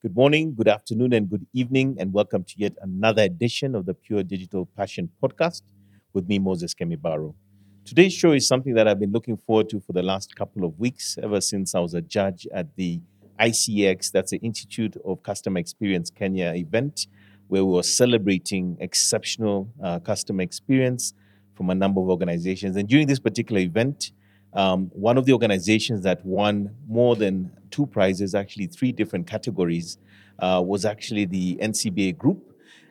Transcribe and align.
Good 0.00 0.14
morning, 0.14 0.54
good 0.54 0.68
afternoon, 0.68 1.12
and 1.12 1.28
good 1.28 1.44
evening, 1.52 1.96
and 1.98 2.12
welcome 2.12 2.44
to 2.44 2.54
yet 2.56 2.72
another 2.82 3.22
edition 3.22 3.74
of 3.74 3.84
the 3.84 3.94
Pure 3.94 4.22
Digital 4.22 4.64
Passion 4.64 5.10
podcast 5.20 5.62
with 6.12 6.28
me, 6.28 6.38
Moses 6.38 6.72
Kemibaro. 6.72 7.34
Today's 7.84 8.12
show 8.12 8.30
is 8.30 8.46
something 8.46 8.74
that 8.74 8.86
I've 8.86 9.00
been 9.00 9.10
looking 9.10 9.36
forward 9.36 9.68
to 9.70 9.80
for 9.80 9.92
the 9.92 10.04
last 10.04 10.36
couple 10.36 10.64
of 10.64 10.78
weeks, 10.78 11.18
ever 11.20 11.40
since 11.40 11.74
I 11.74 11.80
was 11.80 11.94
a 11.94 12.00
judge 12.00 12.46
at 12.54 12.76
the 12.76 13.00
ICX, 13.40 14.12
that's 14.12 14.30
the 14.30 14.36
Institute 14.36 14.96
of 15.04 15.20
Customer 15.24 15.58
Experience 15.58 16.10
Kenya 16.10 16.52
event, 16.54 17.08
where 17.48 17.64
we 17.64 17.72
were 17.72 17.82
celebrating 17.82 18.76
exceptional 18.78 19.68
uh, 19.82 19.98
customer 19.98 20.42
experience 20.42 21.12
from 21.54 21.70
a 21.70 21.74
number 21.74 22.00
of 22.00 22.08
organizations. 22.08 22.76
And 22.76 22.88
during 22.88 23.08
this 23.08 23.18
particular 23.18 23.60
event, 23.62 24.12
um, 24.54 24.90
one 24.94 25.18
of 25.18 25.26
the 25.26 25.32
organizations 25.32 26.02
that 26.02 26.24
won 26.24 26.74
more 26.88 27.16
than 27.16 27.50
two 27.70 27.86
prizes, 27.86 28.34
actually 28.34 28.66
three 28.66 28.92
different 28.92 29.26
categories, 29.26 29.98
uh, 30.38 30.62
was 30.64 30.84
actually 30.84 31.24
the 31.24 31.56
NCBA 31.56 32.16
Group. 32.16 32.44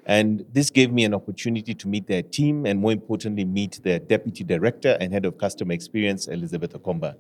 And 0.06 0.46
this 0.54 0.70
gave 0.70 0.94
me 0.94 1.04
an 1.04 1.14
opportunity 1.14 1.74
to 1.74 1.88
meet 1.88 2.08
their 2.08 2.22
team 2.22 2.66
and, 2.66 2.80
more 2.80 2.94
importantly, 2.94 3.44
meet 3.44 3.82
their 3.84 4.00
deputy 4.00 4.46
director 4.46 4.96
and 5.02 5.12
head 5.12 5.26
of 5.26 5.38
customer 5.38 5.74
experience, 5.74 6.28
Elizabeth 6.28 6.72
Okomba. 6.74 7.16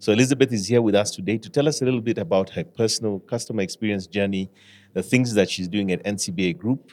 So, 0.00 0.12
Elizabeth 0.12 0.52
is 0.52 0.66
here 0.66 0.82
with 0.82 0.96
us 0.96 1.12
today 1.12 1.38
to 1.38 1.48
tell 1.48 1.68
us 1.68 1.82
a 1.82 1.84
little 1.84 2.00
bit 2.00 2.18
about 2.18 2.50
her 2.50 2.64
personal 2.64 3.20
customer 3.20 3.62
experience 3.62 4.08
journey, 4.08 4.50
the 4.92 5.04
things 5.04 5.34
that 5.34 5.50
she's 5.50 5.68
doing 5.68 5.92
at 5.92 6.02
NCBA 6.02 6.58
Group, 6.58 6.92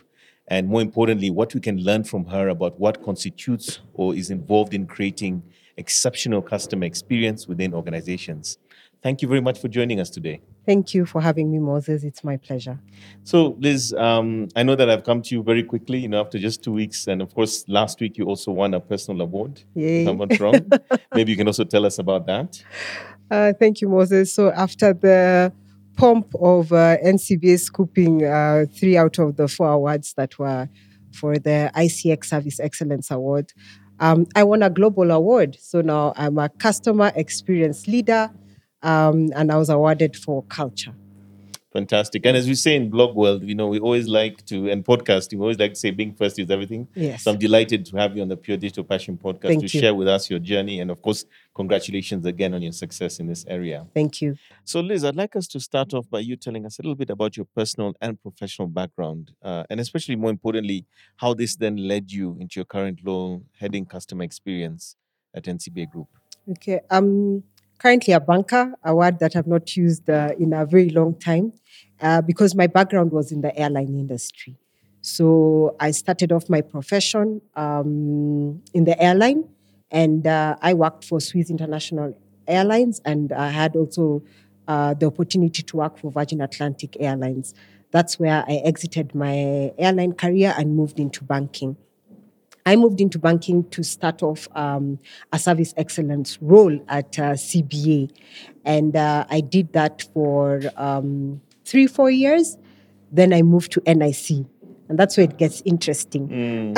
and 0.49 0.67
more 0.67 0.81
importantly, 0.81 1.29
what 1.29 1.53
we 1.53 1.61
can 1.61 1.77
learn 1.77 2.03
from 2.03 2.25
her 2.25 2.49
about 2.49 2.79
what 2.79 3.03
constitutes 3.03 3.79
or 3.93 4.15
is 4.15 4.31
involved 4.31 4.73
in 4.73 4.87
creating 4.87 5.43
exceptional 5.79 6.41
customer 6.41 6.85
experience 6.85 7.47
within 7.47 7.73
organizations. 7.73 8.57
Thank 9.01 9.21
you 9.21 9.27
very 9.29 9.41
much 9.41 9.59
for 9.59 9.69
joining 9.69 9.99
us 9.99 10.09
today. 10.09 10.41
Thank 10.65 10.93
you 10.93 11.05
for 11.05 11.21
having 11.21 11.49
me, 11.51 11.57
Moses. 11.57 12.03
It's 12.03 12.23
my 12.23 12.35
pleasure. 12.37 12.77
So, 13.23 13.55
Liz, 13.59 13.93
um, 13.93 14.49
I 14.55 14.63
know 14.63 14.75
that 14.75 14.89
I've 14.89 15.05
come 15.05 15.21
to 15.21 15.35
you 15.35 15.41
very 15.41 15.63
quickly, 15.63 15.99
you 15.99 16.09
know, 16.09 16.19
after 16.19 16.37
just 16.37 16.63
two 16.63 16.73
weeks. 16.73 17.07
And 17.07 17.21
of 17.21 17.33
course, 17.33 17.63
last 17.67 18.01
week 18.01 18.17
you 18.17 18.25
also 18.25 18.51
won 18.51 18.73
a 18.73 18.79
personal 18.79 19.21
award. 19.21 19.63
Yay. 19.73 20.03
If 20.03 20.09
I'm 20.09 20.17
not 20.17 20.37
wrong. 20.39 20.69
Maybe 21.15 21.31
you 21.31 21.37
can 21.37 21.47
also 21.47 21.63
tell 21.63 21.85
us 21.85 21.97
about 21.99 22.27
that. 22.27 22.63
Uh, 23.31 23.53
thank 23.59 23.79
you, 23.79 23.87
Moses. 23.87 24.33
So, 24.33 24.49
after 24.49 24.91
the 24.91 25.53
pomp 25.95 26.33
of 26.41 26.73
uh, 26.73 26.97
NCBA 27.05 27.59
scooping 27.59 28.25
uh, 28.25 28.65
three 28.75 28.97
out 28.97 29.19
of 29.19 29.35
the 29.35 29.47
four 29.47 29.69
awards 29.69 30.15
that 30.15 30.39
were 30.39 30.67
for 31.13 31.37
the 31.37 31.69
ICX 31.75 32.25
Service 32.25 32.59
Excellence 32.59 33.11
Award, 33.11 33.53
um, 33.99 34.27
I 34.35 34.43
won 34.43 34.63
a 34.63 34.69
global 34.69 35.11
award. 35.11 35.57
So 35.59 35.81
now 35.81 36.13
I'm 36.15 36.37
a 36.37 36.49
customer 36.49 37.11
experience 37.15 37.87
leader 37.87 38.31
um, 38.81 39.31
and 39.35 39.51
I 39.51 39.57
was 39.57 39.69
awarded 39.69 40.15
for 40.15 40.43
culture. 40.43 40.93
Fantastic. 41.71 42.25
And 42.25 42.35
as 42.35 42.47
we 42.47 42.55
say 42.55 42.75
in 42.75 42.89
blog 42.89 43.15
world, 43.15 43.43
you 43.43 43.53
know, 43.53 43.67
we 43.67 43.79
always 43.79 44.07
like 44.07 44.43
to, 44.47 44.69
and 44.71 44.83
podcasting, 44.83 45.33
we 45.33 45.41
always 45.41 45.59
like 45.59 45.73
to 45.73 45.79
say 45.79 45.91
being 45.91 46.13
first 46.15 46.39
is 46.39 46.49
everything. 46.49 46.87
Yes. 46.95 47.23
So 47.23 47.31
I'm 47.31 47.37
delighted 47.37 47.85
to 47.87 47.97
have 47.97 48.15
you 48.15 48.23
on 48.23 48.27
the 48.27 48.37
Pure 48.37 48.57
Digital 48.57 48.83
Passion 48.83 49.17
podcast 49.17 49.49
Thank 49.49 49.59
to 49.59 49.77
you. 49.77 49.79
share 49.79 49.93
with 49.93 50.07
us 50.07 50.31
your 50.31 50.39
journey. 50.39 50.79
And 50.79 50.89
of 50.89 51.03
course, 51.03 51.25
congratulations 51.53 52.25
again 52.25 52.55
on 52.55 52.63
your 52.63 52.71
success 52.71 53.19
in 53.19 53.27
this 53.27 53.45
area. 53.47 53.85
Thank 53.93 54.19
you. 54.19 54.35
So, 54.63 54.79
Liz, 54.79 55.05
I'd 55.05 55.15
like 55.15 55.35
us 55.35 55.47
to 55.49 55.59
start 55.59 55.93
off 55.93 56.09
by 56.09 56.21
you 56.21 56.35
telling 56.35 56.65
us 56.65 56.79
a 56.79 56.81
little 56.81 56.95
bit 56.95 57.11
about 57.11 57.37
your 57.37 57.45
personal 57.55 57.93
and 58.01 58.19
professional 58.19 58.67
background, 58.67 59.33
uh, 59.43 59.63
and 59.69 59.79
especially 59.79 60.15
more 60.15 60.31
importantly, 60.31 60.87
how 61.17 61.35
this 61.35 61.55
then 61.55 61.75
led 61.77 62.11
you 62.11 62.35
into 62.39 62.59
your 62.59 62.65
current 62.65 62.99
role 63.03 63.43
heading 63.59 63.85
customer 63.85 64.23
experience 64.23 64.95
at 65.35 65.43
NCBA 65.43 65.91
Group. 65.91 66.07
Okay. 66.49 66.79
I'm 66.89 67.43
currently 67.79 68.13
a 68.13 68.19
banker, 68.19 68.73
a 68.83 68.93
word 68.93 69.19
that 69.19 69.35
I've 69.35 69.47
not 69.47 69.75
used 69.75 70.09
uh, 70.09 70.31
in 70.37 70.53
a 70.53 70.65
very 70.65 70.89
long 70.89 71.17
time 71.19 71.53
uh, 72.01 72.21
because 72.21 72.53
my 72.55 72.67
background 72.67 73.11
was 73.11 73.31
in 73.31 73.41
the 73.41 73.57
airline 73.57 73.95
industry. 73.95 74.57
So 75.01 75.75
I 75.79 75.91
started 75.91 76.31
off 76.31 76.49
my 76.49 76.61
profession 76.61 77.41
um, 77.55 78.61
in 78.73 78.83
the 78.83 79.01
airline 79.01 79.45
and 79.91 80.27
uh, 80.27 80.57
I 80.61 80.73
worked 80.73 81.05
for 81.05 81.21
Swiss 81.21 81.49
International 81.49 82.15
Airlines 82.47 83.01
and 83.05 83.31
I 83.31 83.49
had 83.49 83.75
also 83.75 84.23
uh, 84.67 84.93
the 84.93 85.07
opportunity 85.07 85.63
to 85.63 85.77
work 85.77 85.97
for 85.97 86.11
Virgin 86.11 86.41
Atlantic 86.41 86.97
Airlines. 86.99 87.53
That's 87.91 88.19
where 88.19 88.43
I 88.47 88.55
exited 88.65 89.15
my 89.15 89.71
airline 89.77 90.13
career 90.13 90.53
and 90.57 90.75
moved 90.75 90.99
into 90.99 91.23
banking. 91.23 91.77
I 92.69 92.75
moved 92.75 93.01
into 93.01 93.17
banking 93.17 93.67
to 93.71 93.81
start 93.81 94.21
off 94.21 94.47
um, 94.55 94.99
a 95.33 95.39
service 95.39 95.73
excellence 95.75 96.37
role 96.39 96.79
at 96.87 97.17
uh, 97.17 97.31
CBA. 97.31 98.11
And 98.63 98.95
uh, 98.95 99.25
I 99.27 99.41
did 99.41 99.73
that 99.73 100.03
for 100.13 100.61
um, 100.77 101.41
three, 101.65 101.87
four 101.87 102.11
years. 102.11 102.59
Then 103.11 103.33
I 103.33 103.41
moved 103.41 103.71
to 103.71 103.81
NIC. 103.87 104.45
And 104.87 104.99
that's 104.99 105.17
where 105.17 105.23
it 105.23 105.39
gets 105.39 105.63
interesting. 105.65 106.75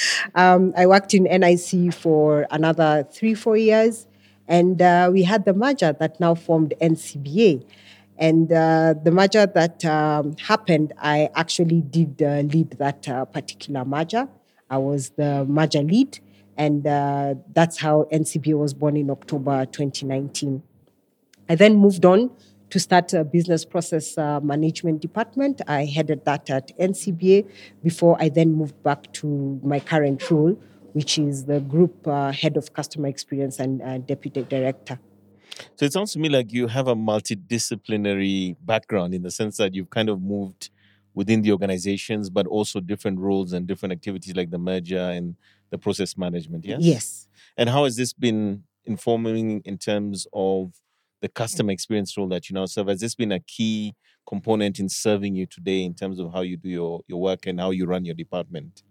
um, 0.34 0.74
I 0.76 0.86
worked 0.86 1.14
in 1.14 1.22
NIC 1.22 1.94
for 1.94 2.48
another 2.50 3.06
three, 3.12 3.34
four 3.34 3.56
years. 3.56 4.08
And 4.48 4.82
uh, 4.82 5.08
we 5.12 5.22
had 5.22 5.44
the 5.44 5.54
merger 5.54 5.92
that 6.00 6.18
now 6.18 6.34
formed 6.34 6.74
NCBA. 6.80 7.64
And 8.18 8.50
uh, 8.52 8.94
the 9.00 9.12
merger 9.12 9.46
that 9.46 9.84
um, 9.84 10.34
happened, 10.38 10.94
I 10.98 11.30
actually 11.36 11.80
did 11.80 12.20
uh, 12.20 12.40
lead 12.40 12.72
that 12.72 13.08
uh, 13.08 13.24
particular 13.26 13.84
merger. 13.84 14.28
I 14.72 14.78
was 14.78 15.10
the 15.10 15.44
merger 15.44 15.82
lead, 15.82 16.18
and 16.56 16.86
uh, 16.86 17.34
that's 17.52 17.78
how 17.78 18.08
NCBA 18.10 18.58
was 18.58 18.72
born 18.72 18.96
in 18.96 19.10
October 19.10 19.66
2019. 19.66 20.62
I 21.50 21.54
then 21.56 21.76
moved 21.76 22.06
on 22.06 22.30
to 22.70 22.80
start 22.80 23.12
a 23.12 23.22
business 23.22 23.66
process 23.66 24.16
uh, 24.16 24.40
management 24.40 25.02
department. 25.02 25.60
I 25.68 25.84
headed 25.84 26.24
that 26.24 26.48
at 26.48 26.76
NCBA 26.78 27.46
before 27.82 28.16
I 28.18 28.30
then 28.30 28.54
moved 28.54 28.82
back 28.82 29.12
to 29.20 29.60
my 29.62 29.78
current 29.78 30.30
role, 30.30 30.58
which 30.94 31.18
is 31.18 31.44
the 31.44 31.60
group 31.60 32.08
uh, 32.08 32.32
head 32.32 32.56
of 32.56 32.72
customer 32.72 33.08
experience 33.08 33.58
and 33.58 33.82
uh, 33.82 33.98
deputy 33.98 34.42
director. 34.42 34.98
So 35.76 35.84
it 35.84 35.92
sounds 35.92 36.14
to 36.14 36.18
me 36.18 36.30
like 36.30 36.50
you 36.50 36.66
have 36.68 36.88
a 36.88 36.96
multidisciplinary 36.96 38.56
background 38.64 39.12
in 39.12 39.20
the 39.20 39.30
sense 39.30 39.58
that 39.58 39.74
you've 39.74 39.90
kind 39.90 40.08
of 40.08 40.22
moved 40.22 40.70
within 41.14 41.42
the 41.42 41.52
organizations, 41.52 42.30
but 42.30 42.46
also 42.46 42.80
different 42.80 43.18
roles 43.18 43.52
and 43.52 43.66
different 43.66 43.92
activities 43.92 44.34
like 44.34 44.50
the 44.50 44.58
merger 44.58 44.98
and 44.98 45.36
the 45.70 45.78
process 45.78 46.16
management. 46.16 46.64
Yes. 46.64 46.80
Yes. 46.80 47.28
And 47.56 47.68
how 47.68 47.84
has 47.84 47.96
this 47.96 48.12
been 48.12 48.64
informing 48.84 49.60
in 49.64 49.78
terms 49.78 50.26
of 50.32 50.72
the 51.20 51.28
customer 51.28 51.70
experience 51.72 52.16
role 52.16 52.28
that 52.28 52.48
you 52.48 52.54
now 52.54 52.66
serve? 52.66 52.88
Has 52.88 53.00
this 53.00 53.14
been 53.14 53.32
a 53.32 53.40
key 53.40 53.94
component 54.26 54.78
in 54.78 54.88
serving 54.88 55.34
you 55.34 55.46
today 55.46 55.82
in 55.82 55.94
terms 55.94 56.18
of 56.18 56.32
how 56.32 56.40
you 56.40 56.56
do 56.56 56.68
your, 56.68 57.00
your 57.08 57.20
work 57.20 57.46
and 57.46 57.60
how 57.60 57.70
you 57.70 57.86
run 57.86 58.04
your 58.04 58.14
department? 58.14 58.82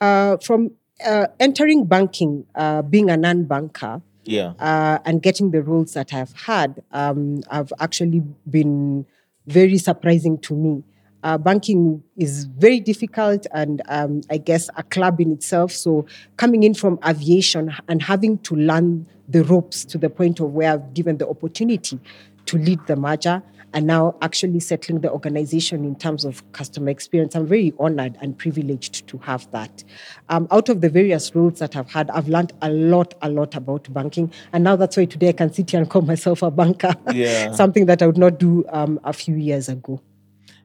Uh, 0.00 0.36
from 0.38 0.70
uh, 1.04 1.26
entering 1.38 1.84
banking, 1.84 2.46
uh, 2.54 2.82
being 2.82 3.10
a 3.10 3.16
non 3.16 3.44
banker, 3.44 4.00
Yeah. 4.24 4.52
uh, 4.58 4.98
and 5.04 5.22
getting 5.22 5.50
the 5.50 5.62
roles 5.62 5.94
that 5.94 6.12
I've 6.14 6.32
had, 6.32 6.82
um, 6.92 7.42
have 7.50 7.72
actually 7.80 8.22
been 8.48 9.06
very 9.46 9.78
surprising 9.78 10.38
to 10.38 10.54
me. 10.54 10.84
Uh, 11.22 11.36
banking 11.36 12.02
is 12.16 12.44
very 12.44 12.80
difficult 12.80 13.46
and 13.52 13.82
um, 13.88 14.20
I 14.30 14.38
guess 14.38 14.68
a 14.76 14.82
club 14.82 15.20
in 15.20 15.32
itself. 15.32 15.72
So, 15.72 16.06
coming 16.36 16.62
in 16.62 16.74
from 16.74 16.98
aviation 17.06 17.74
and 17.88 18.02
having 18.02 18.38
to 18.38 18.54
learn 18.54 19.06
the 19.28 19.44
ropes 19.44 19.84
to 19.86 19.98
the 19.98 20.08
point 20.08 20.40
of 20.40 20.52
where 20.52 20.72
I've 20.72 20.94
given 20.94 21.18
the 21.18 21.28
opportunity 21.28 21.98
to 22.46 22.56
lead 22.56 22.80
the 22.86 22.96
merger 22.96 23.42
and 23.74 23.86
now 23.86 24.16
actually 24.22 24.60
settling 24.60 25.00
the 25.00 25.10
organization 25.10 25.84
in 25.84 25.94
terms 25.94 26.24
of 26.24 26.50
customer 26.52 26.88
experience. 26.88 27.34
I'm 27.34 27.46
very 27.46 27.74
honored 27.78 28.16
and 28.20 28.36
privileged 28.36 29.06
to 29.08 29.18
have 29.18 29.50
that. 29.50 29.84
Um, 30.30 30.48
out 30.50 30.68
of 30.68 30.80
the 30.80 30.88
various 30.88 31.34
roles 31.34 31.58
that 31.58 31.76
I've 31.76 31.90
had, 31.90 32.10
I've 32.10 32.28
learned 32.28 32.52
a 32.62 32.70
lot, 32.70 33.14
a 33.20 33.28
lot 33.28 33.54
about 33.56 33.92
banking. 33.92 34.32
And 34.52 34.64
now 34.64 34.76
that's 34.76 34.96
why 34.96 35.04
today 35.04 35.28
I 35.28 35.32
can 35.32 35.52
sit 35.52 35.70
here 35.70 35.80
and 35.80 35.90
call 35.90 36.02
myself 36.02 36.42
a 36.42 36.50
banker. 36.50 36.94
Yeah. 37.12 37.52
Something 37.62 37.86
that 37.86 38.00
I 38.02 38.06
would 38.06 38.18
not 38.18 38.38
do 38.38 38.64
um, 38.70 38.98
a 39.04 39.12
few 39.12 39.36
years 39.36 39.68
ago. 39.68 40.00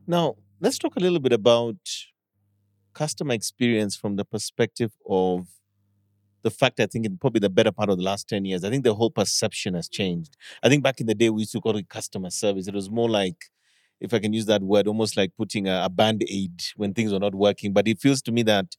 Now, 0.07 0.35
let's 0.63 0.77
talk 0.77 0.95
a 0.95 0.99
little 0.99 1.19
bit 1.19 1.33
about 1.33 1.75
customer 2.93 3.33
experience 3.33 3.97
from 3.97 4.15
the 4.15 4.23
perspective 4.23 4.93
of 5.09 5.45
the 6.41 6.49
fact 6.49 6.79
I 6.79 6.85
think 6.85 7.05
in 7.05 7.17
probably 7.17 7.41
the 7.41 7.49
better 7.49 7.71
part 7.73 7.89
of 7.89 7.97
the 7.97 8.03
last 8.03 8.29
10 8.29 8.45
years, 8.45 8.63
I 8.63 8.69
think 8.69 8.85
the 8.85 8.93
whole 8.93 9.09
perception 9.09 9.73
has 9.73 9.89
changed. 9.89 10.37
I 10.63 10.69
think 10.69 10.81
back 10.81 11.01
in 11.01 11.07
the 11.07 11.15
day, 11.15 11.29
we 11.29 11.41
used 11.41 11.51
to 11.51 11.59
call 11.59 11.75
it 11.75 11.89
customer 11.89 12.29
service. 12.29 12.69
It 12.69 12.73
was 12.73 12.89
more 12.89 13.09
like, 13.09 13.35
if 13.99 14.13
I 14.13 14.19
can 14.19 14.31
use 14.31 14.45
that 14.45 14.61
word, 14.61 14.87
almost 14.87 15.17
like 15.17 15.31
putting 15.37 15.67
a, 15.67 15.83
a 15.83 15.89
band 15.89 16.23
aid 16.29 16.63
when 16.77 16.93
things 16.93 17.11
are 17.11 17.19
not 17.19 17.35
working. 17.35 17.73
But 17.73 17.89
it 17.89 17.99
feels 17.99 18.21
to 18.23 18.31
me 18.31 18.43
that 18.43 18.77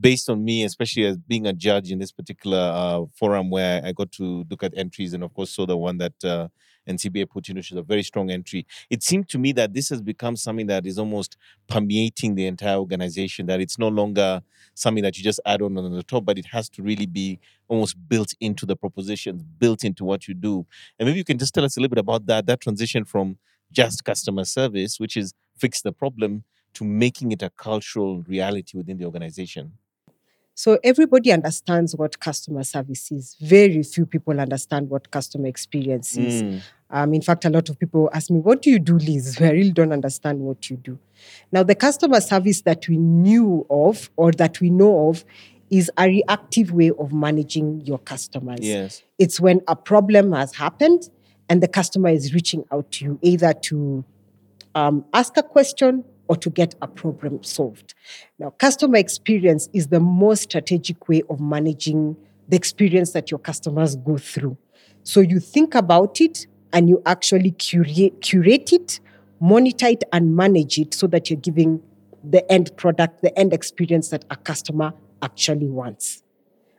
based 0.00 0.30
on 0.30 0.42
me, 0.42 0.64
especially 0.64 1.04
as 1.04 1.18
being 1.18 1.46
a 1.46 1.52
judge 1.52 1.90
in 1.90 1.98
this 1.98 2.12
particular 2.12 2.58
uh, 2.58 3.02
forum 3.18 3.50
where 3.50 3.84
I 3.84 3.92
got 3.92 4.12
to 4.12 4.44
look 4.50 4.62
at 4.62 4.72
entries 4.78 5.12
and, 5.12 5.22
of 5.22 5.34
course, 5.34 5.54
saw 5.54 5.66
the 5.66 5.76
one 5.76 5.98
that 5.98 6.24
uh, 6.24 6.48
NCBA 6.88 7.12
CBA 7.12 7.48
in, 7.48 7.56
which 7.56 7.70
is 7.70 7.78
a 7.78 7.82
very 7.82 8.02
strong 8.02 8.30
entry. 8.30 8.66
It 8.90 9.02
seemed 9.02 9.28
to 9.30 9.38
me 9.38 9.52
that 9.52 9.72
this 9.72 9.88
has 9.90 10.00
become 10.00 10.36
something 10.36 10.66
that 10.66 10.86
is 10.86 10.98
almost 10.98 11.36
permeating 11.68 12.34
the 12.34 12.46
entire 12.46 12.76
organization, 12.76 13.46
that 13.46 13.60
it's 13.60 13.78
no 13.78 13.88
longer 13.88 14.42
something 14.74 15.02
that 15.02 15.16
you 15.16 15.24
just 15.24 15.40
add 15.46 15.62
on 15.62 15.76
on 15.76 15.92
the 15.92 16.02
top, 16.02 16.24
but 16.24 16.38
it 16.38 16.46
has 16.46 16.68
to 16.70 16.82
really 16.82 17.06
be 17.06 17.38
almost 17.68 17.96
built 18.08 18.34
into 18.40 18.66
the 18.66 18.76
propositions, 18.76 19.42
built 19.42 19.84
into 19.84 20.04
what 20.04 20.28
you 20.28 20.34
do. 20.34 20.66
And 20.98 21.06
maybe 21.06 21.18
you 21.18 21.24
can 21.24 21.38
just 21.38 21.54
tell 21.54 21.64
us 21.64 21.76
a 21.76 21.80
little 21.80 21.90
bit 21.90 22.00
about 22.00 22.26
that, 22.26 22.46
that 22.46 22.60
transition 22.60 23.04
from 23.04 23.38
just 23.70 24.04
customer 24.04 24.44
service, 24.44 25.00
which 25.00 25.16
is 25.16 25.34
fix 25.56 25.82
the 25.82 25.92
problem, 25.92 26.44
to 26.74 26.84
making 26.84 27.32
it 27.32 27.42
a 27.42 27.50
cultural 27.50 28.22
reality 28.22 28.76
within 28.76 28.96
the 28.96 29.04
organization? 29.04 29.72
So 30.54 30.78
everybody 30.84 31.32
understands 31.32 31.96
what 31.96 32.20
customer 32.20 32.62
service 32.62 33.10
is. 33.10 33.36
Very 33.40 33.82
few 33.82 34.04
people 34.06 34.38
understand 34.38 34.90
what 34.90 35.10
customer 35.10 35.46
experience 35.48 36.16
is. 36.16 36.42
Mm, 36.42 36.60
Um, 36.94 37.14
in 37.14 37.22
fact, 37.22 37.46
a 37.46 37.48
lot 37.50 37.70
of 37.70 37.78
people 37.78 38.10
ask 38.12 38.30
me, 38.30 38.38
What 38.38 38.60
do 38.60 38.70
you 38.70 38.78
do, 38.78 38.98
Liz? 38.98 39.38
I 39.40 39.50
really 39.50 39.72
don't 39.72 39.92
understand 39.92 40.40
what 40.40 40.68
you 40.68 40.76
do. 40.76 40.98
Now, 41.50 41.62
the 41.62 41.74
customer 41.74 42.20
service 42.20 42.60
that 42.62 42.86
we 42.86 42.98
knew 42.98 43.66
of 43.70 44.10
or 44.16 44.30
that 44.32 44.60
we 44.60 44.68
know 44.68 45.08
of 45.08 45.24
is 45.70 45.90
a 45.96 46.06
reactive 46.06 46.70
way 46.70 46.90
of 46.98 47.12
managing 47.14 47.80
your 47.86 47.98
customers. 47.98 48.60
yes. 48.60 49.02
It's 49.18 49.40
when 49.40 49.62
a 49.68 49.74
problem 49.74 50.32
has 50.32 50.54
happened 50.54 51.08
and 51.48 51.62
the 51.62 51.68
customer 51.68 52.10
is 52.10 52.34
reaching 52.34 52.64
out 52.70 52.90
to 52.92 53.04
you 53.06 53.18
either 53.22 53.54
to 53.54 54.04
um, 54.74 55.04
ask 55.14 55.34
a 55.38 55.42
question 55.42 56.04
or 56.32 56.36
to 56.36 56.48
get 56.48 56.74
a 56.80 56.88
problem 56.88 57.42
solved. 57.42 57.92
Now, 58.38 58.48
customer 58.48 58.96
experience 58.96 59.68
is 59.74 59.88
the 59.88 60.00
most 60.00 60.44
strategic 60.44 61.06
way 61.06 61.20
of 61.28 61.40
managing 61.40 62.16
the 62.48 62.56
experience 62.56 63.12
that 63.12 63.30
your 63.30 63.38
customers 63.38 63.96
go 63.96 64.16
through. 64.16 64.56
So 65.02 65.20
you 65.20 65.40
think 65.40 65.74
about 65.74 66.22
it 66.22 66.46
and 66.72 66.88
you 66.88 67.02
actually 67.04 67.50
curate, 67.50 68.22
curate 68.22 68.72
it, 68.72 68.98
monitor 69.40 69.88
it, 69.88 70.04
and 70.10 70.34
manage 70.34 70.78
it 70.78 70.94
so 70.94 71.06
that 71.08 71.28
you're 71.28 71.38
giving 71.38 71.82
the 72.24 72.50
end 72.50 72.74
product, 72.78 73.20
the 73.20 73.38
end 73.38 73.52
experience 73.52 74.08
that 74.08 74.24
a 74.30 74.36
customer 74.36 74.94
actually 75.20 75.68
wants. 75.68 76.22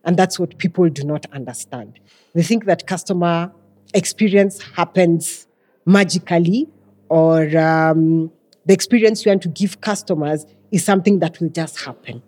And 0.03 0.17
that's 0.17 0.39
what 0.39 0.57
people 0.57 0.89
do 0.89 1.03
not 1.03 1.27
understand. 1.31 1.99
They 2.33 2.41
think 2.41 2.65
that 2.65 2.87
customer 2.87 3.51
experience 3.93 4.63
happens 4.63 5.45
magically, 5.85 6.69
or 7.07 7.55
um, 7.55 8.31
the 8.65 8.73
experience 8.73 9.25
you 9.25 9.31
want 9.31 9.41
to 9.43 9.49
give 9.49 9.81
customers 9.81 10.45
is 10.71 10.83
something 10.83 11.19
that 11.19 11.39
will 11.39 11.49
just 11.49 11.81
happen. 11.81 12.23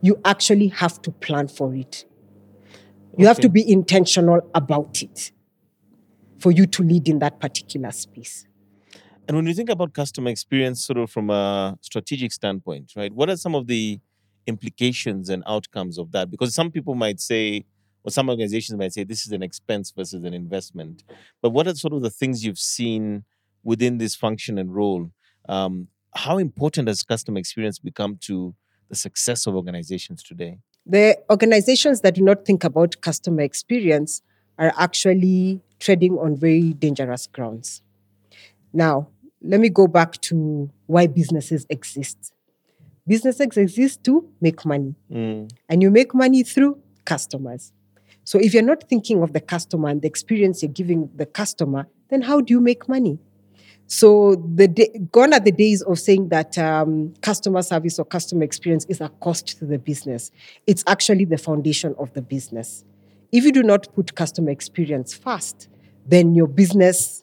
You 0.00 0.20
actually 0.24 0.68
have 0.68 1.00
to 1.02 1.10
plan 1.10 1.48
for 1.48 1.74
it. 1.74 2.04
You 3.18 3.26
have 3.26 3.40
to 3.40 3.48
be 3.48 3.70
intentional 3.70 4.40
about 4.54 5.02
it 5.02 5.32
for 6.38 6.50
you 6.50 6.66
to 6.66 6.82
lead 6.82 7.08
in 7.08 7.18
that 7.20 7.40
particular 7.40 7.90
space. 7.90 8.46
And 9.26 9.36
when 9.36 9.46
you 9.46 9.54
think 9.54 9.70
about 9.70 9.94
customer 9.94 10.30
experience, 10.30 10.84
sort 10.84 10.98
of 10.98 11.10
from 11.10 11.30
a 11.30 11.78
strategic 11.80 12.32
standpoint, 12.32 12.92
right? 12.94 13.12
What 13.12 13.28
are 13.30 13.36
some 13.36 13.54
of 13.54 13.66
the 13.66 13.98
implications 14.46 15.28
and 15.30 15.42
outcomes 15.46 15.98
of 15.98 16.12
that? 16.12 16.30
Because 16.30 16.54
some 16.54 16.70
people 16.70 16.94
might 16.94 17.20
say, 17.20 17.64
or 18.04 18.10
some 18.10 18.28
organizations 18.28 18.78
might 18.78 18.92
say, 18.92 19.02
this 19.02 19.26
is 19.26 19.32
an 19.32 19.42
expense 19.42 19.90
versus 19.90 20.22
an 20.22 20.32
investment. 20.32 21.02
But 21.42 21.50
what 21.50 21.66
are 21.66 21.74
sort 21.74 21.94
of 21.94 22.02
the 22.02 22.10
things 22.10 22.44
you've 22.44 22.58
seen 22.58 23.24
within 23.64 23.98
this 23.98 24.14
function 24.14 24.58
and 24.58 24.72
role? 24.72 25.10
Um, 25.48 25.88
how 26.14 26.38
important 26.38 26.88
has 26.88 27.02
customer 27.02 27.38
experience 27.38 27.78
become 27.78 28.18
to 28.22 28.54
the 28.88 28.96
success 28.96 29.46
of 29.46 29.54
organizations 29.54 30.22
today? 30.22 30.58
The 30.86 31.18
organizations 31.30 32.00
that 32.02 32.14
do 32.14 32.22
not 32.22 32.44
think 32.44 32.64
about 32.64 33.00
customer 33.00 33.42
experience 33.42 34.22
are 34.58 34.72
actually 34.76 35.60
treading 35.80 36.18
on 36.18 36.36
very 36.36 36.72
dangerous 36.72 37.26
grounds. 37.26 37.82
Now, 38.72 39.08
let 39.42 39.60
me 39.60 39.68
go 39.68 39.86
back 39.86 40.20
to 40.22 40.70
why 40.86 41.06
businesses 41.06 41.66
exist. 41.68 42.32
Businesses 43.06 43.56
exist 43.56 44.02
to 44.04 44.28
make 44.40 44.64
money, 44.64 44.94
Mm, 45.10 45.50
and 45.68 45.82
you 45.82 45.90
make 45.90 46.14
money 46.14 46.42
through 46.42 46.80
customers. 47.04 47.72
So, 48.24 48.38
if 48.38 48.52
you're 48.52 48.62
not 48.64 48.88
thinking 48.88 49.22
of 49.22 49.32
the 49.32 49.40
customer 49.40 49.88
and 49.88 50.02
the 50.02 50.08
experience 50.08 50.62
you're 50.62 50.72
giving 50.72 51.10
the 51.14 51.26
customer, 51.26 51.86
then 52.08 52.22
how 52.22 52.40
do 52.40 52.52
you 52.52 52.60
make 52.60 52.88
money? 52.88 53.18
So 53.86 54.34
the 54.34 54.66
day, 54.68 54.88
gone 55.12 55.32
are 55.32 55.40
the 55.40 55.52
days 55.52 55.82
of 55.82 55.98
saying 55.98 56.28
that 56.30 56.58
um, 56.58 57.14
customer 57.22 57.62
service 57.62 57.98
or 57.98 58.04
customer 58.04 58.42
experience 58.42 58.84
is 58.88 59.00
a 59.00 59.08
cost 59.20 59.58
to 59.58 59.64
the 59.64 59.78
business. 59.78 60.32
It's 60.66 60.82
actually 60.86 61.24
the 61.24 61.38
foundation 61.38 61.94
of 61.98 62.12
the 62.12 62.22
business. 62.22 62.84
If 63.30 63.44
you 63.44 63.52
do 63.52 63.62
not 63.62 63.94
put 63.94 64.14
customer 64.14 64.50
experience 64.50 65.14
first, 65.14 65.68
then 66.06 66.34
your 66.34 66.46
business 66.48 67.22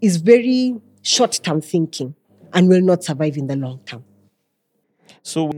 is 0.00 0.18
very 0.18 0.76
short-term 1.02 1.60
thinking 1.60 2.14
and 2.52 2.68
will 2.68 2.82
not 2.82 3.04
survive 3.04 3.36
in 3.36 3.46
the 3.46 3.56
long 3.56 3.80
term. 3.84 4.04
So 5.22 5.50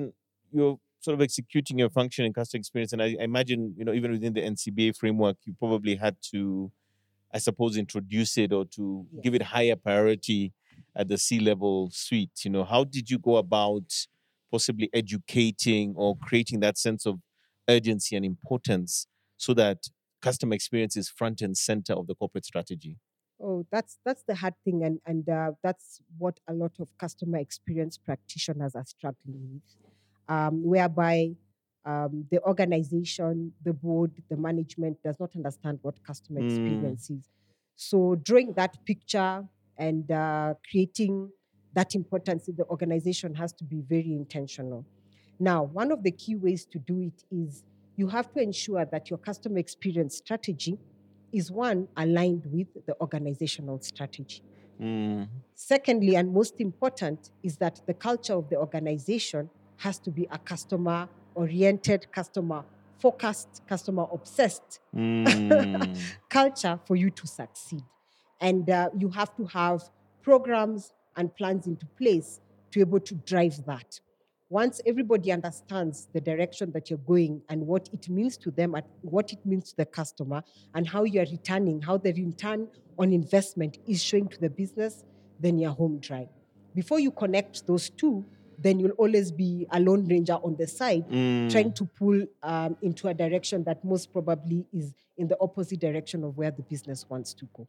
you're 0.53 0.79
sort 1.00 1.15
of 1.15 1.23
executing 1.23 1.79
your 1.79 1.91
function 1.91 2.25
in 2.25 2.33
customer 2.33 2.59
experience, 2.59 2.93
and 2.93 3.03
I, 3.03 3.17
I 3.19 3.25
imagine, 3.25 3.75
you 3.76 3.85
know, 3.85 3.93
even 3.93 4.11
within 4.12 4.33
the 4.33 4.43
NCBA 4.43 4.97
framework, 4.97 5.37
you 5.44 5.55
probably 5.59 5.97
had 5.97 6.17
to, 6.33 6.71
I 7.32 7.38
suppose, 7.38 7.77
introduce 7.77 8.38
it 8.38 8.53
or 8.53 8.65
to 8.67 9.06
give 9.23 9.35
it 9.35 9.43
higher 9.43 9.77
priority 9.77 10.53
at 10.97 11.09
the 11.09 11.19
C 11.19 11.38
level 11.38 11.91
suite. 11.93 12.44
You 12.44 12.50
know, 12.50 12.65
how 12.65 12.85
did 12.85 13.11
you 13.11 13.19
go 13.19 13.37
about 13.37 13.93
possibly 14.50 14.91
educating 14.93 15.94
or 15.97 16.17
creating 16.17 16.61
that 16.61 16.77
sense 16.77 17.06
of 17.06 17.21
urgency 17.69 18.17
and 18.17 18.25
importance 18.25 19.06
so 19.37 19.55
that 19.55 19.79
customer 20.21 20.55
experience 20.55 20.97
is 20.97 21.09
front 21.09 21.41
and 21.41 21.56
center 21.56 21.93
of 21.93 22.06
the 22.06 22.15
corporate 22.15 22.44
strategy? 22.44 22.99
Oh, 23.43 23.65
that's 23.73 23.99
that's 24.05 24.23
the 24.25 24.35
hard 24.35 24.55
thing, 24.65 24.85
and 24.85 25.00
and 25.06 25.26
uh, 25.29 25.53
that's 25.62 26.03
what 26.19 26.38
a 26.47 26.53
lot 26.53 26.73
of 26.79 26.88
customer 26.99 27.38
experience 27.38 27.97
practitioners 27.97 28.75
are 28.75 28.85
struggling 28.85 29.49
with, 29.55 29.76
um, 30.29 30.62
whereby 30.62 31.31
um, 31.85 32.27
the 32.31 32.41
organization, 32.43 33.53
the 33.65 33.73
board, 33.73 34.12
the 34.29 34.37
management 34.37 34.99
does 35.03 35.19
not 35.19 35.35
understand 35.35 35.79
what 35.82 36.03
customer 36.05 36.41
Mm. 36.41 36.44
experience 36.44 37.11
is. 37.11 37.29
So 37.77 38.15
drawing 38.17 38.53
that 38.55 38.77
picture 38.87 39.49
and 39.79 40.11
uh, 40.11 40.55
creating 40.71 41.31
that 41.73 41.94
importance 41.94 42.49
in 42.49 42.56
the 42.56 42.67
organization 42.67 43.35
has 43.37 43.53
to 43.55 43.65
be 43.65 43.81
very 43.81 44.12
intentional. 44.12 44.87
Now, 45.38 45.62
one 45.65 45.91
of 45.93 46.03
the 46.03 46.12
key 46.12 46.35
ways 46.37 46.67
to 46.67 46.79
do 46.79 47.00
it 47.00 47.23
is 47.31 47.65
you 47.97 48.09
have 48.09 48.31
to 48.33 48.41
ensure 48.43 48.85
that 48.85 49.09
your 49.11 49.19
customer 49.19 49.59
experience 49.59 50.17
strategy 50.17 50.79
is 51.33 51.50
one 51.50 51.88
aligned 51.97 52.44
with 52.47 52.69
the 52.87 52.94
organizational 53.00 53.81
strategy. 53.81 54.43
Mm, 54.81 55.29
Secondly, 55.55 56.17
and 56.17 56.33
most 56.33 56.55
important, 56.61 57.31
is 57.43 57.59
that 57.59 57.81
the 57.87 57.94
culture 57.94 58.35
of 58.35 58.49
the 58.49 58.56
organization 58.56 59.50
has 59.76 59.99
to 60.00 60.11
be 60.11 60.26
a 60.31 60.38
customer 60.38 61.09
oriented, 61.35 62.11
customer 62.13 62.65
focused, 63.01 63.63
customer 63.67 64.07
obsessed 64.13 64.81
mm, 64.95 65.99
culture 66.29 66.79
for 66.87 66.97
you 66.97 67.11
to 67.11 67.27
succeed. 67.27 67.83
And 68.41 68.69
uh, 68.69 68.91
you 68.97 69.09
have 69.11 69.35
to 69.37 69.47
have 69.47 69.83
programs 70.23 70.93
and 71.17 71.35
plans 71.35 71.67
into 71.67 71.87
place 71.99 72.41
to 72.71 72.79
be 72.79 72.81
able 72.83 73.01
to 73.01 73.15
drive 73.15 73.65
that. 73.67 74.01
Once 74.49 74.81
everybody 74.85 75.31
understands 75.31 76.09
the 76.13 76.21
direction 76.21 76.73
that 76.73 76.91
you're 76.91 76.99
going 76.99 77.41
and 77.49 77.67
what 77.67 77.89
it 77.93 78.09
means 78.09 78.37
to 78.37 78.51
them 78.51 78.75
and 78.75 78.85
what 79.03 79.33
it 79.33 79.39
means 79.47 79.71
to 79.71 79.77
the 79.77 79.87
customer 79.87 80.43
and 80.75 80.89
how 80.89 81.05
you're 81.05 81.27
returning, 81.27 81.81
how 81.81 81.97
the 81.97 82.13
return 82.13 82.67
on 82.99 83.13
investment 83.13 83.79
is 83.87 84.03
showing 84.03 84.27
to 84.29 84.41
the 84.41 84.51
business, 84.51 85.05
then 85.39 85.59
you're 85.59 85.71
home 85.71 85.99
dry. 86.01 86.29
Before 86.75 86.99
you 86.99 87.11
connect 87.13 87.67
those 87.67 87.91
two, 87.91 88.25
then 88.62 88.79
you'll 88.79 88.90
always 88.93 89.33
be 89.33 89.67
a 89.71 89.81
lone 89.81 90.07
ranger 90.07 90.35
on 90.35 90.57
the 90.57 90.67
side 90.67 91.09
mm. 91.09 91.50
trying 91.50 91.73
to 91.73 91.85
pull 91.85 92.25
um, 92.43 92.76
into 92.83 93.09
a 93.09 93.14
direction 93.14 93.64
that 93.64 93.85
most 93.85 94.12
probably 94.12 94.67
is 94.73 94.93
in 95.17 95.29
the 95.29 95.37
opposite 95.40 95.81
direction 95.81 96.25
of 96.25 96.37
where 96.37 96.50
the 96.50 96.62
business 96.62 97.07
wants 97.09 97.35
to 97.35 97.47
go. 97.57 97.67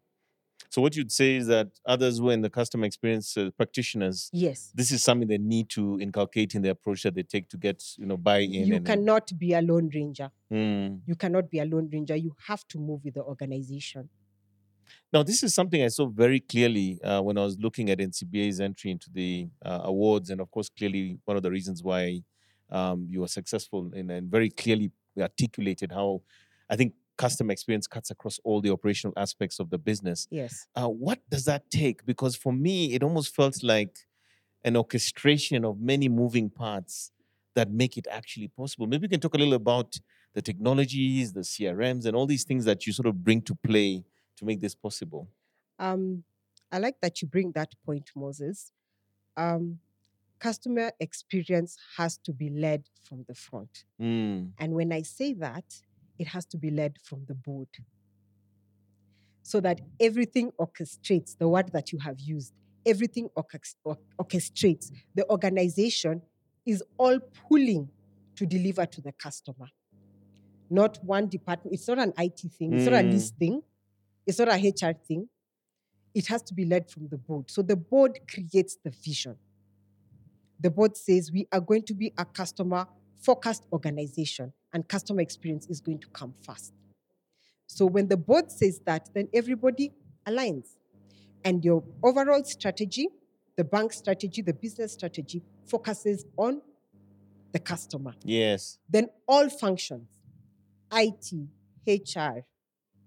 So 0.70 0.82
what 0.82 0.96
you'd 0.96 1.12
say 1.12 1.36
is 1.36 1.48
that 1.48 1.68
others 1.86 2.20
who 2.20 2.30
are 2.30 2.34
in 2.34 2.42
the 2.42 2.50
customer 2.50 2.86
experience 2.86 3.36
uh, 3.36 3.50
practitioners, 3.58 4.30
Yes. 4.32 4.72
this 4.74 4.92
is 4.92 5.04
something 5.04 5.28
they 5.28 5.38
need 5.38 5.70
to 5.70 6.00
inculcate 6.00 6.56
in 6.56 6.62
the 6.62 6.70
approach 6.70 7.04
that 7.04 7.16
they 7.16 7.24
take 7.24 7.50
to 7.50 7.58
get 7.58 7.84
you 7.98 8.06
know 8.06 8.16
buy-in. 8.16 8.68
You 8.68 8.80
cannot 8.80 9.38
be 9.38 9.54
a 9.54 9.62
lone 9.62 9.90
ranger. 9.94 10.32
Mm. 10.52 11.02
You 11.06 11.16
cannot 11.16 11.50
be 11.50 11.60
a 11.60 11.66
lone 11.66 11.90
ranger. 11.92 12.16
You 12.16 12.36
have 12.48 12.66
to 12.70 12.80
move 12.80 13.04
with 13.04 13.16
the 13.16 13.24
organization. 13.24 14.10
Now, 15.14 15.24
this 15.24 15.44
is 15.44 15.54
something 15.54 15.84
I 15.84 15.88
saw 15.88 16.06
very 16.08 16.40
clearly 16.40 17.00
uh, 17.04 17.22
when 17.22 17.38
I 17.38 17.44
was 17.44 17.58
looking 17.60 17.90
at 17.90 18.00
NCBA's 18.00 18.60
entry 18.60 18.92
into 18.92 19.10
the 19.12 19.50
uh, 19.66 19.82
awards, 19.84 20.30
and 20.30 20.40
of 20.40 20.50
course, 20.52 20.70
clearly 20.70 21.20
one 21.26 21.38
of 21.38 21.44
the 21.44 21.52
reasons 21.52 21.84
why 21.84 22.22
um, 22.70 23.08
you 23.10 23.22
were 23.22 23.28
successful 23.28 23.92
in, 23.94 24.10
and 24.10 24.32
very 24.32 24.50
clearly 24.50 24.92
articulated 25.20 25.92
how 25.92 26.22
I 26.70 26.76
think 26.78 26.94
customer 27.18 27.52
experience 27.52 27.88
cuts 27.88 28.10
across 28.10 28.40
all 28.44 28.62
the 28.62 28.72
operational 28.72 29.14
aspects 29.18 29.60
of 29.60 29.70
the 29.70 29.78
business. 29.78 30.28
Yes. 30.32 30.66
Uh, 30.76 30.88
what 30.88 31.20
does 31.30 31.46
that 31.46 31.70
take? 31.70 32.06
Because 32.06 32.36
for 32.36 32.54
me, 32.54 32.94
it 32.94 33.04
almost 33.04 33.36
felt 33.36 33.62
like 33.62 33.98
an 34.64 34.78
orchestration 34.78 35.66
of 35.66 35.80
many 35.80 36.08
moving 36.08 36.50
parts 36.50 37.12
that 37.56 37.70
make 37.70 37.98
it 37.98 38.08
actually 38.10 38.48
possible. 38.48 38.88
Maybe 38.88 39.04
you 39.04 39.10
can 39.10 39.20
talk 39.20 39.36
a 39.36 39.38
little 39.38 39.54
about 39.54 40.00
the 40.34 40.42
technologies, 40.42 41.34
the 41.34 41.42
CRMs, 41.42 42.06
and 42.06 42.16
all 42.16 42.26
these 42.26 42.46
things 42.46 42.66
that 42.66 42.88
you 42.88 42.94
sort 42.94 43.08
of 43.08 43.24
bring 43.24 43.42
to 43.42 43.56
play 43.56 44.04
to 44.38 44.46
make 44.46 44.60
this 44.62 44.76
possible. 44.76 45.30
Um, 45.80 46.24
I 46.72 46.80
like 46.80 46.96
that 47.02 47.22
you 47.22 47.28
bring 47.28 47.52
that 47.54 47.74
point, 47.86 48.12
Moses. 48.16 48.72
Um, 49.38 49.80
customer 50.40 50.92
experience 51.00 51.78
has 51.98 52.18
to 52.20 52.34
be 52.34 52.50
led 52.50 52.86
from 53.04 53.26
the 53.28 53.36
front. 53.36 53.84
Mm, 54.02 54.52
And 54.58 54.74
when 54.74 54.92
I 54.92 55.02
say 55.04 55.34
that, 55.34 55.66
it 56.18 56.28
has 56.28 56.46
to 56.48 56.58
be 56.58 56.70
led 56.72 56.98
from 57.04 57.26
the 57.28 57.34
board. 57.36 57.68
So 59.44 59.60
that 59.62 59.82
everything 60.00 60.52
orchestrates, 60.60 61.38
the 61.38 61.48
word 61.48 61.72
that 61.74 61.92
you 61.92 62.00
have 62.00 62.20
used, 62.20 62.54
everything 62.86 63.30
orchestrates. 63.36 64.92
The 65.16 65.30
organization 65.30 66.22
is 66.66 66.84
all 66.98 67.20
pulling 67.50 67.90
to 68.36 68.46
deliver 68.46 68.86
to 68.86 69.02
the 69.02 69.12
customer. 69.14 69.68
Not 70.70 71.04
one 71.04 71.28
department. 71.28 71.74
It's 71.74 71.88
not 71.88 72.00
an 72.00 72.14
IT 72.18 72.40
thing. 72.58 72.76
It's 72.76 72.86
not 72.86 72.94
a 73.02 73.04
Mm. 73.04 73.12
list 73.14 73.36
thing. 73.38 73.62
It's 74.26 74.40
not 74.40 74.50
a 74.50 74.58
HR 74.58 74.94
thing. 74.94 75.28
It 76.14 76.28
has 76.28 76.42
to 76.44 76.54
be 76.54 76.66
led 76.66 76.90
from 76.90 77.08
the 77.08 77.18
board. 77.18 77.50
So 77.50 77.62
the 77.62 77.76
board 77.76 78.20
creates 78.30 78.78
the 78.84 78.92
vision. 78.92 79.38
The 80.60 80.70
board 80.70 80.96
says 80.98 81.32
we 81.32 81.48
are 81.52 81.62
going 81.62 81.84
to 81.84 81.94
be 81.94 82.14
a 82.18 82.26
customer 82.26 82.86
focused 83.22 83.66
organization 83.72 84.54
and 84.74 84.88
customer 84.88 85.22
experience 85.22 85.68
is 85.68 85.80
going 85.80 86.00
to 86.00 86.08
come 86.10 86.34
first. 86.46 86.74
So 87.68 87.86
when 87.86 88.08
the 88.08 88.18
board 88.18 88.52
says 88.52 88.82
that, 88.86 89.10
then 89.14 89.30
everybody 89.34 89.94
aligns. 90.28 90.76
And 91.44 91.64
your 91.64 91.84
overall 92.04 92.44
strategy, 92.44 93.08
the 93.56 93.64
bank 93.64 93.94
strategy, 93.94 94.42
the 94.42 94.54
business 94.54 94.94
strategy, 94.94 95.42
focuses 95.66 96.26
on 96.38 96.62
the 97.52 97.60
customer. 97.60 98.14
Yes. 98.24 98.78
Then 98.90 99.10
all 99.28 99.50
functions, 99.50 100.08
IT, 100.94 101.32
HR, 101.88 102.46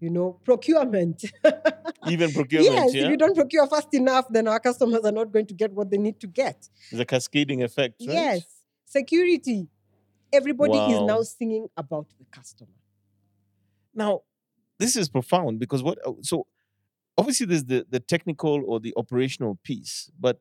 you 0.05 0.11
know, 0.11 0.39
procurement. 0.45 1.25
Even 2.09 2.31
procurement. 2.33 2.75
yes, 2.75 2.95
yeah. 2.95 3.05
if 3.05 3.11
you 3.11 3.17
don't 3.17 3.35
procure 3.35 3.67
fast 3.67 3.93
enough, 3.95 4.27
then 4.29 4.47
our 4.47 4.61
customers 4.61 5.01
are 5.05 5.17
not 5.21 5.33
going 5.33 5.47
to 5.47 5.55
get 5.55 5.73
what 5.73 5.91
they 5.91 5.97
need 5.97 6.21
to 6.21 6.27
get. 6.27 6.69
It's 6.91 7.01
a 7.01 7.05
cascading 7.07 7.63
effect, 7.63 7.95
right? 8.07 8.15
Yes, 8.15 8.43
security. 8.85 9.69
Everybody 10.31 10.79
is 10.79 11.01
now 11.03 11.23
singing 11.23 11.69
about 11.77 12.07
the 12.19 12.27
customer. 12.31 12.79
Now, 13.95 14.23
this 14.79 14.97
is 14.97 15.09
profound 15.09 15.59
because 15.59 15.83
what 15.83 15.99
oh, 16.05 16.19
so 16.23 16.47
obviously 17.17 17.47
there's 17.47 17.65
the, 17.65 17.87
the 17.89 18.01
technical 18.01 18.63
or 18.67 18.81
the 18.81 18.93
operational 18.97 19.59
piece, 19.63 20.11
but 20.19 20.41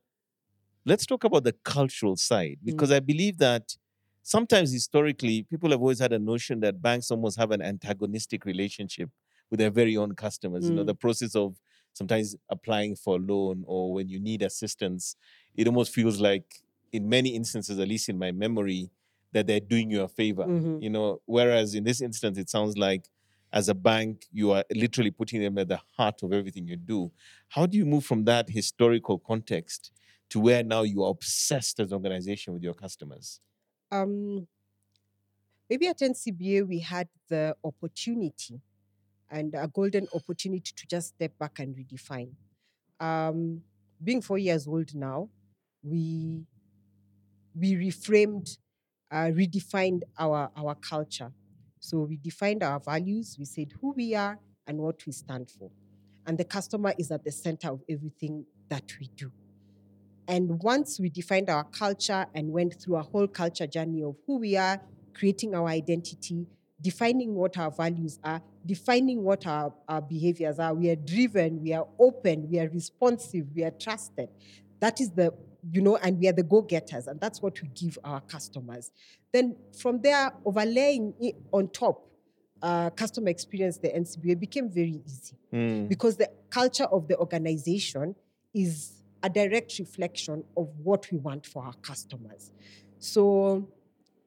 let's 0.85 1.05
talk 1.05 1.23
about 1.23 1.43
the 1.43 1.55
cultural 1.63 2.15
side 2.17 2.57
mm. 2.61 2.65
because 2.65 2.91
I 2.91 2.99
believe 2.99 3.37
that 3.37 3.77
sometimes 4.23 4.73
historically 4.73 5.43
people 5.43 5.69
have 5.71 5.79
always 5.79 5.99
had 5.99 6.11
a 6.11 6.19
notion 6.19 6.59
that 6.61 6.81
banks 6.81 7.11
almost 7.11 7.37
have 7.37 7.51
an 7.51 7.61
antagonistic 7.61 8.45
relationship 8.45 9.09
with 9.53 9.59
their 9.59 9.69
very 9.69 9.95
own 9.95 10.15
customers. 10.15 10.67
You 10.67 10.73
know, 10.75 10.83
Mm. 10.83 10.87
the 10.87 10.95
process 10.95 11.35
of 11.35 11.61
sometimes 11.93 12.35
applying 12.49 12.95
for 12.95 13.17
a 13.17 13.19
loan 13.19 13.63
or 13.67 13.93
when 13.93 14.09
you 14.09 14.19
need 14.19 14.41
assistance, 14.41 15.15
it 15.55 15.67
almost 15.67 15.93
feels 15.93 16.19
like 16.19 16.63
in 16.91 17.07
many 17.07 17.35
instances, 17.35 17.77
at 17.77 17.87
least 17.87 18.09
in 18.09 18.17
my 18.17 18.31
memory, 18.31 18.89
that 19.31 19.45
they're 19.45 19.59
doing 19.59 19.91
you 19.91 20.01
a 20.01 20.07
favor 20.07 20.47
Mhm. 20.47 20.79
you 20.79 20.89
know 20.89 21.19
whereas 21.25 21.73
in 21.73 21.83
this 21.83 22.01
instance 22.01 22.37
it 22.37 22.49
sounds 22.49 22.77
like 22.77 23.09
as 23.51 23.67
a 23.69 23.73
bank 23.73 24.27
you 24.31 24.51
are 24.51 24.63
literally 24.75 25.09
putting 25.09 25.41
them 25.41 25.57
at 25.57 25.67
the 25.67 25.79
heart 25.97 26.21
of 26.23 26.31
everything 26.33 26.67
you 26.67 26.75
do 26.77 27.11
how 27.49 27.65
do 27.65 27.75
you 27.77 27.85
move 27.85 28.05
from 28.05 28.25
that 28.25 28.47
historical 28.49 29.17
context 29.17 29.91
to 30.29 30.39
where 30.39 30.63
now 30.63 30.83
you 30.83 31.03
are 31.03 31.09
obsessed 31.09 31.79
as 31.79 31.91
an 31.91 31.95
organization 31.95 32.53
with 32.53 32.61
your 32.63 32.75
customers 32.75 33.39
Um, 33.91 34.47
maybe 35.69 35.87
at 35.87 36.01
NCBA 36.01 36.61
we 36.67 36.79
had 36.79 37.07
the 37.29 37.55
opportunity 37.63 38.61
and 39.29 39.53
a 39.55 39.67
golden 39.67 40.07
opportunity 40.13 40.71
to 40.75 40.87
just 40.87 41.15
step 41.15 41.37
back 41.39 41.59
and 41.59 41.75
redefine. 41.75 42.31
Um, 42.99 43.61
being 44.03 44.21
four 44.21 44.37
years 44.37 44.67
old 44.67 44.93
now, 44.93 45.29
we 45.83 46.45
we 47.55 47.73
reframed, 47.75 48.57
uh, 49.11 49.29
redefined 49.31 50.01
our 50.17 50.51
our 50.55 50.75
culture. 50.75 51.31
So 51.79 51.99
we 52.03 52.17
defined 52.17 52.63
our 52.63 52.79
values. 52.79 53.35
We 53.37 53.45
said 53.45 53.73
who 53.81 53.93
we 53.93 54.15
are 54.15 54.39
and 54.67 54.77
what 54.77 55.05
we 55.05 55.11
stand 55.11 55.49
for, 55.49 55.69
and 56.25 56.37
the 56.37 56.45
customer 56.45 56.93
is 56.97 57.11
at 57.11 57.23
the 57.23 57.31
center 57.31 57.71
of 57.71 57.81
everything 57.89 58.45
that 58.69 58.91
we 58.99 59.09
do. 59.15 59.31
And 60.27 60.63
once 60.63 60.99
we 60.99 61.09
defined 61.09 61.49
our 61.49 61.65
culture 61.65 62.25
and 62.33 62.51
went 62.51 62.81
through 62.81 62.95
a 62.95 63.01
whole 63.03 63.27
culture 63.27 63.67
journey 63.67 64.03
of 64.03 64.15
who 64.25 64.39
we 64.39 64.55
are, 64.55 64.81
creating 65.13 65.53
our 65.53 65.67
identity, 65.67 66.47
defining 66.83 67.33
what 67.33 67.57
our 67.57 67.71
values 67.71 68.19
are, 68.23 68.41
defining 68.65 69.23
what 69.23 69.47
our, 69.47 69.73
our 69.87 70.01
behaviors 70.01 70.59
are, 70.59 70.73
we 70.73 70.89
are 70.89 70.95
driven, 70.97 71.61
we 71.63 71.73
are 71.73 71.87
open, 71.97 72.49
we 72.51 72.59
are 72.59 72.69
responsive, 72.69 73.45
we 73.55 73.63
are 73.63 73.71
trusted. 73.71 74.27
That 74.79 74.99
is 74.99 75.09
the, 75.11 75.33
you 75.71 75.81
know, 75.81 75.95
and 75.97 76.19
we 76.19 76.27
are 76.27 76.33
the 76.33 76.43
go 76.43 76.61
getters, 76.61 77.07
and 77.07 77.19
that's 77.21 77.41
what 77.41 77.59
we 77.61 77.69
give 77.69 77.97
our 78.03 78.19
customers. 78.21 78.91
Then 79.31 79.55
from 79.79 80.01
there, 80.01 80.33
overlaying 80.45 81.13
it 81.21 81.35
on 81.53 81.69
top, 81.69 82.09
uh, 82.61 82.89
customer 82.91 83.29
experience, 83.29 83.77
the 83.77 83.89
NCBA 83.89 84.39
became 84.39 84.69
very 84.69 85.01
easy 85.05 85.35
Hmm. 85.51 85.85
because 85.87 86.17
the 86.17 86.29
culture 86.49 86.85
of 86.85 87.07
the 87.07 87.17
organization 87.17 88.15
is 88.53 88.93
a 89.21 89.29
direct 89.29 89.79
reflection 89.79 90.43
of 90.57 90.67
what 90.83 91.09
we 91.11 91.17
want 91.17 91.45
for 91.45 91.63
our 91.63 91.73
customers. 91.81 92.51
So 92.99 93.67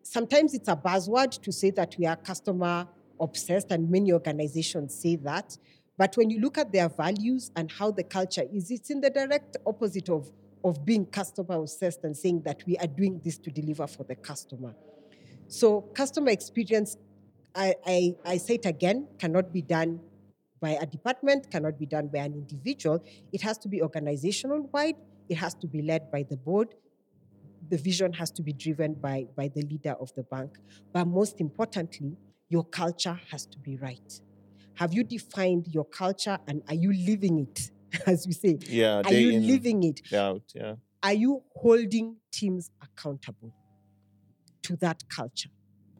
sometimes 0.06 0.54
it's 0.54 0.68
a 0.68 0.76
buzzword 0.76 1.40
to 1.42 1.52
say 1.52 1.70
that 1.70 1.96
we 1.98 2.06
are 2.06 2.16
customer 2.16 2.86
obsessed, 3.20 3.70
and 3.70 3.90
many 3.90 4.12
organizations 4.12 4.94
say 4.94 5.16
that. 5.16 5.56
But 5.98 6.16
when 6.16 6.30
you 6.30 6.40
look 6.40 6.58
at 6.58 6.72
their 6.72 6.88
values 6.88 7.50
and 7.56 7.70
how 7.70 7.90
the 7.90 8.04
culture 8.04 8.44
is, 8.52 8.70
it's 8.70 8.90
in 8.90 9.00
the 9.00 9.10
direct 9.10 9.56
opposite 9.66 10.08
of, 10.10 10.30
of 10.62 10.84
being 10.84 11.06
customer 11.06 11.56
obsessed 11.56 12.04
and 12.04 12.16
saying 12.16 12.42
that 12.42 12.62
we 12.66 12.76
are 12.76 12.86
doing 12.86 13.20
this 13.24 13.38
to 13.38 13.50
deliver 13.50 13.86
for 13.86 14.04
the 14.04 14.14
customer. 14.14 14.74
So 15.48 15.80
customer 15.80 16.30
experience, 16.30 16.98
I, 17.54 17.74
I, 17.86 18.14
I 18.24 18.36
say 18.36 18.54
it 18.54 18.66
again, 18.66 19.08
cannot 19.18 19.52
be 19.52 19.62
done 19.62 20.00
by 20.60 20.70
a 20.70 20.86
department, 20.86 21.50
cannot 21.50 21.78
be 21.78 21.86
done 21.86 22.08
by 22.08 22.18
an 22.18 22.34
individual. 22.34 23.02
It 23.32 23.40
has 23.42 23.56
to 23.58 23.68
be 23.68 23.80
organizational 23.80 24.68
wide, 24.72 24.96
it 25.28 25.36
has 25.36 25.54
to 25.54 25.66
be 25.66 25.82
led 25.82 26.10
by 26.10 26.24
the 26.28 26.36
board. 26.36 26.74
The 27.68 27.78
vision 27.78 28.12
has 28.14 28.30
to 28.32 28.42
be 28.42 28.52
driven 28.52 28.94
by, 28.94 29.26
by 29.36 29.48
the 29.48 29.62
leader 29.62 29.96
of 30.00 30.14
the 30.14 30.22
bank. 30.22 30.58
But 30.92 31.06
most 31.06 31.40
importantly, 31.40 32.16
your 32.48 32.64
culture 32.64 33.18
has 33.30 33.46
to 33.46 33.58
be 33.58 33.76
right. 33.76 34.20
Have 34.74 34.92
you 34.92 35.02
defined 35.04 35.66
your 35.68 35.84
culture 35.84 36.38
and 36.46 36.62
are 36.68 36.74
you 36.74 36.92
living 36.92 37.40
it? 37.40 37.70
As 38.06 38.26
we 38.26 38.32
say, 38.32 38.58
yeah 38.62 39.02
are 39.04 39.12
you 39.12 39.30
in, 39.30 39.46
living 39.46 39.82
it? 39.84 40.12
out 40.12 40.42
yeah 40.54 40.74
Are 41.02 41.14
you 41.14 41.42
holding 41.54 42.16
teams 42.30 42.70
accountable 42.82 43.52
to 44.62 44.76
that 44.76 45.02
culture? 45.08 45.50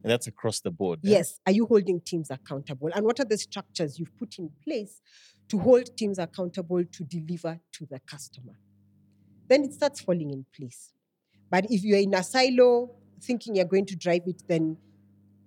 and 0.03 0.11
that's 0.13 0.27
across 0.29 0.61
the 0.61 0.71
board 0.71 1.01
yeah? 1.03 1.19
Yes. 1.19 1.41
Are 1.47 1.53
you 1.53 1.67
holding 1.67 2.01
teams 2.01 2.31
accountable? 2.31 2.91
And 2.95 3.05
what 3.05 3.19
are 3.19 3.25
the 3.25 3.39
structures 3.39 3.99
you've 3.99 4.17
put 4.17 4.39
in 4.39 4.51
place 4.63 5.01
to 5.49 5.59
hold 5.59 5.97
teams 5.97 6.19
accountable 6.19 6.85
to 6.85 7.05
deliver 7.05 7.59
to 7.73 7.87
the 7.91 7.99
customer? 8.01 8.59
Then 9.49 9.65
it 9.65 9.73
starts 9.73 10.01
falling 10.01 10.31
in 10.31 10.45
place. 10.55 10.93
But 11.51 11.67
if 11.71 11.85
you're 11.85 11.99
in 11.99 12.15
a 12.15 12.23
silo 12.23 12.91
thinking 13.21 13.57
you're 13.57 13.65
going 13.65 13.87
to 13.87 13.97
drive 13.97 14.23
it, 14.27 14.43
then 14.49 14.77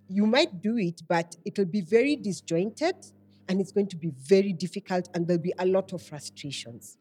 you 0.07 0.25
might 0.25 0.61
do 0.61 0.77
it, 0.77 1.01
but 1.07 1.35
it'll 1.45 1.65
be 1.65 1.81
very 1.81 2.15
disjointed 2.15 2.95
and 3.47 3.61
it's 3.61 3.71
going 3.71 3.87
to 3.87 3.97
be 3.97 4.11
very 4.15 4.53
difficult 4.53 5.09
and 5.13 5.27
there'll 5.27 5.41
be 5.41 5.53
a 5.59 5.65
lot 5.65 5.93
of 5.93 6.01
frustrations. 6.01 6.97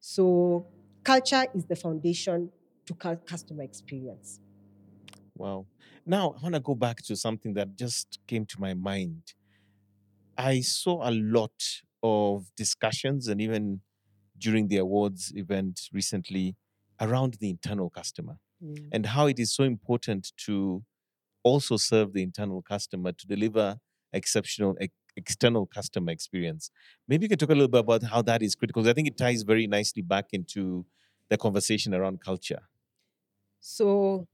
So, 0.00 0.66
culture 1.04 1.46
is 1.54 1.64
the 1.64 1.76
foundation 1.76 2.50
to 2.86 2.94
customer 2.94 3.62
experience. 3.62 4.40
Wow. 5.36 5.66
Now, 6.04 6.34
I 6.38 6.42
want 6.42 6.54
to 6.54 6.60
go 6.60 6.74
back 6.74 7.02
to 7.02 7.16
something 7.16 7.54
that 7.54 7.76
just 7.76 8.18
came 8.26 8.44
to 8.46 8.60
my 8.60 8.74
mind. 8.74 9.34
I 10.36 10.60
saw 10.60 11.08
a 11.08 11.12
lot 11.12 11.52
of 12.02 12.50
discussions 12.56 13.28
and 13.28 13.40
even 13.40 13.80
during 14.38 14.68
the 14.68 14.78
awards 14.78 15.32
event 15.36 15.88
recently 15.92 16.56
around 17.02 17.34
the 17.40 17.50
internal 17.50 17.90
customer 17.90 18.38
and 18.92 19.06
how 19.06 19.26
it 19.26 19.38
is 19.40 19.54
so 19.54 19.64
important 19.64 20.32
to 20.36 20.84
also 21.42 21.76
serve 21.76 22.12
the 22.12 22.22
internal 22.22 22.62
customer 22.62 23.12
to 23.12 23.26
deliver 23.26 23.78
exceptional 24.12 24.76
ex- 24.80 24.94
external 25.16 25.66
customer 25.66 26.12
experience. 26.12 26.70
Maybe 27.08 27.24
you 27.24 27.28
can 27.28 27.38
talk 27.38 27.50
a 27.50 27.54
little 27.54 27.68
bit 27.68 27.80
about 27.80 28.04
how 28.04 28.22
that 28.22 28.42
is 28.42 28.54
critical. 28.54 28.88
I 28.88 28.92
think 28.92 29.08
it 29.08 29.18
ties 29.18 29.42
very 29.42 29.66
nicely 29.66 30.02
back 30.02 30.28
into 30.32 30.86
the 31.30 31.38
conversation 31.38 31.94
around 31.94 32.20
culture. 32.22 32.62
So, 33.60 34.26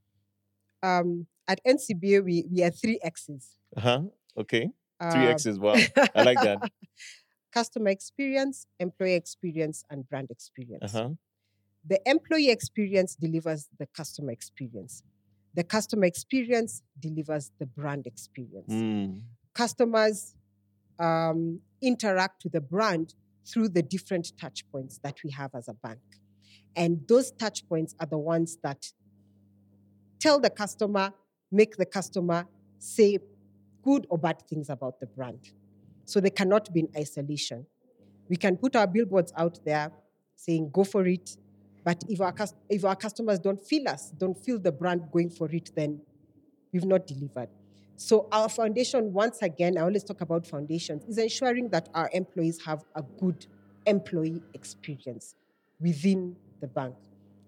um, 0.82 1.26
at 1.46 1.60
NCBA, 1.66 2.24
we, 2.24 2.46
we 2.50 2.62
are 2.64 2.70
three 2.70 2.98
X's. 3.02 3.56
Uh 3.76 3.80
huh. 3.80 4.02
Okay. 4.36 4.70
Three 5.10 5.26
Um, 5.26 5.34
X's. 5.34 5.58
Wow. 5.58 5.74
I 6.14 6.22
like 6.22 6.40
that. 6.42 6.58
Customer 7.52 7.90
experience, 7.90 8.66
employee 8.78 9.14
experience, 9.14 9.84
and 9.90 10.08
brand 10.08 10.30
experience. 10.30 10.94
Uh 10.94 10.98
huh. 10.98 11.10
The 11.88 12.00
employee 12.06 12.50
experience 12.50 13.14
delivers 13.14 13.68
the 13.78 13.86
customer 13.86 14.32
experience. 14.32 15.02
The 15.54 15.64
customer 15.64 16.04
experience 16.04 16.82
delivers 17.00 17.50
the 17.58 17.66
brand 17.66 18.06
experience. 18.06 18.72
Mm. 18.72 19.22
Customers 19.54 20.34
um, 20.98 21.60
interact 21.80 22.44
with 22.44 22.52
the 22.52 22.60
brand 22.60 23.14
through 23.46 23.70
the 23.70 23.82
different 23.82 24.32
touch 24.38 24.64
points 24.70 25.00
that 25.02 25.16
we 25.24 25.30
have 25.30 25.54
as 25.54 25.68
a 25.68 25.74
bank. 25.74 26.00
And 26.76 27.00
those 27.08 27.32
touch 27.32 27.66
points 27.68 27.94
are 27.98 28.06
the 28.06 28.18
ones 28.18 28.58
that 28.62 28.92
tell 30.20 30.38
the 30.38 30.50
customer, 30.50 31.12
make 31.50 31.76
the 31.76 31.86
customer 31.86 32.46
say 32.78 33.18
good 33.82 34.06
or 34.10 34.18
bad 34.18 34.42
things 34.48 34.68
about 34.68 35.00
the 35.00 35.06
brand. 35.06 35.52
So 36.04 36.20
they 36.20 36.30
cannot 36.30 36.72
be 36.72 36.80
in 36.80 36.88
isolation. 36.96 37.66
We 38.28 38.36
can 38.36 38.56
put 38.58 38.76
our 38.76 38.86
billboards 38.86 39.32
out 39.36 39.58
there 39.64 39.90
saying, 40.36 40.70
go 40.72 40.84
for 40.84 41.06
it, 41.06 41.36
But 41.88 42.04
if 42.06 42.20
our, 42.20 42.34
if 42.68 42.84
our 42.84 42.94
customers 42.94 43.38
don't 43.38 43.64
feel 43.64 43.88
us, 43.88 44.10
don't 44.10 44.36
feel 44.36 44.58
the 44.58 44.70
brand 44.70 45.10
going 45.10 45.30
for 45.30 45.50
it, 45.50 45.70
then 45.74 46.02
we've 46.70 46.84
not 46.84 47.06
delivered. 47.06 47.48
So 47.96 48.28
our 48.30 48.50
foundation, 48.50 49.10
once 49.10 49.40
again, 49.40 49.78
I 49.78 49.80
always 49.80 50.04
talk 50.04 50.20
about 50.20 50.46
foundations, 50.46 51.04
is 51.08 51.16
ensuring 51.16 51.70
that 51.70 51.88
our 51.94 52.10
employees 52.12 52.62
have 52.66 52.84
a 52.94 53.02
good 53.18 53.46
employee 53.86 54.42
experience 54.52 55.34
within 55.80 56.36
the 56.60 56.66
bank. 56.66 56.94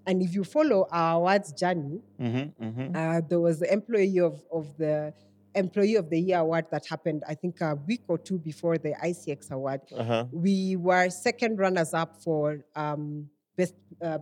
And 0.06 0.22
if 0.22 0.34
you 0.34 0.44
follow 0.44 0.88
our 0.90 1.16
awards 1.16 1.52
journey, 1.52 2.00
Mm-hmm, 2.18 2.64
mm-hmm. 2.64 2.96
uh, 2.96 3.20
there 3.28 3.40
was 3.40 3.58
the 3.58 3.70
employee 3.70 4.20
of, 4.20 4.42
of 4.50 4.74
the 4.78 5.12
employee 5.54 5.96
of 5.96 6.08
the 6.08 6.18
year 6.18 6.38
award 6.38 6.64
that 6.70 6.86
happened, 6.86 7.24
I 7.28 7.34
think, 7.34 7.60
a 7.60 7.74
week 7.74 8.04
or 8.08 8.16
two 8.16 8.38
before 8.38 8.78
the 8.78 8.94
ICX 9.04 9.50
award. 9.50 9.82
Uh-huh. 9.94 10.24
We 10.32 10.76
were 10.76 11.10
second 11.10 11.58
runners 11.58 11.92
up 11.92 12.22
for 12.22 12.64
um, 12.74 13.28
best 13.60 13.74
uh, 14.00 14.18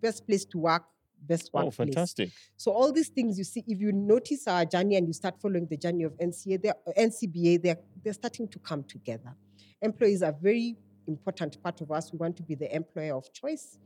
best 0.00 0.26
place 0.26 0.44
to 0.46 0.58
work, 0.58 0.84
best 1.20 1.50
Oh, 1.54 1.70
fantastic. 1.70 2.30
So 2.56 2.72
all 2.72 2.92
these 2.92 3.08
things 3.08 3.38
you 3.38 3.44
see, 3.44 3.64
if 3.66 3.80
you 3.80 3.92
notice 3.92 4.46
our 4.46 4.64
journey 4.64 4.96
and 4.96 5.06
you 5.06 5.12
start 5.12 5.40
following 5.40 5.66
the 5.66 5.76
journey 5.76 6.04
of 6.04 6.12
NCA, 6.18 6.62
they're, 6.62 6.74
uh, 6.86 6.92
NCBA, 6.98 7.62
they're, 7.62 7.78
they're 8.02 8.12
starting 8.12 8.48
to 8.48 8.58
come 8.58 8.84
together. 8.84 9.34
Employees 9.82 10.22
are 10.22 10.34
very 10.40 10.76
important 11.06 11.60
part 11.62 11.80
of 11.80 11.90
us. 11.90 12.12
We 12.12 12.18
want 12.18 12.36
to 12.36 12.42
be 12.42 12.54
the 12.54 12.74
employer 12.74 13.14
of 13.14 13.32
choice. 13.32 13.78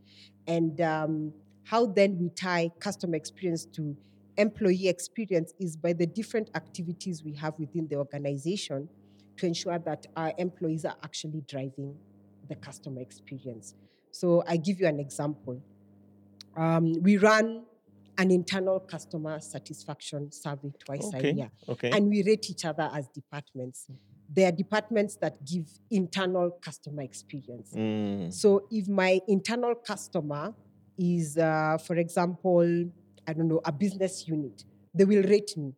And 0.46 0.80
um, 0.80 1.32
how 1.64 1.86
then 1.86 2.18
we 2.18 2.30
tie 2.30 2.70
customer 2.80 3.16
experience 3.16 3.64
to 3.66 3.96
employee 4.36 4.88
experience 4.88 5.52
is 5.60 5.76
by 5.76 5.92
the 5.92 6.06
different 6.06 6.50
activities 6.54 7.22
we 7.22 7.34
have 7.34 7.54
within 7.58 7.86
the 7.88 7.96
organization 7.96 8.88
to 9.36 9.46
ensure 9.46 9.78
that 9.78 10.06
our 10.16 10.32
employees 10.38 10.84
are 10.84 10.96
actually 11.04 11.42
driving 11.46 11.94
the 12.48 12.54
customer 12.56 13.00
experience. 13.00 13.74
So 14.10 14.42
I 14.46 14.56
give 14.56 14.80
you 14.80 14.86
an 14.86 15.00
example. 15.00 15.62
Um, 16.56 16.92
we 17.02 17.16
run 17.16 17.64
an 18.18 18.30
internal 18.30 18.78
customer 18.80 19.40
satisfaction 19.40 20.30
survey 20.30 20.70
twice 20.84 21.10
a 21.14 21.32
year, 21.32 21.50
Okay. 21.68 21.90
and 21.90 22.08
we 22.08 22.22
rate 22.22 22.50
each 22.50 22.64
other 22.64 22.90
as 22.92 23.08
departments. 23.08 23.86
There 24.28 24.48
are 24.48 24.52
departments 24.52 25.16
that 25.16 25.44
give 25.44 25.66
internal 25.90 26.50
customer 26.62 27.02
experience. 27.02 27.72
Mm. 27.74 28.32
So 28.32 28.66
if 28.70 28.88
my 28.88 29.20
internal 29.28 29.74
customer 29.74 30.54
is, 30.98 31.38
uh, 31.38 31.78
for 31.78 31.96
example, 31.96 32.90
I 33.26 33.32
don't 33.32 33.48
know, 33.48 33.60
a 33.64 33.72
business 33.72 34.28
unit, 34.28 34.64
they 34.94 35.04
will 35.04 35.22
rate 35.22 35.56
me. 35.56 35.74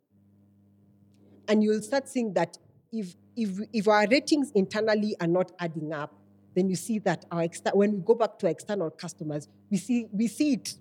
And 1.46 1.62
you'll 1.62 1.82
start 1.82 2.08
seeing 2.08 2.32
that 2.34 2.58
if, 2.92 3.14
if, 3.36 3.60
if 3.72 3.86
our 3.86 4.06
ratings 4.08 4.50
internally 4.54 5.14
are 5.20 5.26
not 5.26 5.52
adding 5.60 5.92
up, 5.92 6.14
then 6.54 6.68
you 6.68 6.76
see 6.76 6.98
that 7.00 7.24
our 7.30 7.42
exter- 7.42 7.72
when 7.74 7.92
we 7.92 7.98
go 8.00 8.14
back 8.14 8.38
to 8.38 8.46
our 8.46 8.52
external 8.52 8.90
customers, 8.90 9.48
we 9.70 9.76
see, 9.76 10.06
we 10.12 10.28
see 10.28 10.54
it. 10.54 10.74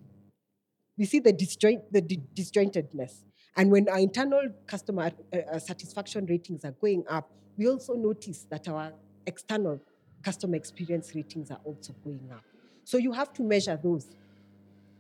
We 0.98 1.06
see 1.06 1.20
the, 1.20 1.34
disjoint, 1.34 1.92
the 1.92 2.02
di- 2.02 2.22
disjointedness. 2.36 3.24
And 3.56 3.72
when 3.72 3.90
our 3.90 4.00
internal 4.00 4.50
customer 4.68 5.12
uh, 5.34 5.38
uh, 5.38 5.60
satisfaction 5.60 6.26
ratings 6.26 6.64
are 6.66 6.72
going 6.72 7.04
up, 7.10 7.32
we 7.58 7.68
also 7.68 7.94
notice 7.94 8.46
that 8.50 8.68
our 8.68 8.94
external 9.26 9.80
customer 10.24 10.56
experience 10.56 11.14
ratings 11.16 11.52
are 11.52 11.60
also 11.64 11.94
going 12.04 12.30
up. 12.32 12.44
So 12.84 12.98
you 12.98 13.12
have 13.12 13.34
to 13.34 13.44
measure 13.44 13.80
those 13.82 14.10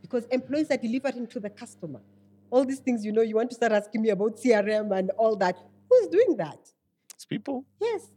because 0.02 0.26
employees 0.26 0.70
are 0.72 0.78
delivering 0.78 1.28
to 1.28 1.40
the 1.40 1.50
customer. 1.50 2.02
All 2.50 2.66
these 2.66 2.80
things, 2.80 3.04
you 3.04 3.12
know, 3.12 3.22
you 3.22 3.36
want 3.36 3.50
to 3.50 3.56
start 3.56 3.72
asking 3.72 4.02
me 4.02 4.10
about 4.10 4.38
CRM 4.38 4.96
and 4.98 5.10
all 5.12 5.36
that. 5.38 5.58
Who's 5.90 6.08
doing 6.08 6.36
that? 6.38 6.60
It's 7.16 7.26
people 7.26 7.66
Yes. 7.82 8.08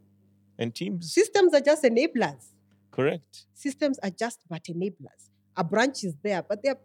And 0.57 0.73
teams. 0.73 1.13
Systems 1.13 1.53
are 1.53 1.61
just 1.61 1.83
enablers. 1.83 2.53
Correct. 2.91 3.45
Systems 3.53 3.99
are 4.03 4.09
just 4.09 4.39
but 4.49 4.63
enablers. 4.65 5.29
A 5.55 5.63
branch 5.63 6.03
is 6.03 6.15
there, 6.23 6.43
but 6.47 6.59
they're 6.63 6.77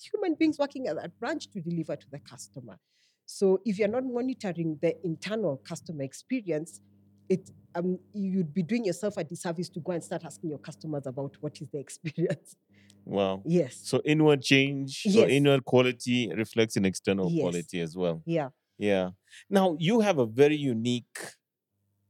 human 0.00 0.34
beings 0.34 0.58
working 0.58 0.86
at 0.88 0.96
that 0.96 1.18
branch 1.18 1.50
to 1.50 1.60
deliver 1.60 1.96
to 1.96 2.06
the 2.10 2.18
customer. 2.18 2.78
So 3.26 3.60
if 3.64 3.78
you're 3.78 3.88
not 3.88 4.04
monitoring 4.04 4.78
the 4.82 4.94
internal 5.04 5.58
customer 5.58 6.02
experience, 6.02 6.80
it 7.28 7.50
um, 7.76 7.98
you'd 8.12 8.52
be 8.52 8.62
doing 8.64 8.84
yourself 8.84 9.16
a 9.16 9.22
disservice 9.24 9.68
to 9.68 9.80
go 9.80 9.92
and 9.92 10.02
start 10.02 10.24
asking 10.24 10.50
your 10.50 10.58
customers 10.58 11.06
about 11.06 11.36
what 11.40 11.60
is 11.60 11.68
the 11.72 11.78
experience. 11.78 12.56
Wow. 13.04 13.42
Yes. 13.46 13.80
So 13.84 14.02
inward 14.04 14.42
change 14.42 15.02
Yes. 15.06 15.30
inward 15.30 15.64
quality 15.64 16.30
reflects 16.36 16.76
in 16.76 16.84
external 16.84 17.30
Yes. 17.30 17.40
quality 17.40 17.80
as 17.80 17.96
well. 17.96 18.22
Yeah. 18.26 18.48
Yeah. 18.78 19.10
Now 19.48 19.76
you 19.78 20.00
have 20.00 20.18
a 20.18 20.26
very 20.26 20.56
unique 20.56 21.18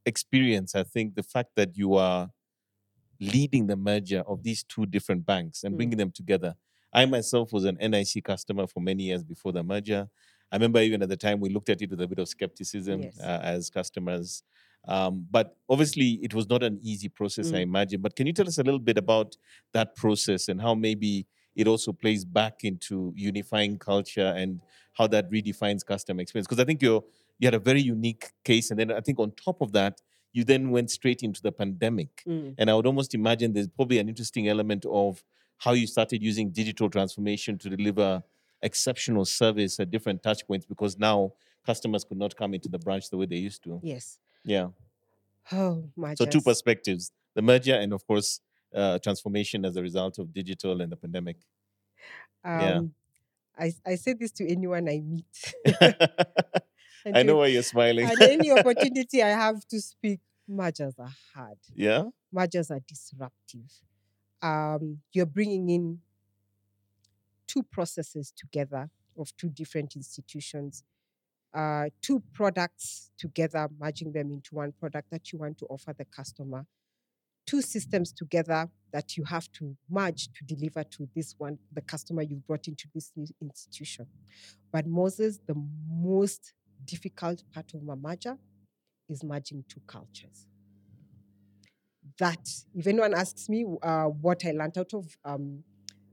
experience. 0.06 0.74
I 0.74 0.82
think 0.82 1.14
the 1.14 1.22
fact 1.22 1.50
that 1.56 1.76
you 1.76 1.94
are 1.94 2.30
leading 3.20 3.66
the 3.66 3.76
merger 3.76 4.20
of 4.26 4.42
these 4.42 4.62
two 4.64 4.86
different 4.86 5.26
banks 5.26 5.62
and 5.64 5.74
Mm. 5.74 5.76
bringing 5.76 5.98
them 5.98 6.10
together. 6.10 6.54
I 6.92 7.04
myself 7.06 7.52
was 7.52 7.64
an 7.64 7.76
NIC 7.78 8.20
customer 8.22 8.66
for 8.66 8.80
many 8.80 9.04
years 9.04 9.22
before 9.22 9.52
the 9.52 9.62
merger. 9.62 10.08
I 10.50 10.56
remember 10.56 10.80
even 10.80 11.02
at 11.02 11.08
the 11.08 11.16
time 11.16 11.38
we 11.38 11.50
looked 11.50 11.68
at 11.68 11.80
it 11.82 11.90
with 11.90 12.00
a 12.00 12.08
bit 12.08 12.18
of 12.18 12.28
skepticism 12.28 13.02
Yes. 13.02 13.20
uh, 13.20 13.40
as 13.42 13.70
customers. 13.70 14.42
Um, 14.88 15.26
but 15.30 15.56
obviously, 15.68 16.12
it 16.22 16.32
was 16.34 16.48
not 16.48 16.62
an 16.62 16.80
easy 16.82 17.08
process, 17.08 17.52
I 17.52 17.58
Mm. 17.58 17.62
imagine. 17.62 18.00
But 18.00 18.16
can 18.16 18.26
you 18.26 18.32
tell 18.32 18.48
us 18.48 18.58
a 18.58 18.62
little 18.62 18.80
bit 18.80 18.96
about 18.96 19.36
that 19.72 19.94
process 19.94 20.48
and 20.48 20.60
how 20.60 20.74
maybe 20.74 21.26
it 21.54 21.68
also 21.68 21.92
plays 21.92 22.24
back 22.24 22.64
into 22.64 23.12
unifying 23.14 23.78
culture 23.78 24.32
and 24.36 24.60
how 24.94 25.06
that 25.08 25.30
redefines 25.30 25.84
customer 25.84 26.22
experience? 26.22 26.46
Because 26.48 26.60
I 26.60 26.64
think 26.64 26.80
you're 26.80 27.04
you 27.40 27.46
had 27.46 27.54
a 27.54 27.58
very 27.58 27.80
unique 27.80 28.30
case, 28.44 28.70
and 28.70 28.78
then 28.78 28.92
I 28.92 29.00
think 29.00 29.18
on 29.18 29.32
top 29.32 29.60
of 29.62 29.72
that, 29.72 30.00
you 30.32 30.44
then 30.44 30.70
went 30.70 30.90
straight 30.90 31.22
into 31.22 31.42
the 31.42 31.50
pandemic. 31.50 32.22
Mm. 32.28 32.54
And 32.58 32.70
I 32.70 32.74
would 32.74 32.86
almost 32.86 33.14
imagine 33.14 33.52
there's 33.52 33.66
probably 33.66 33.98
an 33.98 34.08
interesting 34.08 34.46
element 34.48 34.84
of 34.84 35.24
how 35.58 35.72
you 35.72 35.86
started 35.86 36.22
using 36.22 36.50
digital 36.50 36.88
transformation 36.88 37.58
to 37.58 37.70
deliver 37.70 38.22
exceptional 38.62 39.24
service 39.24 39.80
at 39.80 39.90
different 39.90 40.22
touch 40.22 40.46
points 40.46 40.66
because 40.66 40.98
now 40.98 41.32
customers 41.66 42.04
could 42.04 42.18
not 42.18 42.36
come 42.36 42.54
into 42.54 42.68
the 42.68 42.78
branch 42.78 43.10
the 43.10 43.16
way 43.16 43.26
they 43.26 43.36
used 43.36 43.64
to. 43.64 43.80
Yes. 43.82 44.18
Yeah. 44.44 44.68
Oh 45.50 45.84
my 45.96 46.14
So 46.14 46.26
two 46.26 46.42
perspectives: 46.42 47.10
the 47.34 47.42
merger 47.42 47.74
and, 47.74 47.92
of 47.92 48.06
course, 48.06 48.40
uh, 48.74 48.98
transformation 48.98 49.64
as 49.64 49.76
a 49.76 49.82
result 49.82 50.18
of 50.18 50.32
digital 50.32 50.80
and 50.82 50.92
the 50.92 50.96
pandemic. 50.96 51.38
yeah. 52.44 52.78
Um, 52.78 52.94
I, 53.58 53.72
I 53.84 53.94
say 53.96 54.12
this 54.12 54.30
to 54.32 54.48
anyone 54.48 54.88
I 54.88 55.00
meet. 55.00 55.54
And 57.04 57.16
I 57.16 57.22
know 57.22 57.36
why 57.36 57.46
you're 57.46 57.62
smiling. 57.62 58.06
And 58.06 58.20
any 58.22 58.50
opportunity 58.50 59.22
I 59.22 59.30
have 59.30 59.66
to 59.68 59.80
speak, 59.80 60.20
mergers 60.46 60.94
are 60.98 61.12
hard. 61.34 61.58
yeah. 61.74 62.04
Mergers 62.32 62.70
are 62.70 62.80
disruptive. 62.86 63.70
Um, 64.42 64.98
you're 65.12 65.26
bringing 65.26 65.68
in 65.70 65.98
two 67.46 67.62
processes 67.64 68.32
together 68.36 68.88
of 69.18 69.36
two 69.36 69.48
different 69.48 69.96
institutions, 69.96 70.84
uh, 71.52 71.86
two 72.00 72.22
products 72.32 73.10
together, 73.18 73.68
merging 73.78 74.12
them 74.12 74.30
into 74.30 74.54
one 74.54 74.72
product 74.78 75.10
that 75.10 75.32
you 75.32 75.38
want 75.38 75.58
to 75.58 75.66
offer 75.66 75.94
the 75.96 76.04
customer, 76.04 76.64
two 77.46 77.60
systems 77.60 78.12
together 78.12 78.68
that 78.92 79.16
you 79.16 79.24
have 79.24 79.50
to 79.52 79.76
merge 79.88 80.28
to 80.32 80.44
deliver 80.44 80.84
to 80.84 81.08
this 81.14 81.34
one, 81.38 81.58
the 81.72 81.80
customer 81.80 82.22
you've 82.22 82.46
brought 82.46 82.68
into 82.68 82.86
this 82.94 83.10
new 83.16 83.26
institution. 83.40 84.06
But 84.72 84.86
Moses, 84.86 85.40
the 85.46 85.56
most 85.88 86.52
difficult 86.84 87.42
part 87.52 87.72
of 87.74 87.88
a 87.88 87.96
merger 87.96 88.36
is 89.08 89.22
merging 89.24 89.64
two 89.68 89.80
cultures. 89.86 90.46
That, 92.18 92.48
if 92.74 92.86
anyone 92.86 93.14
asks 93.14 93.48
me 93.48 93.64
uh, 93.82 94.04
what 94.04 94.44
I 94.44 94.52
learned 94.52 94.78
out 94.78 94.92
of 94.94 95.16
um, 95.24 95.62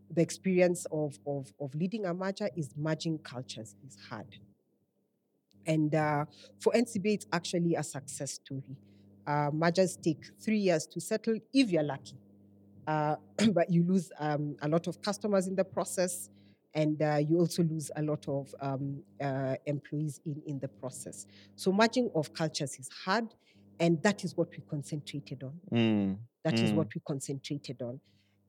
the 0.09 0.21
experience 0.21 0.85
of, 0.91 1.19
of, 1.25 1.53
of 1.59 1.73
leading 1.75 2.05
a 2.05 2.13
merger, 2.13 2.49
is 2.55 2.73
merging 2.77 3.19
cultures 3.19 3.75
is 3.85 3.97
hard. 4.09 4.37
And 5.65 5.93
uh, 5.93 6.25
for 6.59 6.71
NCBA, 6.73 7.13
it's 7.15 7.27
actually 7.33 7.75
a 7.75 7.83
success 7.83 8.33
story. 8.33 8.77
Uh, 9.25 9.49
mergers 9.51 9.97
take 9.97 10.23
three 10.39 10.59
years 10.59 10.87
to 10.87 11.01
settle 11.01 11.37
if 11.53 11.69
you're 11.69 11.83
lucky. 11.83 12.15
Uh, 12.87 13.15
but 13.51 13.69
you 13.69 13.83
lose 13.83 14.11
um, 14.19 14.55
a 14.61 14.67
lot 14.67 14.87
of 14.87 15.01
customers 15.01 15.47
in 15.47 15.55
the 15.55 15.65
process, 15.65 16.29
and 16.73 17.01
uh, 17.01 17.17
you 17.27 17.37
also 17.39 17.63
lose 17.63 17.89
a 17.95 18.01
lot 18.01 18.27
of 18.27 18.53
um, 18.61 19.01
uh, 19.21 19.55
employees 19.65 20.19
in, 20.25 20.41
in 20.45 20.59
the 20.59 20.67
process. 20.67 21.25
So, 21.55 21.71
merging 21.71 22.09
of 22.13 22.33
cultures 22.33 22.77
is 22.79 22.89
hard, 23.05 23.33
and 23.79 24.01
that 24.03 24.23
is 24.23 24.35
what 24.37 24.49
we 24.51 24.63
concentrated 24.69 25.43
on. 25.43 25.53
Mm. 25.71 26.17
That 26.43 26.59
is 26.59 26.71
Mm. 26.71 26.75
what 26.75 26.87
we 26.95 27.01
concentrated 27.05 27.81
on. 27.81 27.99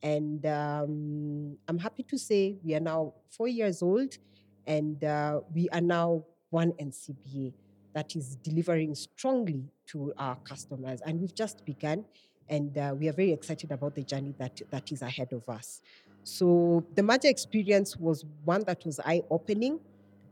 And 0.03 0.47
um, 0.47 1.57
I'm 1.67 1.79
happy 1.79 2.05
to 2.05 2.19
say 2.19 2.57
we 2.65 2.75
are 2.75 2.81
now 2.81 3.15
four 3.31 3.49
years 3.49 3.83
old 3.83 4.17
and 4.67 5.03
uh, 5.03 5.41
we 5.53 5.69
are 5.71 5.81
now 5.81 6.25
one 6.51 6.73
NCBA 6.73 7.53
that 7.95 8.15
is 8.15 8.37
delivering 8.37 8.95
strongly 8.95 9.65
to 9.89 10.13
our 10.17 10.37
customers. 10.37 11.01
And 11.05 11.21
we've 11.21 11.35
just 11.35 11.65
begun 11.65 12.05
and 12.49 12.79
uh, 12.79 12.95
we 12.97 13.09
are 13.09 13.13
very 13.13 13.33
excited 13.33 13.73
about 13.73 13.95
the 13.97 14.03
journey 14.05 14.35
that, 14.39 14.61
that 14.71 14.93
is 14.93 15.03
ahead 15.03 15.33
of 15.33 15.49
us. 15.49 15.83
So 16.25 16.85
the 16.95 17.03
merger 17.03 17.29
experience 17.29 17.97
was 17.97 18.25
one 18.45 18.65
that 18.65 18.85
was 18.85 19.01
eye 19.01 19.23
opening, 19.31 19.81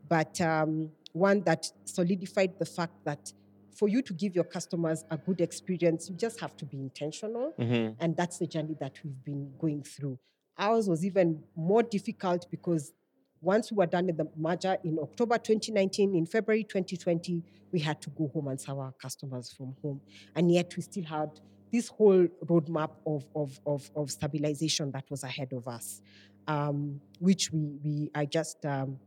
but 0.08 0.40
um, 0.40 0.90
one 1.12 1.40
that 1.42 1.70
solidified 1.84 2.58
the 2.58 2.66
fact 2.66 2.92
that 3.04 3.32
for 3.74 3.88
you 3.88 4.00
to 4.02 4.12
give 4.14 4.34
your 4.34 4.44
customers 4.44 5.04
a 5.10 5.16
good 5.18 5.40
experience, 5.40 6.08
you 6.08 6.16
just 6.16 6.40
have 6.40 6.56
to 6.56 6.64
be 6.64 6.78
intentional. 6.78 7.52
Mhm. 7.58 7.94
And 8.00 8.16
that's 8.16 8.38
the 8.38 8.46
journey 8.46 8.74
that 8.80 8.94
we've 9.04 9.22
been 9.24 9.52
going 9.58 9.82
through. 9.82 10.18
ours 10.58 10.88
was 10.88 11.04
even 11.04 11.42
more 11.54 11.82
difficult 11.82 12.46
because 12.50 12.94
once 13.42 13.70
we 13.70 13.76
were 13.76 13.84
done 13.84 14.06
with 14.06 14.16
the 14.16 14.26
merger 14.34 14.78
in 14.82 14.98
October 14.98 15.36
2019, 15.36 16.14
in 16.14 16.24
February 16.24 16.64
2020, 16.64 17.42
we 17.72 17.78
had 17.78 18.00
to 18.00 18.08
go 18.08 18.28
home 18.28 18.48
and 18.48 18.58
serve 18.58 18.78
our 18.78 18.92
customers 18.92 19.52
from 19.52 19.76
home. 19.82 20.00
And 20.34 20.50
yet 20.50 20.74
we 20.74 20.82
still 20.82 21.04
had 21.04 21.28
this 21.72 21.88
whole 21.88 22.26
roadmap 22.46 22.90
of, 23.06 23.24
of, 23.34 23.60
of, 23.66 23.90
of 23.96 24.10
stabilization 24.10 24.90
that 24.92 25.04
was 25.10 25.24
ahead 25.24 25.52
of 25.52 25.66
us, 25.68 26.00
um, 26.46 27.00
which 27.18 27.52
we, 27.52 27.78
we 27.84 28.10
are 28.14 28.24
just 28.24 28.64
um, 28.64 28.98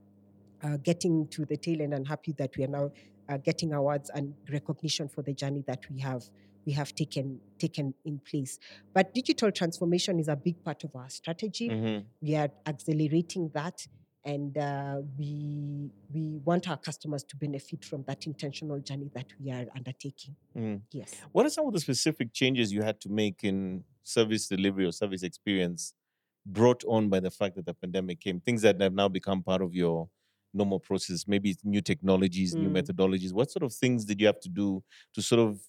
uh, 0.63 0.77
getting 0.83 1.27
to 1.27 1.45
the 1.45 1.57
tail 1.57 1.81
end 1.81 1.93
and 1.93 2.07
happy 2.07 2.33
that 2.33 2.55
we 2.57 2.63
are 2.65 2.67
now 2.67 2.91
uh, 3.29 3.37
getting 3.37 3.73
awards 3.73 4.09
and 4.13 4.33
recognition 4.51 5.07
for 5.07 5.21
the 5.21 5.33
journey 5.33 5.63
that 5.67 5.79
we 5.89 5.99
have 5.99 6.23
we 6.65 6.73
have 6.73 6.93
taken 6.93 7.39
taken 7.57 7.93
in 8.05 8.19
place. 8.19 8.59
But 8.93 9.13
digital 9.13 9.51
transformation 9.51 10.19
is 10.19 10.27
a 10.27 10.35
big 10.35 10.61
part 10.63 10.83
of 10.83 10.95
our 10.95 11.09
strategy. 11.09 11.69
Mhm. 11.69 12.03
We 12.21 12.35
are 12.35 12.49
accelerating 12.65 13.49
that, 13.53 13.87
and 14.25 14.57
uh, 14.57 15.01
we 15.17 15.89
we 16.13 16.37
want 16.43 16.69
our 16.69 16.77
customers 16.77 17.23
to 17.23 17.37
benefit 17.37 17.85
from 17.85 18.03
that 18.03 18.25
intentional 18.27 18.79
journey 18.79 19.09
that 19.13 19.27
we 19.39 19.51
are 19.51 19.65
undertaking. 19.75 20.35
Mm. 20.55 20.81
Yes. 20.91 21.21
What 21.31 21.45
are 21.45 21.49
some 21.49 21.67
of 21.67 21.73
the 21.73 21.79
specific 21.79 22.33
changes 22.33 22.71
you 22.71 22.81
had 22.81 22.99
to 23.01 23.09
make 23.09 23.43
in 23.43 23.83
service 24.03 24.47
delivery 24.47 24.85
or 24.85 24.91
service 24.91 25.23
experience 25.23 25.93
brought 26.45 26.83
on 26.85 27.09
by 27.09 27.19
the 27.19 27.31
fact 27.31 27.55
that 27.55 27.65
the 27.65 27.73
pandemic 27.73 28.19
came? 28.19 28.39
Things 28.41 28.61
that 28.63 28.79
have 28.81 28.93
now 28.93 29.07
become 29.07 29.41
part 29.43 29.61
of 29.61 29.73
your 29.73 30.09
normal 30.53 30.79
process, 30.79 31.27
maybe 31.27 31.51
it's 31.51 31.63
new 31.63 31.81
technologies, 31.81 32.57
new 32.57 32.69
Mm. 32.69 32.81
methodologies. 32.81 33.31
What 33.31 33.51
sort 33.51 33.63
of 33.63 33.73
things 33.73 34.03
did 34.05 34.19
you 34.19 34.27
have 34.27 34.39
to 34.41 34.49
do 34.49 34.83
to 35.13 35.21
sort 35.21 35.39
of 35.39 35.61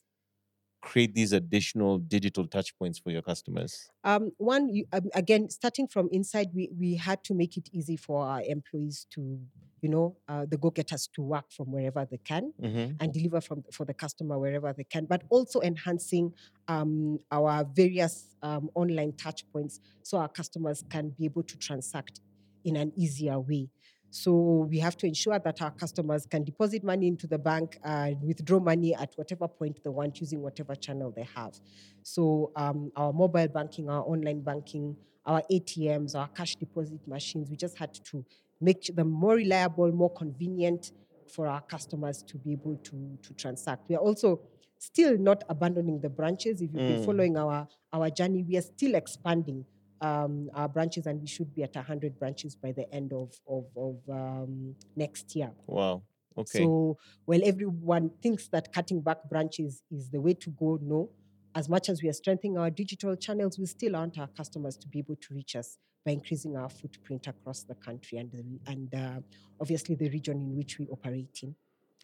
create 0.81 1.15
these 1.15 1.33
additional 1.33 1.99
digital 1.99 2.47
touch 2.47 2.77
points 2.79 2.99
for 2.99 3.11
your 3.11 3.23
customers? 3.23 3.91
Um, 4.03 4.33
one, 4.39 4.69
you, 4.69 4.87
um, 4.93 5.11
again, 5.15 5.51
starting 5.51 5.87
from 5.87 6.09
inside, 6.11 6.49
we, 6.55 6.71
we 6.79 6.97
had 6.97 7.23
to 7.25 7.35
make 7.35 7.57
it 7.57 7.69
easy 7.73 7.97
for 7.97 8.25
our 8.25 8.43
employees 8.43 9.07
to, 9.11 9.39
you 9.83 9.89
know, 9.89 10.17
uh, 10.29 10.47
the 10.49 10.57
go-getters 10.57 11.07
to 11.15 11.23
work 11.23 11.53
from 11.53 11.71
wherever 11.73 12.07
they 12.11 12.19
can 12.19 12.53
Mm-hmm. 12.61 12.97
and 13.01 13.13
deliver 13.13 13.41
from 13.41 13.63
for 13.73 13.85
the 13.85 13.95
customer 13.95 14.39
wherever 14.39 14.73
they 14.73 14.85
can, 14.85 15.07
but 15.07 15.23
also 15.31 15.61
enhancing 15.61 16.33
um, 16.69 17.19
our 17.31 17.65
various 17.75 18.37
um, 18.43 18.71
online 18.75 19.13
touch 19.17 19.45
points 19.53 19.81
so 20.03 20.19
our 20.19 20.29
customers 20.29 20.83
can 20.91 21.11
be 21.11 21.25
able 21.25 21.43
to 21.43 21.57
transact 21.59 22.21
in 22.65 22.77
an 22.77 22.93
easier 22.97 23.39
way. 23.41 23.69
So 24.11 24.67
we 24.69 24.79
have 24.81 24.97
to 24.99 25.07
ensure 25.07 25.39
that 25.39 25.63
our 25.63 25.71
customers 25.71 26.27
can 26.27 26.43
deposit 26.45 26.83
money 26.83 27.07
into 27.07 27.27
the 27.27 27.39
bank 27.39 27.79
and 27.85 28.21
withdraw 28.23 28.59
money 28.59 28.95
at 28.95 29.13
whatever 29.17 29.47
point 29.47 29.79
they 29.85 29.91
want 29.91 30.21
using 30.21 30.43
whatever 30.43 30.75
channel 30.75 31.13
they 31.15 31.27
have. 31.37 31.55
So 32.03 32.51
um, 32.57 32.91
our 32.97 33.13
mobile 33.13 33.49
banking, 33.49 33.89
our 33.89 34.03
online 34.03 34.41
banking, 34.41 34.97
our 35.25 35.43
ATMs, 35.51 36.17
our 36.17 36.29
cash 36.29 36.57
deposit 36.57 37.07
machines, 37.07 37.51
we 37.51 37.57
just 37.57 37.79
had 37.79 37.95
to 38.07 38.25
make 38.61 38.95
them 38.95 39.11
more 39.11 39.37
reliable, 39.37 39.91
more 39.93 40.11
convenient 40.13 40.93
for 41.29 41.47
our 41.47 41.61
customers 41.61 42.23
to 42.25 42.37
be 42.37 42.53
able 42.53 42.77
to, 42.79 43.19
to 43.23 43.35
transact. 43.35 43.89
We 43.89 43.95
are 43.95 44.01
also 44.01 44.41
still 44.79 45.17
not 45.19 45.45
abandoning 45.49 46.01
the 46.01 46.09
branches. 46.09 46.61
If 46.61 46.73
you've 46.73 46.87
been 46.87 46.97
Mm. 46.97 47.05
following 47.05 47.37
our, 47.37 47.69
our 47.93 48.11
journey, 48.11 48.43
we 48.43 48.57
are 48.57 48.63
still 48.63 48.95
expanding 48.97 49.65
um, 50.01 50.51
our 50.55 50.69
branches 50.69 51.07
and 51.07 51.21
we 51.21 51.27
should 51.27 51.55
be 51.55 51.63
at 51.63 51.75
100 51.75 52.19
branches 52.19 52.55
by 52.55 52.73
the 52.73 52.93
end 52.93 53.13
of, 53.13 53.35
of, 53.49 53.67
of 53.77 53.97
um, 54.09 54.75
next 54.97 55.35
year. 55.37 55.51
Wow. 55.67 56.03
Okay. 56.37 56.61
So, 56.61 56.97
well, 57.27 57.41
everyone 57.45 58.11
thinks 58.23 58.49
that 58.49 58.73
cutting 58.73 59.01
back 59.01 59.29
branches 59.29 59.83
is 59.91 60.09
the 60.11 60.21
way 60.21 60.35
to 60.35 60.51
go. 60.51 60.79
No. 60.81 61.11
As 61.55 61.69
much 61.69 61.89
as 61.89 62.03
we 62.03 62.09
are 62.09 62.15
strengthening 62.15 62.57
our 62.57 62.71
digital 62.71 63.17
channels, 63.17 63.59
we 63.59 63.67
still 63.67 63.93
want 63.93 64.19
our 64.19 64.29
customers 64.29 64.77
to 64.79 64.89
be 64.89 65.01
able 65.01 65.17
to 65.17 65.35
reach 65.35 65.57
us 65.57 65.79
by 66.07 66.13
increasing 66.13 66.57
our 66.57 66.69
footprint 66.69 67.27
across 67.27 67.65
the 67.65 67.75
country 67.75 68.19
and, 68.19 68.31
the, 68.33 68.71
and 68.71 68.95
uh, 68.95 69.21
obviously 69.61 69.97
the 69.97 70.09
region 70.11 70.41
in 70.41 70.57
which 70.57 70.79
we 70.79 70.87
operate 70.89 71.41
in. 71.43 71.55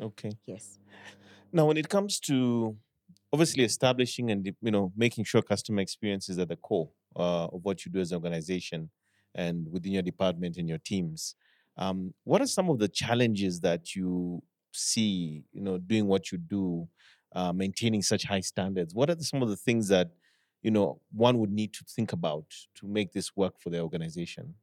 okay. 0.01 0.31
Yes. 0.45 0.79
Now, 1.53 1.67
when 1.67 1.77
it 1.77 1.89
comes 1.89 2.19
to 2.21 2.77
obviously 3.33 3.65
establishing 3.65 4.31
and 4.31 4.55
you 4.61 4.71
know 4.71 4.93
making 4.97 5.25
sure 5.25 5.43
customer 5.43 5.81
experience 5.81 6.29
is 6.29 6.39
at 6.39 6.49
the 6.49 6.57
core 6.57 6.89
uh, 7.17 7.47
of 7.47 7.65
what 7.65 7.85
you 7.85 7.93
do 7.93 8.01
as 8.01 8.13
an 8.13 8.17
organization 8.17 8.91
and 9.35 9.67
within 9.71 9.93
your 9.93 10.03
department 10.03 10.57
and 10.57 10.69
your 10.69 10.79
teams, 10.79 11.35
um, 11.77 12.15
what 12.25 12.41
are 12.41 12.47
some 12.47 12.71
of 12.71 12.79
the 12.79 12.89
challenges 12.89 13.61
that 13.61 13.95
you 13.95 14.43
see? 14.73 15.45
You 15.53 15.63
know, 15.63 15.79
doing 15.79 16.07
what 16.07 16.33
you 16.33 16.39
do, 16.39 16.89
uh, 17.35 17.53
maintaining 17.53 18.03
such 18.03 18.25
high 18.25 18.41
standards. 18.41 18.95
What 18.95 19.11
are 19.11 19.17
some 19.21 19.43
of 19.43 19.49
the 19.49 19.57
things 19.57 19.89
that 19.89 20.11
you 20.63 20.71
know 20.71 21.01
one 21.13 21.39
would 21.39 21.53
need 21.53 21.73
to 21.75 21.85
think 21.85 22.13
about 22.13 22.47
to 22.77 22.87
make 22.87 23.13
this 23.13 23.37
work 23.37 23.61
for 23.61 23.71
the 23.71 23.81
organization? 23.81 24.55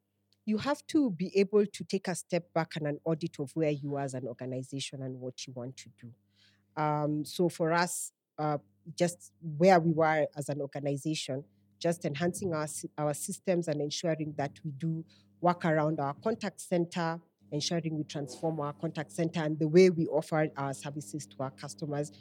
you 0.46 0.58
have 0.58 0.86
to 0.88 1.12
be 1.12 1.32
able 1.38 1.66
to 1.66 1.84
take 1.84 2.08
a 2.08 2.16
step 2.16 2.52
back 2.54 2.76
and 2.76 2.88
an 2.88 3.00
audit 3.06 3.40
of 3.40 3.52
where 3.56 3.70
you 3.70 3.96
are 3.96 4.04
as 4.04 4.14
an 4.14 4.28
organization 4.28 5.02
and 5.02 5.20
what 5.20 5.48
you 5.48 5.54
want 5.54 5.78
to 5.78 5.90
do. 6.02 6.82
Um, 6.82 7.24
so 7.24 7.50
for 7.50 7.72
us, 7.72 8.12
uh, 8.38 8.58
just 8.98 9.32
where 9.58 9.80
we 9.80 9.94
were 9.94 10.28
as 10.36 10.50
an 10.50 10.60
organization, 10.60 11.44
just 11.84 12.06
enhancing 12.06 12.54
our 12.54 12.68
our 12.98 13.14
systems 13.14 13.68
and 13.68 13.82
ensuring 13.82 14.34
that 14.38 14.54
we 14.64 14.72
do 14.72 15.04
work 15.42 15.66
around 15.66 16.00
our 16.00 16.14
contact 16.24 16.62
center, 16.62 17.20
ensuring 17.52 17.98
we 17.98 18.06
transform 18.06 18.62
our 18.62 18.74
contact 18.74 19.12
center 19.12 19.42
and 19.44 19.60
the 19.60 19.68
way 19.68 19.90
we 19.90 20.08
offer 20.08 20.48
our 20.56 20.74
services 20.74 21.28
to 21.28 21.36
our 21.42 21.52
customers, 21.52 22.14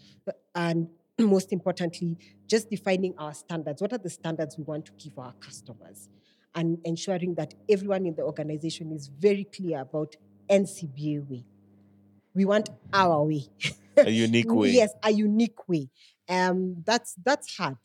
and 0.57 0.89
most 1.21 1.53
importantly, 1.53 2.19
just 2.49 2.69
defining 2.69 3.15
our 3.19 3.33
standards. 3.33 3.81
What 3.81 3.93
are 3.93 3.99
the 3.99 4.11
standards 4.11 4.59
we 4.59 4.65
want 4.65 4.87
to 4.87 4.93
give 4.99 5.17
our 5.19 5.35
customers? 5.35 6.09
and 6.55 6.79
ensuring 6.85 7.35
that 7.35 7.55
everyone 7.69 8.07
in 8.07 8.15
the 8.15 8.23
organization 8.23 8.93
is 8.93 9.09
very 9.09 9.45
clear 9.45 9.81
about 9.81 10.15
NCBA 10.51 11.29
way. 11.29 11.45
We 12.35 12.45
want 12.45 12.69
our 12.93 13.23
way. 13.25 13.47
A 13.97 14.11
unique 14.11 14.53
way. 14.61 14.71
Yes, 14.71 14.93
a 15.03 15.11
unique 15.11 15.69
way. 15.69 15.89
Um, 16.29 16.83
that's 16.87 17.15
that's 17.25 17.57
hard. 17.57 17.77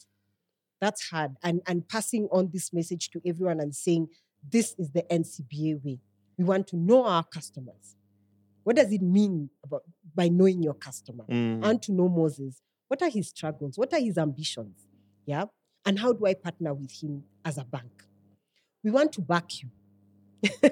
That's 0.80 1.10
hard. 1.10 1.36
And 1.44 1.62
and 1.68 1.88
passing 1.88 2.28
on 2.32 2.50
this 2.54 2.72
message 2.74 3.10
to 3.12 3.22
everyone 3.26 3.60
and 3.60 3.74
saying 3.76 4.08
this 4.50 4.76
is 4.78 4.92
the 4.92 5.04
NCBA 5.04 5.84
way. 5.84 6.00
We 6.38 6.44
want 6.44 6.68
to 6.68 6.76
know 6.78 7.06
our 7.06 7.24
customers. 7.24 7.96
What 8.64 8.76
does 8.76 8.92
it 8.92 9.02
mean 9.02 9.50
about 9.64 9.84
by 10.14 10.28
knowing 10.30 10.62
your 10.62 10.74
customer? 10.76 11.24
Mm, 11.30 11.66
and 11.66 11.82
to 11.84 11.92
know 11.92 12.10
Moses. 12.10 12.62
What 12.90 13.02
are 13.02 13.10
his 13.10 13.30
struggles? 13.30 13.78
What 13.78 13.94
are 13.94 14.00
his 14.00 14.18
ambitions? 14.18 14.88
Yeah. 15.26 15.46
And 15.86 15.98
how 16.00 16.14
do 16.14 16.26
I 16.26 16.34
partner 16.34 16.74
with 16.74 16.92
him 16.92 17.24
as 17.44 17.58
a 17.58 17.64
bank? 17.64 18.04
We 18.84 18.92
want 18.92 19.14
to 19.14 19.22
back 19.22 19.46
you. 19.62 19.70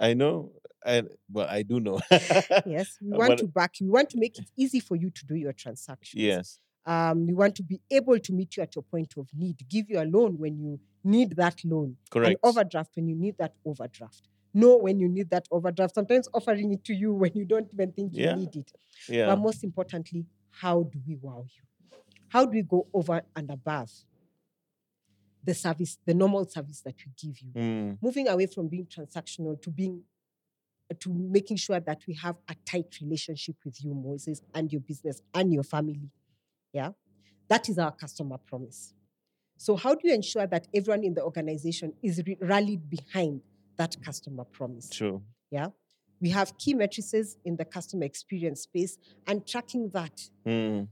I 0.00 0.14
know. 0.14 0.52
I, 0.84 1.02
well, 1.30 1.46
I 1.48 1.62
do 1.62 1.80
know. 1.80 2.00
Yes. 2.10 2.96
We 3.00 3.10
want 3.16 3.30
what- 3.30 3.38
to 3.38 3.46
back 3.48 3.80
you. 3.80 3.86
We 3.86 3.92
want 3.92 4.10
to 4.10 4.18
make 4.18 4.38
it 4.38 4.46
easy 4.56 4.80
for 4.80 4.96
you 4.96 5.10
to 5.10 5.26
do 5.26 5.34
your 5.34 5.52
transactions. 5.52 6.22
yes. 6.22 6.58
Um, 6.86 7.26
we 7.26 7.34
want 7.34 7.56
to 7.56 7.64
be 7.64 7.80
able 7.90 8.18
to 8.18 8.32
meet 8.32 8.56
you 8.56 8.62
at 8.62 8.76
your 8.76 8.84
point 8.84 9.12
of 9.16 9.26
need, 9.36 9.56
give 9.68 9.90
you 9.90 10.00
a 10.00 10.04
loan 10.06 10.38
when 10.38 10.56
you 10.58 10.78
need 11.02 11.34
that 11.36 11.56
loan, 11.64 11.96
Correct. 12.10 12.38
an 12.44 12.48
overdraft 12.48 12.90
when 12.94 13.08
you 13.08 13.16
need 13.16 13.36
that 13.38 13.54
overdraft. 13.64 14.28
Know 14.54 14.76
when 14.76 15.00
you 15.00 15.08
need 15.08 15.28
that 15.30 15.46
overdraft. 15.50 15.94
Sometimes 15.96 16.28
offering 16.32 16.72
it 16.72 16.84
to 16.84 16.94
you 16.94 17.12
when 17.12 17.32
you 17.34 17.44
don't 17.44 17.68
even 17.74 17.90
think 17.92 18.14
you 18.14 18.24
Yeah. 18.24 18.36
need 18.36 18.54
it. 18.54 18.72
Yeah. 19.08 19.26
But 19.26 19.40
most 19.40 19.64
importantly, 19.64 20.26
how 20.50 20.84
do 20.84 21.00
we 21.06 21.16
wow 21.16 21.44
you? 21.44 21.62
How 22.28 22.44
do 22.44 22.52
we 22.52 22.62
go 22.62 22.86
over 22.94 23.22
and 23.34 23.50
above 23.50 23.90
the 25.44 25.54
service, 25.54 25.98
the 26.06 26.14
normal 26.14 26.46
service 26.48 26.80
that 26.82 26.94
we 27.04 27.12
give 27.16 27.40
you? 27.40 27.50
Mm, 27.54 27.98
Moving 28.00 28.28
away 28.28 28.46
from 28.46 28.68
being 28.68 28.86
transactional 28.86 29.60
to 29.62 29.70
being 29.70 30.02
to 31.00 31.12
making 31.12 31.56
sure 31.56 31.80
that 31.80 32.00
we 32.06 32.14
have 32.14 32.36
a 32.48 32.54
tight 32.64 32.96
relationship 33.02 33.56
with 33.64 33.82
you, 33.84 33.92
Moses, 33.92 34.40
and 34.54 34.70
your 34.72 34.80
business 34.80 35.20
and 35.34 35.52
your 35.52 35.64
family. 35.64 36.08
Yeah. 36.76 36.90
That 37.48 37.68
is 37.70 37.78
our 37.78 37.92
customer 37.92 38.36
promise. 38.50 38.92
So, 39.56 39.76
how 39.76 39.94
do 39.94 40.02
you 40.08 40.14
ensure 40.14 40.46
that 40.46 40.68
everyone 40.74 41.04
in 41.04 41.14
the 41.14 41.22
organization 41.22 41.94
is 42.02 42.22
re- 42.26 42.36
rallied 42.42 42.90
behind 42.90 43.40
that 43.78 43.96
customer 44.04 44.44
promise? 44.44 44.90
true. 44.90 45.22
Yeah. 45.50 45.68
We 46.20 46.30
have 46.30 46.48
key 46.58 46.74
matrices 46.74 47.38
in 47.44 47.56
the 47.56 47.64
customer 47.64 48.04
experience 48.04 48.60
space 48.62 48.98
and 49.26 49.46
tracking 49.46 49.90
that 49.94 50.16
Mm. 50.46 50.88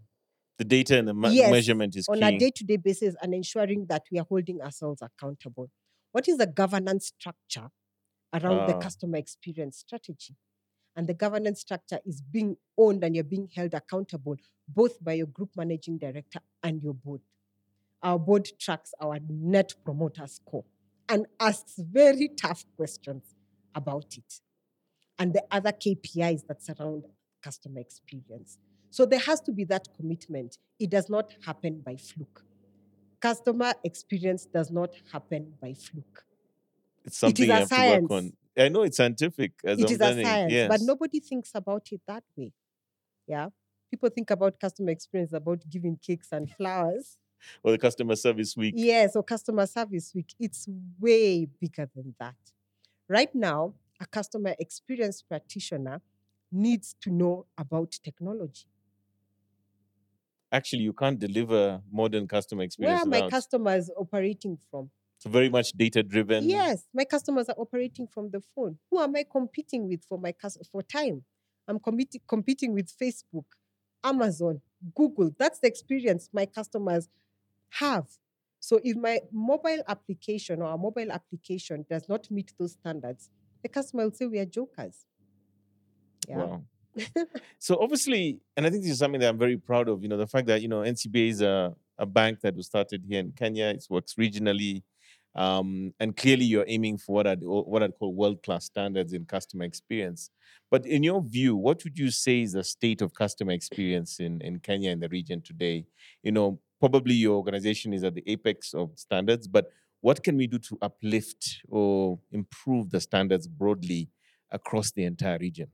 The 0.58 0.64
data 0.64 0.98
and 0.98 1.08
the 1.08 1.14
me- 1.14 1.34
Yes, 1.36 1.50
measurement 1.50 1.96
is 1.96 2.06
on 2.08 2.18
key. 2.20 2.28
a 2.36 2.38
day 2.38 2.50
to 2.58 2.64
day 2.64 2.76
basis 2.78 3.14
and 3.22 3.34
ensuring 3.34 3.86
that 3.92 4.02
we 4.10 4.18
are 4.20 4.26
holding 4.32 4.58
ourselves 4.62 5.02
accountable. 5.02 5.68
What 6.12 6.28
is 6.28 6.36
the 6.38 6.46
governance 6.46 7.04
structure 7.14 7.68
around 8.32 8.60
the 8.70 8.76
Ah. 8.76 8.80
customer 8.86 9.18
experience 9.18 9.76
strategy? 9.86 10.34
And 10.96 11.06
the 11.06 11.14
governance 11.14 11.60
structure 11.60 11.98
is 12.04 12.20
being 12.20 12.56
owned 12.78 13.02
and 13.02 13.14
you're 13.14 13.24
being 13.24 13.48
held 13.54 13.74
accountable 13.74 14.36
both 14.68 15.02
by 15.02 15.14
your 15.14 15.26
group 15.26 15.50
managing 15.56 15.98
director 15.98 16.40
and 16.62 16.82
your 16.82 16.94
board. 16.94 17.20
Our 18.02 18.18
board 18.18 18.48
tracks 18.58 18.94
our 19.00 19.18
net 19.28 19.74
promoter 19.84 20.26
score 20.26 20.64
and 21.08 21.26
asks 21.40 21.74
very 21.78 22.28
tough 22.28 22.64
questions 22.76 23.34
about 23.74 24.16
it 24.16 24.40
and 25.18 25.32
the 25.32 25.42
other 25.50 25.72
KPIs 25.72 26.46
that 26.46 26.62
surround 26.62 27.04
customer 27.42 27.80
experience. 27.80 28.58
So 28.90 29.04
there 29.04 29.18
has 29.20 29.40
to 29.42 29.52
be 29.52 29.64
that 29.64 29.88
commitment. 29.96 30.58
It 30.78 30.90
does 30.90 31.08
not 31.08 31.34
happen 31.44 31.82
by 31.84 31.96
fluke. 31.96 32.44
Customer 33.20 33.72
experience 33.82 34.46
does 34.46 34.70
not 34.70 34.90
happen 35.12 35.54
by 35.60 35.74
fluke. 35.74 36.24
It's 37.04 37.18
something 37.18 37.46
you 37.46 37.52
have 37.52 37.68
to 37.68 38.00
work 38.00 38.10
on. 38.10 38.32
I 38.56 38.68
know 38.68 38.82
it's 38.82 38.96
scientific 38.96 39.52
as 39.64 39.80
it 39.80 39.90
is 39.90 40.00
a 40.00 40.22
science, 40.22 40.52
yes. 40.52 40.68
but 40.68 40.80
nobody 40.82 41.20
thinks 41.20 41.50
about 41.54 41.88
it 41.90 42.00
that 42.06 42.22
way. 42.36 42.52
Yeah. 43.26 43.48
People 43.90 44.10
think 44.10 44.30
about 44.30 44.58
customer 44.60 44.90
experience 44.90 45.32
about 45.32 45.62
giving 45.68 45.98
cakes 46.04 46.28
and 46.32 46.50
flowers. 46.50 47.18
or 47.62 47.72
the 47.72 47.78
customer 47.78 48.16
service 48.16 48.56
week. 48.56 48.74
Yes, 48.76 49.16
or 49.16 49.22
customer 49.22 49.66
service 49.66 50.12
week. 50.14 50.34
It's 50.38 50.68
way 51.00 51.46
bigger 51.60 51.88
than 51.94 52.14
that. 52.18 52.36
Right 53.08 53.34
now, 53.34 53.74
a 54.00 54.06
customer 54.06 54.54
experience 54.58 55.22
practitioner 55.22 56.00
needs 56.50 56.94
to 57.02 57.10
know 57.10 57.46
about 57.58 57.92
technology. 58.02 58.66
Actually, 60.50 60.82
you 60.82 60.92
can't 60.92 61.18
deliver 61.18 61.82
modern 61.90 62.28
customer 62.28 62.62
experience. 62.62 63.04
Where 63.04 63.20
are 63.20 63.22
my 63.22 63.28
customers 63.28 63.90
operating 63.96 64.56
from? 64.70 64.90
It's 65.24 65.32
very 65.32 65.48
much 65.48 65.72
data 65.72 66.02
driven. 66.02 66.48
Yes, 66.48 66.84
my 66.92 67.04
customers 67.04 67.48
are 67.48 67.54
operating 67.56 68.06
from 68.06 68.30
the 68.30 68.42
phone. 68.54 68.76
Who 68.90 69.00
am 69.00 69.16
I 69.16 69.24
competing 69.30 69.88
with 69.88 70.04
for 70.04 70.18
my 70.18 70.32
cus- 70.32 70.58
for 70.70 70.82
time? 70.82 71.24
I'm 71.66 71.78
competing 71.78 72.20
competing 72.28 72.74
with 72.74 72.92
Facebook, 72.92 73.46
Amazon, 74.02 74.60
Google. 74.94 75.30
That's 75.38 75.60
the 75.60 75.68
experience 75.68 76.28
my 76.32 76.44
customers 76.44 77.08
have. 77.70 78.06
So 78.60 78.80
if 78.84 78.96
my 78.96 79.20
mobile 79.32 79.82
application 79.88 80.60
or 80.60 80.74
a 80.74 80.78
mobile 80.78 81.10
application 81.10 81.86
does 81.88 82.06
not 82.06 82.30
meet 82.30 82.52
those 82.58 82.72
standards, 82.72 83.30
the 83.62 83.70
customer 83.70 84.04
will 84.04 84.12
say 84.12 84.26
we 84.26 84.38
are 84.38 84.44
jokers. 84.44 85.06
Yeah. 86.28 86.36
Wow. 86.36 86.62
so 87.58 87.78
obviously, 87.80 88.40
and 88.56 88.66
I 88.66 88.70
think 88.70 88.82
this 88.82 88.92
is 88.92 88.98
something 88.98 89.20
that 89.20 89.30
I'm 89.30 89.38
very 89.38 89.56
proud 89.56 89.88
of. 89.88 90.02
You 90.02 90.08
know, 90.10 90.18
the 90.18 90.26
fact 90.26 90.48
that 90.48 90.60
you 90.60 90.68
know 90.68 90.80
NCBA 90.80 91.28
is 91.30 91.40
a, 91.40 91.74
a 91.98 92.04
bank 92.04 92.40
that 92.42 92.54
was 92.54 92.66
started 92.66 93.04
here 93.08 93.20
in 93.20 93.32
Kenya. 93.32 93.66
It 93.68 93.86
works 93.88 94.14
regionally, 94.14 94.82
um, 95.34 95.92
and 96.00 96.16
clearly 96.16 96.44
you're 96.44 96.64
aiming 96.68 96.98
for 96.98 97.14
what 97.16 97.26
I'd 97.26 97.42
what 97.42 97.82
I'd 97.82 97.98
call 97.98 98.14
world 98.14 98.42
class 98.42 98.66
standards 98.66 99.12
in 99.12 99.24
customer 99.24 99.64
experience. 99.64 100.30
But 100.70 100.86
in 100.86 101.02
your 101.02 101.22
view, 101.22 101.56
what 101.56 101.84
would 101.84 101.98
you 101.98 102.10
say 102.10 102.42
is 102.42 102.52
the 102.52 102.64
state 102.64 103.02
of 103.02 103.14
customer 103.14 103.52
experience 103.52 104.20
in 104.20 104.40
in 104.40 104.60
Kenya 104.60 104.90
and 104.90 105.02
the 105.02 105.08
region 105.08 105.40
today? 105.42 105.86
You 106.22 106.32
know, 106.32 106.60
probably 106.80 107.14
your 107.14 107.36
organization 107.36 107.92
is 107.92 108.04
at 108.04 108.14
the 108.14 108.24
apex 108.26 108.74
of 108.74 108.92
standards, 108.96 109.46
but 109.48 109.70
what 110.00 110.22
can 110.22 110.36
we 110.36 110.46
do 110.46 110.58
to 110.58 110.78
uplift 110.82 111.62
or 111.68 112.18
improve 112.30 112.90
the 112.90 113.00
standards 113.00 113.48
broadly 113.48 114.10
across 114.50 114.92
the 114.92 115.04
entire 115.04 115.38
region? 115.38 115.68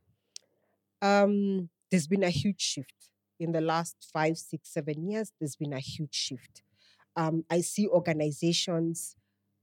um, 1.03 1.69
there's 1.91 2.07
been 2.07 2.23
a 2.23 2.31
huge 2.31 2.61
shift 2.61 3.11
in 3.39 3.53
the 3.53 3.61
last 3.61 3.97
five, 4.13 4.37
six, 4.37 4.73
seven 4.73 5.11
years. 5.11 5.33
There's 5.41 5.57
been 5.57 5.73
a 5.73 5.81
huge 5.81 6.15
shift. 6.15 6.63
Um, 7.17 7.45
I 7.51 7.61
see 7.63 7.89
organizations 7.89 9.17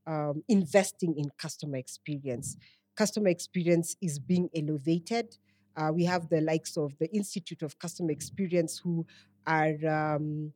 um, 0.08 0.44
investing 0.48 1.16
in 1.18 1.30
customer 1.38 1.78
experience. 1.78 2.58
Customer 2.96 3.28
experience 3.30 3.96
is 4.02 4.18
being 4.18 4.50
elevated. 4.56 5.38
Uh, 5.76 5.92
we 5.94 6.06
have 6.06 6.28
the 6.30 6.42
likes 6.42 6.78
of 6.78 6.98
the 7.00 7.08
Institute 7.14 7.62
of 7.62 7.78
Customer 7.78 8.12
Experience 8.12 8.80
who 8.84 9.06
are 9.46 9.76
um, 9.88 10.52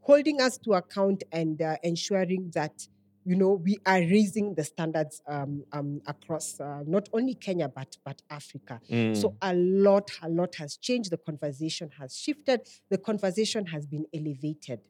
holding 0.00 0.40
us 0.40 0.58
to 0.58 0.74
account 0.74 1.24
and 1.32 1.60
uh, 1.60 1.76
ensuring 1.82 2.52
that 2.54 2.86
you 3.24 3.34
know 3.34 3.54
we 3.54 3.78
are 3.86 4.00
raising 4.00 4.54
the 4.54 4.62
standards 4.62 5.22
um, 5.26 5.64
um, 5.72 6.00
across 6.06 6.60
uh, 6.60 6.82
not 6.86 7.08
only 7.12 7.34
Kenya 7.34 7.68
but 7.68 7.96
but 8.04 8.20
Africa. 8.30 8.80
Mm. 8.90 9.16
So 9.16 9.34
a 9.40 9.54
lot, 9.54 10.10
a 10.22 10.28
lot 10.28 10.54
has 10.56 10.76
changed. 10.76 11.10
The 11.10 11.16
conversation 11.16 11.90
has 11.98 12.16
shifted. 12.16 12.68
The 12.90 12.98
conversation 12.98 13.66
has 13.66 13.86
been 13.86 14.04
elevated, 14.14 14.80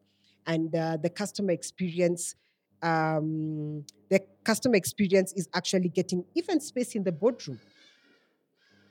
and 0.46 0.74
uh, 0.74 0.96
the 1.00 1.10
customer 1.10 1.52
experience, 1.52 2.34
um, 2.82 3.84
the 4.08 4.20
customer 4.42 4.76
experience 4.76 5.32
is 5.34 5.48
actually 5.54 5.88
getting 5.88 6.24
even 6.34 6.60
space 6.60 6.94
in 6.94 7.02
the 7.04 7.12
boardroom. 7.12 7.58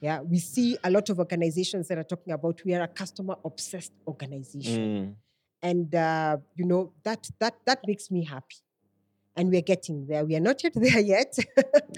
Yeah, 0.01 0.19
we 0.21 0.39
see 0.39 0.77
a 0.83 0.91
lot 0.91 1.09
of 1.09 1.19
organizations 1.19 1.87
that 1.87 1.97
are 1.97 2.03
talking 2.03 2.33
about 2.33 2.61
we 2.65 2.73
are 2.75 2.83
a 2.83 2.87
customer 2.87 3.35
obsessed 3.45 3.93
organization, 4.05 4.81
Mm. 4.83 5.15
and 5.61 5.95
uh, 5.95 6.37
you 6.55 6.65
know 6.65 6.91
that 7.03 7.29
that 7.39 7.55
that 7.65 7.79
makes 7.87 8.11
me 8.11 8.23
happy. 8.25 8.57
And 9.35 9.49
we're 9.49 9.61
getting 9.61 10.05
there. 10.05 10.23
We 10.25 10.35
are 10.35 10.39
not 10.39 10.61
yet 10.63 10.73
there 10.85 10.99
yet. 10.99 11.35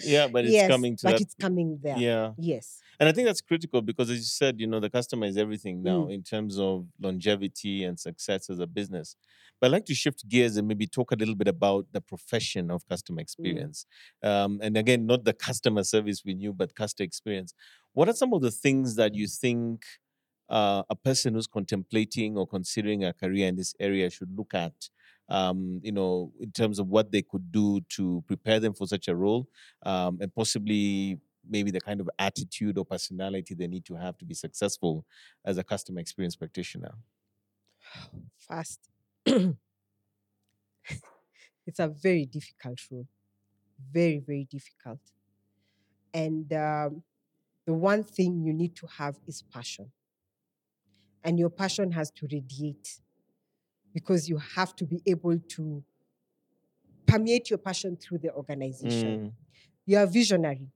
Yeah, 0.03 0.27
but 0.29 0.45
it's 0.45 0.53
yes, 0.53 0.69
coming 0.69 0.95
to 0.97 1.03
but 1.03 1.11
that. 1.13 1.21
it's 1.21 1.33
coming 1.35 1.79
there. 1.83 1.97
Yeah. 1.97 2.31
Yes. 2.37 2.79
And 2.99 3.09
I 3.09 3.11
think 3.11 3.27
that's 3.27 3.41
critical 3.41 3.81
because, 3.81 4.09
as 4.09 4.17
you 4.17 4.23
said, 4.23 4.59
you 4.59 4.67
know, 4.67 4.79
the 4.79 4.89
customer 4.89 5.25
is 5.27 5.37
everything 5.37 5.83
now 5.83 6.07
Mm. 6.07 6.13
in 6.13 6.23
terms 6.23 6.59
of 6.59 6.87
longevity 6.99 7.83
and 7.83 7.99
success 7.99 8.49
as 8.49 8.59
a 8.59 8.67
business. 8.67 9.15
But 9.59 9.67
I'd 9.67 9.71
like 9.73 9.85
to 9.85 9.95
shift 9.95 10.27
gears 10.27 10.57
and 10.57 10.67
maybe 10.67 10.87
talk 10.87 11.11
a 11.11 11.15
little 11.15 11.35
bit 11.35 11.47
about 11.47 11.87
the 11.91 12.01
profession 12.01 12.71
of 12.71 12.87
customer 12.87 13.21
experience. 13.21 13.85
Um, 14.23 14.59
and 14.61 14.77
again, 14.77 15.05
not 15.05 15.23
the 15.23 15.33
customer 15.33 15.83
service 15.83 16.23
we 16.25 16.33
knew, 16.33 16.53
but 16.53 16.75
customer 16.75 17.05
experience. 17.05 17.53
What 17.93 18.09
are 18.09 18.13
some 18.13 18.33
of 18.33 18.41
the 18.41 18.51
things 18.51 18.95
that 18.95 19.15
you 19.15 19.27
think 19.27 19.85
uh, 20.49 20.83
a 20.89 20.95
person 20.95 21.33
who's 21.33 21.47
contemplating 21.47 22.37
or 22.37 22.47
considering 22.47 23.03
a 23.03 23.13
career 23.13 23.47
in 23.47 23.55
this 23.55 23.73
area 23.79 24.09
should 24.09 24.35
look 24.37 24.53
at? 24.53 24.89
Um, 25.27 25.79
you 25.83 25.91
know, 25.91 26.33
in 26.39 26.51
terms 26.51 26.77
of 26.77 26.87
what 26.87 27.11
they 27.11 27.23
could 27.23 27.51
do 27.51 27.81
to 27.89 28.23
prepare 28.27 28.59
them 28.59 28.75
for 28.75 28.85
such 28.85 29.07
a 29.07 29.15
role, 29.15 29.49
um, 29.83 30.19
and 30.21 30.33
possibly 30.35 31.19
maybe 31.49 31.71
the 31.71 31.81
kind 31.81 32.01
of 32.01 32.09
attitude 32.19 32.77
or 32.77 32.85
personality 32.85 33.53
they 33.53 33.67
need 33.67 33.85
to 33.85 33.95
have 33.95 34.17
to 34.17 34.25
be 34.25 34.33
successful 34.33 35.05
as 35.43 35.57
a 35.57 35.63
customer 35.63 35.99
experience 35.99 36.35
practitioner. 36.35 36.93
fast. 38.37 38.79
it's 39.25 39.55
a 41.79 41.87
very 41.87 42.25
difficult 42.25 42.79
role, 42.91 43.07
very, 43.91 44.19
very 44.19 44.47
difficult. 44.49 44.99
And 46.13 46.51
um, 46.53 47.03
the 47.65 47.73
one 47.73 48.03
thing 48.03 48.43
you 48.43 48.53
need 48.53 48.75
to 48.77 48.87
have 48.87 49.17
is 49.27 49.41
passion. 49.41 49.91
And 51.23 51.39
your 51.39 51.49
passion 51.49 51.91
has 51.91 52.11
to 52.11 52.27
radiate 52.31 52.99
because 53.93 54.29
you 54.29 54.37
have 54.37 54.75
to 54.75 54.85
be 54.85 55.01
able 55.07 55.39
to 55.39 55.83
permeate 57.07 57.49
your 57.49 57.57
passion 57.57 57.97
through 57.97 58.19
the 58.19 58.31
organization. 58.31 59.19
Mm, 59.19 59.31
You 59.85 59.97
are 59.97 60.05
visionary. 60.05 60.67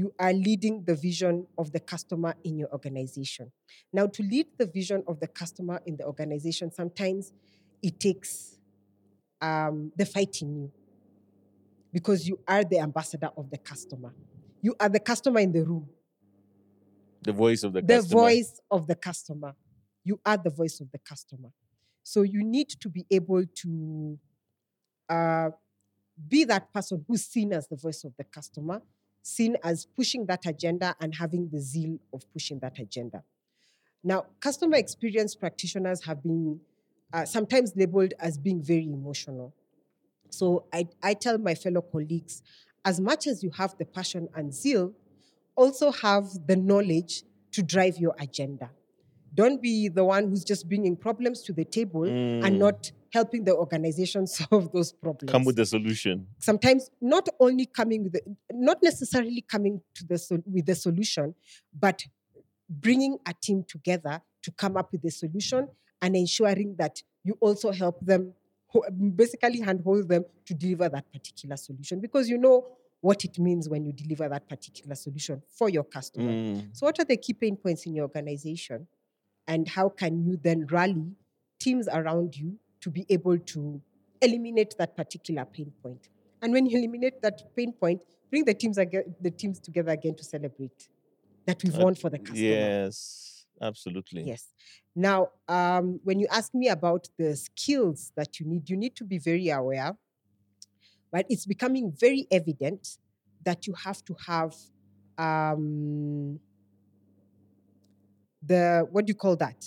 You 0.00 0.14
are 0.18 0.32
leading 0.32 0.82
the 0.86 0.94
vision 0.94 1.46
of 1.58 1.72
the 1.72 1.80
customer 1.80 2.34
in 2.42 2.56
your 2.56 2.72
organization. 2.72 3.52
Now, 3.92 4.06
to 4.06 4.22
lead 4.22 4.46
the 4.56 4.64
vision 4.64 5.04
of 5.06 5.20
the 5.20 5.26
customer 5.26 5.82
in 5.84 5.98
the 5.98 6.04
organization, 6.04 6.72
sometimes 6.72 7.34
it 7.82 8.00
takes 8.00 8.56
um, 9.42 9.92
the 9.94 10.06
fight 10.06 10.40
in 10.40 10.56
you 10.56 10.72
because 11.92 12.26
you 12.26 12.38
are 12.48 12.64
the 12.64 12.78
ambassador 12.78 13.28
of 13.36 13.50
the 13.50 13.58
customer. 13.58 14.14
You 14.62 14.74
are 14.80 14.88
the 14.88 15.00
customer 15.00 15.40
in 15.40 15.52
the 15.52 15.64
room, 15.64 15.86
the 17.20 17.34
voice 17.34 17.62
of 17.62 17.74
the, 17.74 17.82
the 17.82 17.96
customer. 17.96 18.22
voice 18.22 18.60
of 18.70 18.86
the 18.86 18.94
customer. 18.94 19.54
You 20.02 20.18
are 20.24 20.38
the 20.38 20.48
voice 20.48 20.80
of 20.80 20.90
the 20.92 20.98
customer. 21.00 21.50
So 22.02 22.22
you 22.22 22.42
need 22.42 22.70
to 22.70 22.88
be 22.88 23.04
able 23.10 23.44
to 23.44 24.18
uh, 25.10 25.50
be 26.26 26.44
that 26.44 26.72
person 26.72 27.04
who's 27.06 27.26
seen 27.26 27.52
as 27.52 27.68
the 27.68 27.76
voice 27.76 28.02
of 28.04 28.14
the 28.16 28.24
customer, 28.24 28.80
seen 29.22 29.56
as 29.62 29.86
pushing 29.96 30.26
that 30.26 30.46
agenda 30.46 30.94
and 31.00 31.14
having 31.14 31.48
the 31.50 31.60
zeal 31.60 31.98
of 32.12 32.24
pushing 32.32 32.58
that 32.60 32.78
agenda. 32.78 33.22
Now, 34.02 34.26
customer 34.40 34.76
experience 34.76 35.34
practitioners 35.34 36.04
have 36.04 36.22
been 36.22 36.60
uh, 37.12 37.24
sometimes 37.24 37.72
labeled 37.76 38.14
as 38.18 38.38
being 38.38 38.62
very 38.62 38.84
emotional. 38.84 39.54
So 40.30 40.64
I, 40.72 40.88
I 41.02 41.14
tell 41.14 41.38
my 41.38 41.54
fellow 41.54 41.82
colleagues, 41.82 42.42
as 42.84 43.00
much 43.00 43.26
as 43.26 43.42
you 43.42 43.50
have 43.50 43.76
the 43.78 43.84
passion 43.84 44.28
and 44.34 44.54
zeal, 44.54 44.92
also 45.56 45.90
have 45.90 46.24
the 46.46 46.56
knowledge 46.56 47.24
to 47.52 47.62
drive 47.62 47.98
your 47.98 48.14
agenda. 48.18 48.70
Don't 49.34 49.60
be 49.60 49.88
the 49.88 50.04
one 50.04 50.28
who's 50.28 50.44
just 50.44 50.68
bringing 50.68 50.96
problems 50.96 51.42
to 51.42 51.52
the 51.52 51.64
table 51.64 52.02
Mm, 52.02 52.44
and 52.44 52.58
not 52.58 52.92
helping 53.12 53.44
the 53.44 53.54
organization 53.54 54.26
solve 54.38 54.70
those 54.72 54.92
problems 54.92 55.30
come 55.32 55.44
with 55.44 55.56
the 55.56 55.66
solution. 55.66 56.26
sometimes 56.38 56.90
not 57.00 57.28
only 57.38 57.66
coming 57.66 58.04
with 58.04 58.12
the, 58.12 58.22
not 58.52 58.78
necessarily 58.82 59.40
coming 59.42 59.80
to 59.94 60.04
the 60.06 60.18
sol- 60.18 60.42
with 60.46 60.66
the 60.66 60.74
solution 60.74 61.34
but 61.78 62.04
bringing 62.68 63.18
a 63.26 63.34
team 63.34 63.64
together 63.66 64.20
to 64.42 64.50
come 64.52 64.76
up 64.76 64.90
with 64.92 65.02
the 65.02 65.10
solution 65.10 65.68
and 66.02 66.16
ensuring 66.16 66.74
that 66.78 67.02
you 67.24 67.36
also 67.40 67.70
help 67.72 67.98
them 68.00 68.32
basically 69.16 69.60
handhold 69.60 70.08
them 70.08 70.24
to 70.46 70.54
deliver 70.54 70.88
that 70.88 71.10
particular 71.12 71.56
solution 71.56 72.00
because 72.00 72.28
you 72.28 72.38
know 72.38 72.64
what 73.00 73.24
it 73.24 73.38
means 73.38 73.68
when 73.68 73.84
you 73.84 73.92
deliver 73.92 74.28
that 74.28 74.48
particular 74.48 74.94
solution 74.94 75.42
for 75.48 75.68
your 75.68 75.82
customer 75.84 76.30
Mm, 76.30 76.68
so, 76.72 76.86
what 76.86 76.98
are 77.00 77.04
the 77.04 77.16
key 77.16 77.32
pain 77.32 77.56
points 77.56 77.86
in 77.86 77.94
your 77.94 78.04
organization? 78.04 78.86
And 79.48 79.66
how 79.66 79.88
can 79.88 80.22
you 80.22 80.36
then 80.40 80.66
rally 80.70 81.12
teams 81.58 81.88
around 81.88 82.36
you 82.36 82.58
to 82.80 82.90
be 82.90 83.06
able 83.08 83.38
to 83.38 83.80
eliminate 84.20 84.74
that 84.78 84.96
particular 84.96 85.44
pain 85.44 85.72
point? 85.82 86.08
And 86.42 86.52
when 86.52 86.66
you 86.66 86.78
eliminate 86.78 87.20
that 87.22 87.54
pain 87.56 87.72
point, 87.72 88.00
bring 88.30 88.44
the 88.44 88.54
teams 88.54 88.78
again, 88.78 89.14
the 89.20 89.30
teams 89.30 89.60
together 89.60 89.92
again 89.92 90.14
to 90.16 90.24
celebrate 90.24 90.88
that 91.46 91.62
we've 91.62 91.74
Uh, 91.76 91.84
won 91.84 91.94
for 91.94 92.10
the 92.10 92.18
customer. 92.18 92.40
yes, 92.40 93.46
absolutely. 93.60 94.22
Yes. 94.22 94.48
Now, 94.94 95.28
um, 95.48 96.00
when 96.04 96.18
you 96.18 96.26
ask 96.30 96.54
me 96.54 96.68
about 96.68 97.08
the 97.18 97.36
skills 97.36 98.12
that 98.16 98.40
you 98.40 98.46
need, 98.46 98.68
you 98.70 98.76
need 98.76 98.96
to 98.96 99.04
be 99.04 99.18
very 99.18 99.48
aware 99.50 99.96
but 101.12 101.26
it's 101.28 101.46
becoming 101.46 101.92
very 101.98 102.26
evident 102.30 102.98
that 103.44 103.66
you 103.66 103.74
have 103.74 104.04
to 104.04 104.14
have 104.26 104.54
um, 105.18 106.38
the 108.42 108.86
what 108.90 109.06
do 109.06 109.10
you 109.10 109.14
call 109.14 109.36
that? 109.36 109.64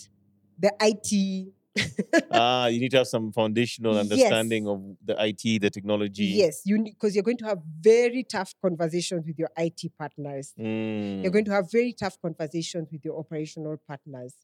The 0.59 0.71
IT. 0.81 1.53
ah, 2.31 2.67
you 2.67 2.79
need 2.79 2.91
to 2.91 2.97
have 2.97 3.07
some 3.07 3.31
foundational 3.31 3.93
Yes. 3.93 4.01
understanding 4.01 4.67
of 4.67 4.81
the 5.03 5.15
IT, 5.19 5.59
the 5.59 5.69
technology. 5.69 6.25
Yes, 6.25 6.61
you 6.65 6.83
because 6.83 7.15
you're 7.15 7.23
going 7.23 7.37
to 7.37 7.45
have 7.45 7.59
very 7.79 8.23
tough 8.23 8.53
conversations 8.61 9.25
with 9.25 9.39
your 9.39 9.49
IT 9.57 9.91
partners. 9.97 10.53
Mm. 10.59 11.23
You're 11.23 11.31
going 11.31 11.45
to 11.45 11.51
have 11.51 11.71
very 11.71 11.93
tough 11.93 12.17
conversations 12.21 12.89
with 12.91 13.03
your 13.03 13.17
operational 13.17 13.77
partners. 13.87 14.35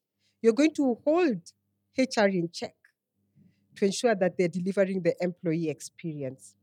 You're 0.41 0.53
going 0.53 0.73
to 0.75 0.97
hold 1.05 1.41
HR 1.97 2.27
in 2.27 2.49
check 2.51 2.75
to 3.75 3.85
ensure 3.85 4.15
that 4.15 4.37
they're 4.37 4.47
delivering 4.47 5.01
the 5.01 5.15
employee 5.21 5.69
experience. 5.69 6.55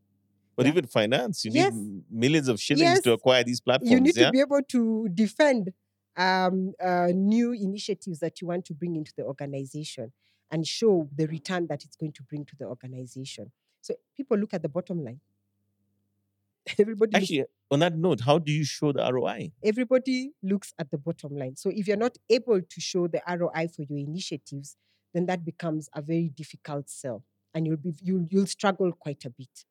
But 0.57 0.67
Yeah. 0.67 0.73
even 0.73 0.87
finance, 0.87 1.45
you 1.45 1.51
Yes. 1.53 1.73
need 1.75 2.05
millions 2.11 2.49
of 2.49 2.61
shillings 2.61 2.83
Yes. 2.83 3.03
to 3.03 3.13
acquire 3.13 3.45
these 3.45 3.61
platforms. 3.61 3.91
you 3.93 4.01
need 4.01 4.17
yeah? 4.17 4.27
to 4.27 4.33
be 4.33 4.41
able 4.41 4.63
to 4.63 5.09
defend 5.11 5.73
um, 6.17 6.73
uh, 6.81 7.09
new 7.15 7.53
initiatives 7.53 8.21
that 8.21 8.41
you 8.41 8.47
want 8.49 8.65
to 8.65 8.73
bring 8.75 8.97
into 8.97 9.13
the 9.17 9.23
organization 9.23 10.13
and 10.51 10.67
show 10.67 11.09
the 11.15 11.27
return 11.27 11.67
that 11.69 11.85
it's 11.85 11.97
going 11.97 12.13
to 12.13 12.23
bring 12.23 12.45
to 12.45 12.57
the 12.59 12.67
organization. 12.67 13.51
So 13.81 13.95
people 14.17 14.37
look 14.37 14.55
at 14.55 14.63
the 14.63 14.69
bottom 14.69 15.05
line. 15.05 15.21
Everybody, 16.79 17.13
looks, 17.13 17.25
Actually, 17.25 17.45
on 17.71 17.81
that 17.81 17.97
note, 17.97 18.21
how 18.21 18.39
do 18.39 18.53
you 18.53 18.65
show 18.65 18.93
the 18.93 19.09
ROI? 19.13 19.53
everybody 19.65 20.33
looks 20.43 20.73
at 20.79 20.91
the 20.91 20.99
bottom 20.99 21.37
line. 21.37 21.57
So 21.57 21.71
if 21.73 21.87
you're 21.87 21.97
not 21.97 22.17
able 22.29 22.61
to 22.61 22.81
show 22.81 23.07
the 23.07 23.23
ROI 23.29 23.69
for 23.69 23.83
your 23.89 23.99
initiatives, 23.99 24.77
then 25.15 25.27
that 25.27 25.45
becomes 25.45 25.89
a 25.95 26.03
very 26.03 26.29
difficult 26.29 26.91
sell, 26.91 27.25
and 27.55 27.67
you'll 27.67 27.77
be 27.77 27.95
you'll 28.03 28.27
you'll 28.31 28.47
struggle 28.47 28.93
quite 28.93 29.25
a 29.25 29.31
bit. 29.31 29.65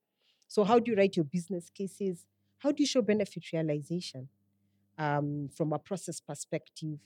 So 0.47 0.63
how 0.63 0.79
do 0.79 0.91
you 0.91 0.97
write 0.97 1.15
your 1.15 1.25
business 1.25 1.69
cases? 1.69 2.25
How 2.59 2.71
do 2.71 2.81
you 2.81 2.87
show 2.87 3.01
benefit 3.01 3.43
realization 3.51 4.29
um, 4.97 5.49
from 5.55 5.73
a 5.73 5.79
process 5.79 6.19
perspective? 6.19 6.99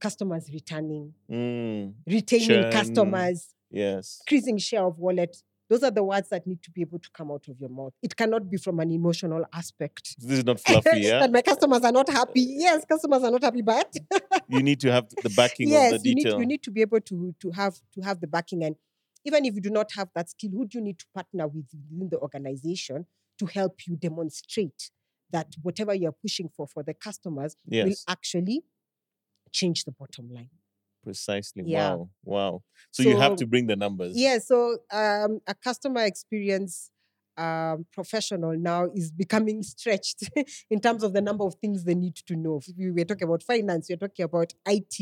Customers 0.00 0.48
returning, 0.52 1.12
Mm, 1.30 1.94
retaining 2.06 2.48
Churn. 2.48 2.72
customers, 2.72 3.48
yes. 3.70 4.20
increasing 4.26 4.58
share 4.58 4.84
of 4.84 4.98
wallet. 4.98 5.36
Those 5.68 5.84
are 5.84 5.90
the 5.92 6.02
words 6.02 6.28
that 6.30 6.46
need 6.48 6.62
to 6.64 6.70
be 6.72 6.80
able 6.80 6.98
to 6.98 7.08
come 7.12 7.30
out 7.30 7.46
of 7.48 7.60
your 7.60 7.68
mouth. 7.68 7.92
It 8.02 8.16
cannot 8.16 8.50
be 8.50 8.56
from 8.56 8.80
an 8.80 8.90
emotional 8.90 9.44
aspect. 9.52 10.16
This 10.18 10.38
is 10.38 10.44
not 10.44 10.58
fluffy, 10.66 11.00
yeah? 11.00 11.20
that 11.20 11.30
my 11.30 11.42
customers 11.42 11.82
are 11.84 11.92
not 11.92 12.08
happy. 12.08 12.40
Yes, 12.40 12.84
customers 12.84 13.22
are 13.22 13.30
not 13.30 13.44
happy, 13.44 13.62
but 13.62 13.94
you 14.48 14.62
need 14.62 14.80
to 14.80 14.90
have 14.90 15.08
the 15.22 15.30
backing 15.30 15.68
yes, 15.68 15.92
of 15.92 16.02
the 16.02 16.08
you 16.08 16.14
need 16.16 16.26
you 16.26 16.46
need 16.46 16.62
to 16.64 16.70
be 16.72 16.80
able 16.80 17.00
to 17.02 17.34
to 17.40 17.50
have 17.52 17.78
to 17.94 18.00
have 18.00 18.20
the 18.20 18.26
backing. 18.26 18.64
And 18.64 18.74
even 19.24 19.44
if 19.44 19.54
you 19.54 19.60
do 19.60 19.70
not 19.70 19.92
have 19.92 20.08
that 20.16 20.30
skill, 20.30 20.50
who 20.50 20.66
do 20.66 20.78
you 20.78 20.84
need 20.84 20.98
to 20.98 21.06
partner 21.14 21.46
with 21.46 21.66
within 21.90 22.08
the 22.08 22.18
organization 22.18 23.06
to 23.38 23.46
help 23.46 23.86
you 23.86 23.94
demonstrate 23.96 24.90
that 25.30 25.54
whatever 25.62 25.94
you're 25.94 26.10
pushing 26.10 26.48
for 26.48 26.66
for 26.66 26.82
the 26.82 26.94
customers 26.94 27.54
will 27.66 27.94
actually 28.08 28.64
change 29.52 29.84
the 29.84 29.92
bottom 29.92 30.28
line. 30.32 30.50
precisely. 31.02 31.62
Yeah. 31.66 31.94
Wow. 31.94 32.10
Wow. 32.24 32.62
So, 32.90 33.02
you 33.02 33.16
have 33.16 33.36
to 33.36 33.46
bring 33.46 33.66
the 33.66 33.76
numbers. 33.76 34.12
Yeah, 34.16 34.38
so 34.38 34.78
um, 34.92 35.40
a 35.46 35.54
customer 35.54 36.02
experience 36.04 36.90
um, 37.36 37.86
professional 37.92 38.56
now 38.56 38.90
is 38.94 39.10
becoming 39.10 39.62
stretched 39.74 40.28
in 40.68 40.80
terms 40.80 41.02
of 41.02 41.12
the 41.12 41.22
number 41.22 41.44
of 41.44 41.54
things 41.54 41.84
they 41.84 41.94
need 41.94 42.16
to 42.16 42.36
know. 42.36 42.60
We 42.76 42.90
were 42.90 43.04
talking 43.04 43.26
about 43.28 43.42
finance, 43.42 43.88
you're 43.88 43.98
talking 43.98 44.24
about 44.24 44.52
IT, 44.66 45.00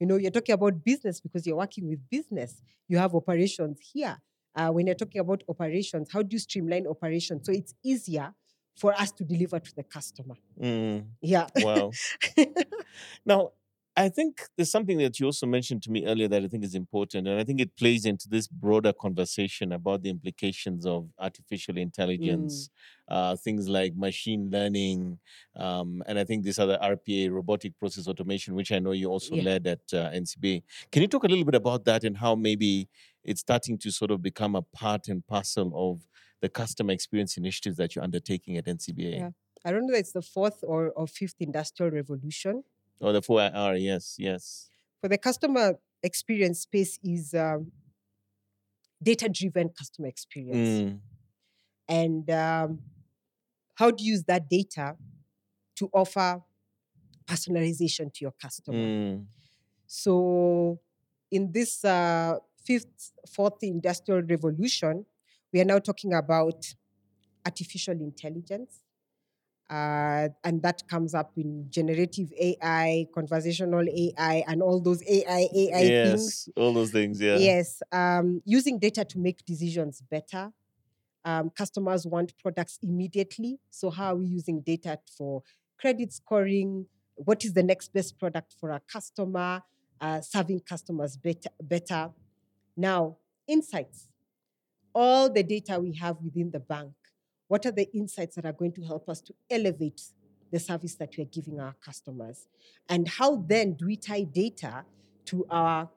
you 0.00 0.06
know, 0.06 0.16
you're 0.16 0.30
talking 0.32 0.54
about 0.54 0.84
business 0.84 1.20
because 1.20 1.46
you're 1.46 1.56
working 1.56 1.88
with 1.88 2.00
business. 2.10 2.60
You 2.88 2.98
have 2.98 3.14
operations 3.14 3.78
here. 3.92 4.16
Uh, 4.54 4.70
when 4.70 4.86
you're 4.86 4.96
talking 4.96 5.20
about 5.20 5.42
operations, 5.48 6.08
how 6.12 6.22
do 6.22 6.28
you 6.34 6.38
streamline 6.38 6.86
operations 6.86 7.46
so 7.46 7.52
it's 7.52 7.74
easier 7.84 8.32
for 8.74 8.92
us 8.94 9.12
to 9.12 9.24
deliver 9.24 9.58
to 9.60 9.74
the 9.74 9.82
customer? 9.82 10.34
Mm, 10.60 11.04
Yeah. 11.20 11.46
wow. 11.56 11.90
Now, 13.26 13.52
I 13.98 14.10
think 14.10 14.42
there's 14.56 14.70
something 14.70 14.98
that 14.98 15.18
you 15.18 15.24
also 15.24 15.46
mentioned 15.46 15.82
to 15.84 15.90
me 15.90 16.04
earlier 16.04 16.28
that 16.28 16.42
I 16.42 16.48
think 16.48 16.64
is 16.64 16.74
important, 16.74 17.26
and 17.26 17.40
I 17.40 17.44
think 17.44 17.60
it 17.62 17.76
plays 17.76 18.04
into 18.04 18.28
this 18.28 18.46
broader 18.46 18.92
conversation 18.92 19.72
about 19.72 20.02
the 20.02 20.10
implications 20.10 20.84
of 20.84 21.08
artificial 21.18 21.78
intelligence, 21.78 22.68
uh, 23.08 23.36
things 23.36 23.70
like 23.70 23.94
machine 23.96 24.50
learning, 24.50 25.18
um, 25.56 26.02
and 26.06 26.18
I 26.18 26.24
think 26.24 26.44
this 26.44 26.58
other 26.58 26.76
RPA, 26.78 27.30
robotic 27.30 27.78
process 27.78 28.06
automation, 28.06 28.54
which 28.54 28.70
I 28.70 28.80
know 28.80 28.92
you 28.92 29.06
also 29.08 29.34
Yeah. 29.34 29.44
led 29.44 29.66
at 29.66 29.80
uh, 29.94 30.10
NCBA. 30.12 30.62
Can 30.92 31.00
you 31.00 31.08
talk 31.08 31.24
a 31.24 31.28
little 31.28 31.46
bit 31.46 31.54
about 31.54 31.86
that 31.86 32.04
and 32.04 32.18
how 32.18 32.34
maybe 32.34 32.90
it's 33.24 33.40
starting 33.40 33.78
to 33.78 33.90
sort 33.90 34.10
of 34.10 34.20
become 34.20 34.54
a 34.56 34.62
part 34.62 35.08
and 35.08 35.26
parcel 35.26 35.72
of 35.74 36.06
the 36.42 36.50
customer 36.50 36.92
experience 36.92 37.38
initiatives 37.38 37.78
that 37.78 37.94
you're 37.94 38.04
undertaking 38.04 38.58
at 38.58 38.68
NCBA? 38.68 39.16
Yeah. 39.20 39.30
I 39.64 39.72
don't 39.72 39.86
know 39.86 39.94
if 39.94 40.00
it's 40.00 40.12
the 40.12 40.22
fourth 40.22 40.62
or, 40.62 40.90
or 40.90 41.06
fifth 41.06 41.36
industrial 41.40 41.90
revolution. 41.90 42.62
Or 43.00 43.12
the 43.12 43.20
4IR, 43.20 43.76
yes, 43.76 44.16
yes. 44.18 44.70
for 45.00 45.08
the 45.08 45.18
customer 45.18 45.74
experience 46.02 46.60
space 46.60 46.98
is 47.02 47.34
um, 47.34 47.70
data 49.02 49.28
driven 49.28 49.68
customer 49.68 50.08
experience 50.08 50.68
Mm. 50.68 51.00
and 51.88 52.30
um, 52.30 52.82
how 53.74 53.90
do 53.90 54.02
you 54.04 54.12
use 54.12 54.24
that 54.24 54.48
data 54.48 54.96
to 55.76 55.90
offer 55.92 56.42
personalization 57.26 58.12
to 58.14 58.24
your 58.24 58.32
customer 58.32 58.78
Mm. 58.78 59.26
so 59.86 60.80
in 61.30 61.52
this 61.52 61.84
uh, 61.84 62.38
fifth 62.64 63.12
fourth 63.30 63.62
industrial 63.62 64.22
revolution 64.22 65.04
we 65.52 65.60
are 65.60 65.64
now 65.64 65.78
talking 65.78 66.14
about 66.14 66.74
artificial 67.44 67.94
intelligence 68.00 68.82
uh, 69.68 70.28
and 70.44 70.62
that 70.62 70.86
comes 70.88 71.14
up 71.14 71.32
in 71.36 71.66
generative 71.70 72.32
AI, 72.40 73.06
conversational 73.12 73.86
AI, 73.88 74.44
and 74.46 74.62
all 74.62 74.80
those 74.80 75.02
AI 75.08 75.48
AI 75.54 75.78
things. 76.02 76.48
yes, 76.48 76.48
all 76.56 76.72
those 76.72 76.90
things, 76.90 77.20
yeah. 77.20 77.36
Yes, 77.38 77.82
um, 77.90 78.42
using 78.44 78.78
data 78.78 79.04
to 79.04 79.18
make 79.18 79.44
decisions 79.44 80.02
better. 80.08 80.52
Um, 81.24 81.50
customers 81.50 82.06
want 82.06 82.32
products 82.38 82.78
immediately. 82.82 83.58
So, 83.70 83.90
how 83.90 84.12
are 84.12 84.16
we 84.16 84.26
using 84.26 84.60
data 84.60 84.98
for 85.18 85.42
credit 85.80 86.12
scoring? 86.12 86.86
What 87.16 87.44
is 87.44 87.52
the 87.52 87.64
next 87.64 87.92
best 87.92 88.18
product 88.18 88.54
for 88.60 88.70
a 88.70 88.80
customer? 88.80 89.62
Uh, 90.00 90.20
serving 90.20 90.60
customers 90.60 91.16
better, 91.16 91.50
better. 91.60 92.10
Now, 92.76 93.16
insights. 93.48 94.08
All 94.94 95.28
the 95.30 95.42
data 95.42 95.80
we 95.80 95.94
have 95.94 96.16
within 96.22 96.50
the 96.50 96.60
bank. 96.60 96.92
What 97.48 97.64
are 97.66 97.72
the 97.72 97.88
insights 97.94 98.36
that 98.36 98.44
are 98.44 98.52
going 98.52 98.72
to 98.72 98.82
help 98.82 99.08
us 99.08 99.20
to 99.22 99.34
elevate 99.50 100.02
the 100.50 100.58
service 100.58 100.94
that 100.96 101.14
we're 101.16 101.26
giving 101.26 101.60
our 101.60 101.74
customers? 101.84 102.46
And 102.88 103.08
how 103.08 103.36
then 103.36 103.74
do 103.74 103.86
we 103.86 103.96
tie 103.96 104.24
data 104.24 104.84
to 105.26 105.46
our 105.50 105.88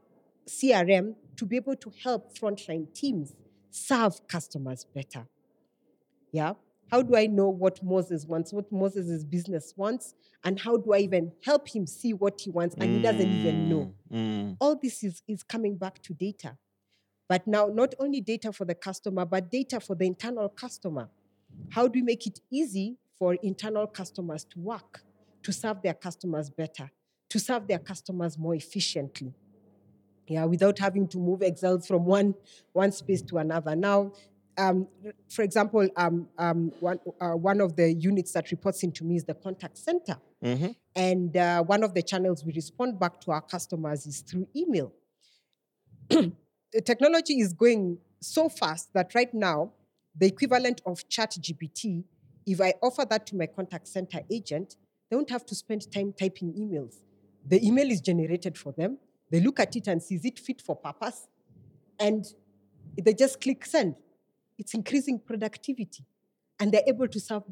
CRM 0.49 1.15
to 1.37 1.45
be 1.45 1.55
able 1.55 1.75
to 1.75 1.91
help 2.03 2.37
frontline 2.37 2.93
teams 2.93 3.35
serve 3.69 4.27
customers 4.27 4.85
better. 4.93 5.27
Yeah. 6.31 6.53
How 6.91 7.03
do 7.03 7.15
I 7.15 7.27
know 7.27 7.49
what 7.49 7.83
Moses 7.83 8.25
wants, 8.25 8.51
what 8.51 8.71
Moses' 8.71 9.23
business 9.23 9.73
wants, 9.77 10.15
and 10.43 10.59
how 10.59 10.77
do 10.77 10.93
I 10.93 10.99
even 10.99 11.31
help 11.45 11.67
him 11.67 11.85
see 11.85 12.13
what 12.13 12.41
he 12.41 12.49
wants 12.49 12.75
and 12.79 12.95
he 12.95 13.01
doesn't 13.01 13.29
even 13.29 13.69
know? 13.69 13.93
Mm, 14.11 14.57
All 14.59 14.75
this 14.75 15.03
is, 15.03 15.21
is 15.27 15.43
coming 15.43 15.77
back 15.77 16.01
to 16.03 16.13
data. 16.13 16.57
But 17.27 17.45
now, 17.45 17.67
not 17.67 17.93
only 17.99 18.21
data 18.21 18.51
for 18.51 18.65
the 18.65 18.73
customer, 18.73 19.23
but 19.23 19.51
data 19.51 19.79
for 19.79 19.95
the 19.95 20.07
internal 20.07 20.49
customer. 20.49 21.09
How 21.69 21.87
do 21.87 21.99
we 21.99 22.03
make 22.03 22.25
it 22.27 22.39
easy 22.51 22.97
for 23.17 23.35
internal 23.35 23.87
customers 23.87 24.45
to 24.45 24.59
work, 24.59 25.03
to 25.43 25.51
serve 25.51 25.81
their 25.81 25.93
customers 25.93 26.49
better, 26.49 26.89
to 27.29 27.39
serve 27.39 27.67
their 27.67 27.79
customers 27.79 28.37
more 28.37 28.55
efficiently? 28.55 29.33
yeah, 30.29 30.45
without 30.45 30.77
having 30.77 31.07
to 31.07 31.17
move 31.17 31.41
Excel 31.41 31.79
from 31.79 32.05
one 32.05 32.35
one 32.71 32.91
space 32.91 33.21
to 33.23 33.39
another. 33.39 33.75
Now, 33.75 34.13
um, 34.57 34.87
for 35.27 35.41
example, 35.41 35.87
um, 35.95 36.27
um, 36.37 36.71
one 36.79 36.99
uh, 37.19 37.31
one 37.31 37.59
of 37.59 37.75
the 37.75 37.91
units 37.91 38.31
that 38.33 38.51
reports 38.51 38.83
into 38.83 39.03
me 39.03 39.15
is 39.15 39.23
the 39.23 39.33
contact 39.33 39.77
center, 39.77 40.17
mhm. 40.43 40.75
and 40.95 41.35
uh, 41.35 41.63
one 41.63 41.83
of 41.83 41.93
the 41.93 42.03
channels 42.03 42.45
we 42.45 42.53
respond 42.53 42.99
back 42.99 43.19
to 43.21 43.31
our 43.31 43.41
customers 43.41 44.05
is 44.05 44.21
through 44.21 44.47
email. 44.55 44.93
the 46.09 46.81
technology 46.85 47.39
is 47.39 47.51
going 47.51 47.97
so 48.21 48.49
fast 48.49 48.93
that 48.93 49.15
right 49.15 49.33
now, 49.33 49.71
the 50.19 50.27
equivalent 50.27 50.81
of 50.85 51.07
Chat 51.07 51.31
GPT, 51.39 52.03
if 52.45 52.59
I 52.61 52.73
offer 52.81 53.05
that 53.09 53.25
to 53.27 53.35
my 53.35 53.45
contact 53.47 53.87
center 53.87 54.19
agent, 54.31 54.75
they 55.09 55.15
don't 55.15 55.29
have 55.29 55.45
to 55.45 55.55
spend 55.55 55.91
time 55.91 56.13
typing 56.13 56.53
emails. 56.53 56.95
The 57.47 57.65
email 57.65 57.89
is 57.89 58.01
generated 58.01 58.57
for 58.57 58.73
them. 58.73 58.97
They 59.31 59.39
look 59.39 59.59
at 59.59 59.75
it 59.75 59.87
and 59.87 60.01
see 60.01 60.15
is 60.15 60.25
it 60.25 60.39
fit 60.39 60.61
for 60.61 60.75
purpose, 60.75 61.27
and 61.99 62.25
they 63.01 63.13
just 63.13 63.39
click 63.39 63.65
send. 63.65 63.95
It's 64.57 64.73
increasing 64.73 65.19
productivity, 65.19 66.05
and 66.59 66.71
they're 66.71 66.83
able 66.87 67.07
to 67.07 67.19
serve 67.19 67.43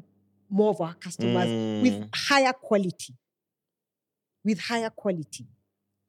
more 0.50 0.70
of 0.70 0.80
our 0.80 0.94
customers 0.94 1.46
with 1.82 1.94
Mm. 1.94 2.08
higher 2.14 2.52
quality. 2.52 3.14
With 4.44 4.60
higher 4.60 4.90
quality, 4.90 5.46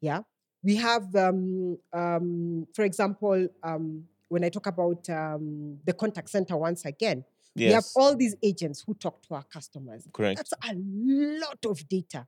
yeah. 0.01 0.22
We 0.62 0.76
have, 0.76 1.16
um, 1.16 1.78
um, 1.93 2.68
for 2.74 2.84
example, 2.84 3.47
um, 3.64 4.07
when 4.30 4.44
I 4.44 4.50
talk 4.50 4.68
about 4.68 5.10
um, 5.10 5.78
the 5.86 5.94
contact 5.94 6.30
center 6.30 6.56
once 6.56 6.86
again, 6.86 7.26
Yes. 7.56 7.70
We 7.70 7.74
have 7.74 7.86
all 7.96 8.16
these 8.16 8.36
agents 8.44 8.84
who 8.86 8.94
talk 8.94 9.22
to 9.24 9.34
our 9.36 9.44
customers. 9.44 10.08
Correct. 10.14 10.38
That's 10.38 10.54
a 10.70 10.74
lot 10.76 11.66
of 11.66 11.88
data, 11.88 12.28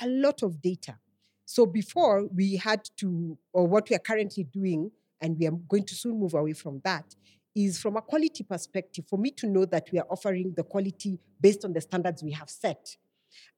a 0.00 0.06
lot 0.06 0.42
of 0.42 0.60
data. 0.60 0.98
So 1.44 1.66
before 1.66 2.26
we 2.26 2.56
had 2.56 2.88
to, 2.98 3.36
or 3.52 3.66
what 3.66 3.90
we 3.90 3.96
are 3.96 4.00
currently 4.00 4.44
doing, 4.44 4.90
and 5.20 5.36
we 5.38 5.46
are 5.46 5.52
going 5.52 5.84
to 5.84 5.94
soon 5.94 6.20
move 6.20 6.34
away 6.34 6.52
from 6.52 6.80
that, 6.84 7.16
is 7.54 7.80
from 7.80 7.96
a 7.96 8.02
quality 8.02 8.44
perspective, 8.44 9.04
for 9.08 9.18
me 9.18 9.30
to 9.32 9.48
know 9.48 9.64
that 9.64 9.88
we 9.92 9.98
are 9.98 10.06
offering 10.08 10.54
the 10.56 10.62
quality 10.62 11.18
based 11.40 11.64
on 11.64 11.72
the 11.72 11.80
standards 11.80 12.22
we 12.22 12.30
have 12.30 12.48
set. 12.48 12.96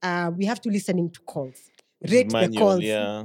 Uh, 0.00 0.30
we 0.34 0.46
have 0.46 0.60
to 0.62 0.70
listening 0.70 1.10
to 1.10 1.20
calls, 1.20 1.70
rate 2.08 2.30
the 2.30 2.54
calls. 2.56 2.80
Yeah. 2.80 3.24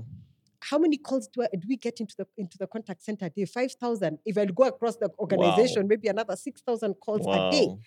How 0.62 0.80
many 0.80 0.98
calls 0.98 1.28
do, 1.28 1.44
I, 1.44 1.48
do 1.54 1.68
we 1.68 1.78
get 1.78 2.00
into 2.00 2.16
the 2.18 2.28
into 2.38 2.58
the 2.58 2.68
contact 2.68 3.04
center 3.04 3.26
a 3.26 3.30
day? 3.30 3.46
Five 3.46 3.74
thousand. 3.74 4.20
If 4.26 4.38
I 4.38 4.46
go 4.46 4.64
across 4.64 4.98
the 4.98 5.10
organization, 5.20 5.88
maybe 5.88 6.08
another 6.08 6.36
six 6.36 6.62
thousand 6.62 6.96
calls 6.96 7.26
a 7.28 7.52
day 7.52 7.78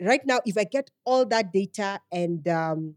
right 0.00 0.24
now, 0.24 0.40
if 0.44 0.56
I 0.56 0.64
get 0.64 0.90
all 1.04 1.24
that 1.26 1.52
data 1.52 2.00
and 2.12 2.46
um, 2.48 2.94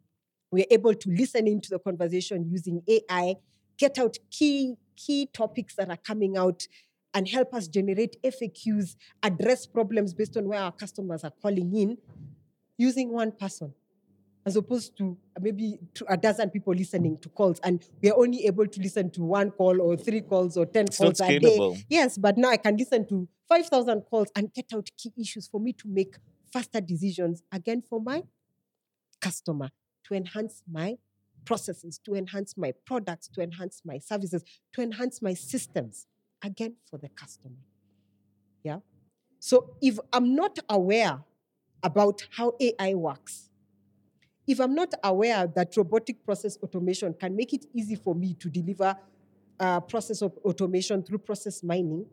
we're 0.51 0.66
able 0.72 0.93
to 0.93 1.10
listen 1.10 1.47
into 1.47 1.70
the 1.70 1.80
conversation 1.80 2.49
using 2.49 2.82
AI, 2.88 3.36
get 3.78 3.97
out 3.97 4.18
key 4.32 4.76
key 4.95 5.30
topics 5.32 5.76
that 5.76 5.89
are 5.89 5.97
coming 5.97 6.38
out, 6.38 6.64
and 7.14 7.28
help 7.28 7.53
us 7.53 7.68
generate 7.68 8.18
FAQs, 8.24 8.95
address 9.22 9.68
problems 9.68 10.14
based 10.14 10.36
on 10.38 10.47
where 10.47 10.60
our 10.60 10.72
customers 10.72 11.24
are 11.24 11.34
calling 11.41 11.76
in, 11.76 11.97
using 12.78 13.12
one 13.12 13.32
person, 13.32 13.74
as 14.47 14.55
opposed 14.55 14.97
to 14.97 15.17
uh, 15.35 15.41
maybe 15.41 15.77
to 15.93 16.05
a 16.07 16.15
dozen 16.15 16.49
people 16.49 16.73
listening 16.73 17.17
to 17.17 17.27
calls, 17.27 17.59
and 17.65 17.83
we 18.01 18.09
are 18.09 18.17
only 18.17 18.45
able 18.45 18.65
to 18.65 18.81
listen 18.81 19.11
to 19.11 19.21
one 19.21 19.51
call 19.51 19.81
or 19.81 19.97
three 19.97 20.21
calls 20.21 20.55
or 20.55 20.65
ten 20.65 20.85
It's 20.85 20.97
calls 20.97 21.19
a 21.19 21.37
day. 21.37 21.59
Yes, 21.89 22.17
but 22.17 22.37
now 22.37 22.51
I 22.51 22.57
can 22.57 22.77
listen 22.77 23.05
to 23.09 23.27
5,000 23.49 24.01
calls 24.01 24.29
and 24.37 24.53
get 24.53 24.67
out 24.73 24.89
key 24.97 25.11
issues 25.19 25.49
for 25.49 25.59
me 25.59 25.73
to 25.73 25.87
make 25.89 26.15
faster 26.53 26.79
decisions 26.79 27.43
again 27.51 27.81
for 27.81 28.01
my 28.01 28.23
customer 29.19 29.69
to 30.05 30.13
enhance 30.13 30.63
my 30.71 30.97
processes, 31.43 31.99
to 32.05 32.15
enhance 32.15 32.55
my 32.57 32.71
products, 32.85 33.27
to 33.27 33.41
enhance 33.41 33.81
my 33.83 33.97
services, 33.97 34.45
to 34.71 34.81
enhance 34.81 35.21
my 35.21 35.33
systems 35.33 36.07
again 36.41 36.75
for 36.89 36.97
the 36.97 37.09
customer. 37.09 37.55
Yeah. 38.63 38.79
So 39.39 39.75
if 39.81 39.99
I'm 40.13 40.35
not 40.35 40.57
aware 40.69 41.19
about 41.83 42.25
how 42.31 42.53
AI 42.61 42.93
works, 42.93 43.46
if 44.47 44.59
I'm 44.59 44.73
not 44.73 44.93
aware 45.03 45.45
that 45.47 45.75
robotic 45.75 46.23
process 46.25 46.57
automation 46.63 47.13
can 47.13 47.35
make 47.35 47.53
it 47.53 47.65
easy 47.73 47.95
for 47.95 48.15
me 48.15 48.33
to 48.35 48.49
deliver 48.49 48.95
uh, 49.59 49.79
process 49.81 50.21
of 50.21 50.37
automation 50.45 51.03
through 51.03 51.17
process 51.19 51.63
mining, 51.63 52.05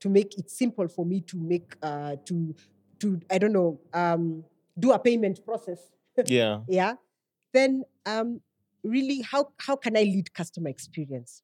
to 0.00 0.08
make 0.08 0.38
it 0.38 0.50
simple 0.50 0.88
for 0.88 1.04
me 1.04 1.20
to 1.20 1.36
make 1.36 1.76
uh, 1.82 2.16
to 2.24 2.54
to 3.00 3.20
I 3.30 3.38
don't 3.38 3.52
know 3.52 3.80
um, 3.92 4.44
do 4.78 4.92
a 4.92 4.98
payment 4.98 5.44
process, 5.44 5.90
Yeah. 6.26 6.60
yeah, 6.68 6.94
then 7.52 7.84
um, 8.06 8.40
really 8.82 9.20
how 9.20 9.50
how 9.58 9.76
can 9.76 9.96
I 9.96 10.02
lead 10.02 10.32
customer 10.32 10.70
experience? 10.70 11.42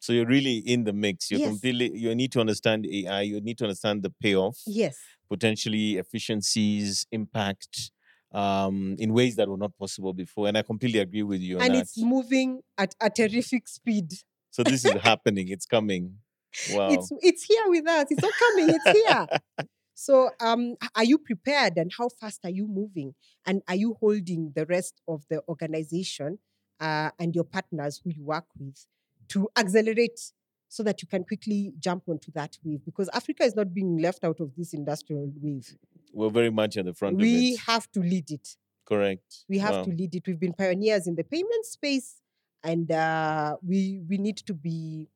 So 0.00 0.12
you're 0.12 0.26
really 0.26 0.56
in 0.56 0.82
the 0.82 0.92
mix. 0.92 1.30
You're 1.30 1.38
Yes. 1.40 1.50
completely. 1.50 1.96
You 1.96 2.12
need 2.14 2.32
to 2.32 2.40
understand 2.40 2.86
AI. 2.86 3.22
You 3.22 3.40
need 3.40 3.58
to 3.58 3.64
understand 3.64 4.02
the 4.02 4.10
payoff, 4.10 4.58
Yes, 4.66 4.98
potentially 5.28 5.96
efficiencies, 5.98 7.06
impact, 7.12 7.92
um, 8.32 8.96
in 8.98 9.12
ways 9.12 9.36
that 9.36 9.48
were 9.48 9.56
not 9.56 9.76
possible 9.78 10.12
before. 10.12 10.48
And 10.48 10.56
I 10.56 10.62
completely 10.62 11.00
agree 11.00 11.22
with 11.22 11.40
you 11.40 11.58
on 11.58 11.66
and 11.66 11.76
it's 11.76 11.98
moving 11.98 12.62
at 12.78 12.94
a 13.00 13.10
terrific 13.10 13.68
speed. 13.68 14.12
So 14.50 14.62
this 14.62 14.84
is 14.84 14.92
happening. 15.00 15.48
It's 15.48 15.66
coming. 15.66 16.16
Wow. 16.70 16.90
It's 16.90 17.10
it's 17.22 17.44
here 17.44 17.64
with 17.68 17.88
us. 17.88 18.08
It's 18.10 18.20
not 18.20 18.32
coming. 18.38 18.68
It's 18.74 18.98
here. 18.98 19.26
So, 19.94 20.30
um, 20.40 20.74
are 20.96 21.04
you 21.04 21.16
prepared, 21.16 21.74
and 21.76 21.92
how 21.96 22.08
fast 22.08 22.40
are 22.44 22.50
you 22.50 22.66
moving? 22.66 23.14
And 23.46 23.62
are 23.68 23.76
you 23.76 23.96
holding 24.00 24.52
the 24.54 24.66
rest 24.66 25.00
of 25.06 25.22
the 25.30 25.42
organization 25.48 26.38
uh, 26.80 27.10
and 27.18 27.34
your 27.34 27.44
partners 27.44 28.00
who 28.02 28.10
you 28.10 28.24
work 28.24 28.46
with 28.58 28.86
to 29.28 29.48
accelerate 29.56 30.32
so 30.72 30.82
that 30.82 31.02
you 31.02 31.06
can 31.08 31.22
quickly 31.22 31.70
jump 31.78 32.04
onto 32.08 32.32
that 32.32 32.56
wave? 32.64 32.82
Because 32.86 33.10
Africa 33.12 33.44
is 33.44 33.54
not 33.54 33.74
being 33.74 33.98
left 33.98 34.24
out 34.24 34.40
of 34.40 34.54
this 34.56 34.72
industrial 34.72 35.30
wave. 35.36 35.76
We're 36.14 36.30
very 36.30 36.50
much 36.50 36.78
at 36.78 36.86
the 36.86 36.94
front 36.94 37.18
We 37.18 37.50
of 37.50 37.54
it. 37.54 37.60
have 37.66 37.92
to 37.92 38.00
lead 38.00 38.30
it. 38.30 38.56
Correct. 38.86 39.44
We 39.50 39.58
have 39.58 39.74
Wow. 39.76 39.82
to 39.84 39.90
lead 39.90 40.14
it. 40.14 40.26
We've 40.26 40.40
been 40.40 40.54
pioneers 40.54 41.06
in 41.06 41.14
the 41.14 41.24
payment 41.24 41.66
space, 41.66 42.22
and 42.64 42.90
uh, 42.90 43.56
we 43.62 44.00
we 44.08 44.16
need 44.16 44.38
to 44.38 44.54
be 44.54 45.08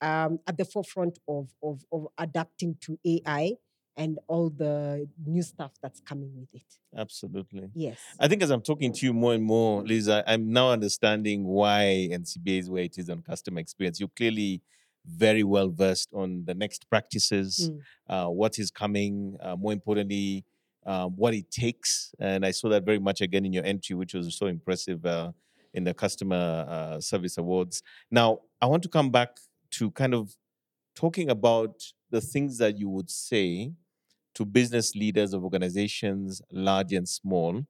um, 0.00 0.38
at 0.46 0.56
the 0.56 0.64
forefront 0.64 1.18
of, 1.26 1.48
of 1.62 1.84
of 1.90 2.06
adapting 2.18 2.76
to 2.82 2.98
AI 3.04 3.54
and 3.96 4.18
all 4.26 4.50
the 4.50 5.08
new 5.24 5.42
stuff 5.42 5.72
that's 5.82 6.00
coming 6.00 6.32
with 6.36 6.48
it. 6.52 6.66
Absolutely. 6.96 7.70
Yes. 7.74 7.98
I 8.18 8.28
think 8.28 8.42
as 8.42 8.50
I'm 8.50 8.60
talking 8.62 8.92
to 8.92 9.06
you 9.06 9.12
more 9.12 9.34
and 9.34 9.44
more, 9.44 9.82
Lisa, 9.82 10.24
I'm 10.26 10.52
now 10.52 10.70
understanding 10.70 11.44
why 11.44 12.08
NCBA 12.10 12.58
is 12.60 12.70
where 12.70 12.82
it 12.82 12.98
is 12.98 13.08
on 13.08 13.22
customer 13.22 13.60
experience. 13.60 14.00
You're 14.00 14.08
clearly 14.16 14.62
very 15.06 15.44
well 15.44 15.68
versed 15.68 16.08
on 16.14 16.44
the 16.46 16.54
next 16.54 16.88
practices, 16.88 17.70
Mm. 17.70 17.80
uh, 18.08 18.30
what 18.30 18.58
is 18.58 18.70
coming, 18.70 19.36
uh, 19.40 19.54
more 19.54 19.72
importantly, 19.72 20.44
um, 20.86 21.14
what 21.16 21.34
it 21.34 21.50
takes. 21.50 22.14
And 22.18 22.44
I 22.44 22.50
saw 22.50 22.68
that 22.70 22.84
very 22.84 22.98
much 22.98 23.20
again 23.20 23.44
in 23.44 23.52
your 23.52 23.64
entry, 23.64 23.94
which 23.96 24.14
was 24.14 24.34
so 24.36 24.46
impressive 24.46 25.04
uh, 25.06 25.32
in 25.72 25.84
the 25.84 25.94
Customer 25.94 26.66
uh, 26.68 27.00
Service 27.00 27.38
Awards. 27.38 27.82
Now, 28.10 28.40
I 28.60 28.66
want 28.66 28.82
to 28.84 28.88
come 28.88 29.10
back 29.10 29.36
to 29.72 29.90
kind 29.90 30.14
of 30.14 30.36
talking 30.94 31.28
about 31.30 31.82
the 32.10 32.20
things 32.20 32.58
that 32.58 32.78
you 32.78 32.88
would 32.88 33.10
say 33.10 33.72
to 34.34 34.44
business 34.44 34.94
leaders 34.94 35.32
of 35.32 35.44
organizations, 35.44 36.42
large 36.50 36.92
and 36.92 37.08
small, 37.08 37.62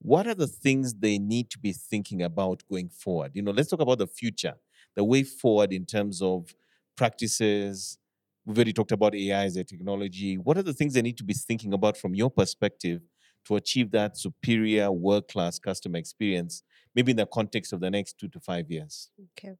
what 0.00 0.26
are 0.26 0.34
the 0.34 0.46
things 0.46 0.94
they 0.94 1.18
need 1.18 1.50
to 1.50 1.58
be 1.58 1.72
thinking 1.72 2.22
about 2.22 2.62
going 2.70 2.88
forward? 2.88 3.32
You 3.34 3.42
know, 3.42 3.50
let's 3.50 3.70
talk 3.70 3.80
about 3.80 3.98
the 3.98 4.06
future, 4.06 4.54
the 4.94 5.04
way 5.04 5.22
forward 5.22 5.72
in 5.72 5.84
terms 5.84 6.22
of 6.22 6.54
practices. 6.96 7.98
We've 8.44 8.58
already 8.58 8.72
talked 8.72 8.92
about 8.92 9.14
AI 9.14 9.44
as 9.44 9.56
a 9.56 9.64
technology. 9.64 10.36
What 10.36 10.58
are 10.58 10.62
the 10.62 10.74
things 10.74 10.94
they 10.94 11.02
need 11.02 11.18
to 11.18 11.24
be 11.24 11.34
thinking 11.34 11.72
about 11.72 11.96
from 11.96 12.14
your 12.14 12.30
perspective 12.30 13.00
to 13.46 13.56
achieve 13.56 13.90
that 13.92 14.16
superior 14.16 14.90
world 14.90 15.28
class 15.28 15.58
customer 15.58 15.98
experience, 15.98 16.62
maybe 16.94 17.12
in 17.12 17.16
the 17.16 17.26
context 17.26 17.72
of 17.72 17.80
the 17.80 17.90
next 17.90 18.18
two 18.18 18.28
to 18.28 18.40
five 18.40 18.70
years? 18.70 19.10
Okay. 19.38 19.56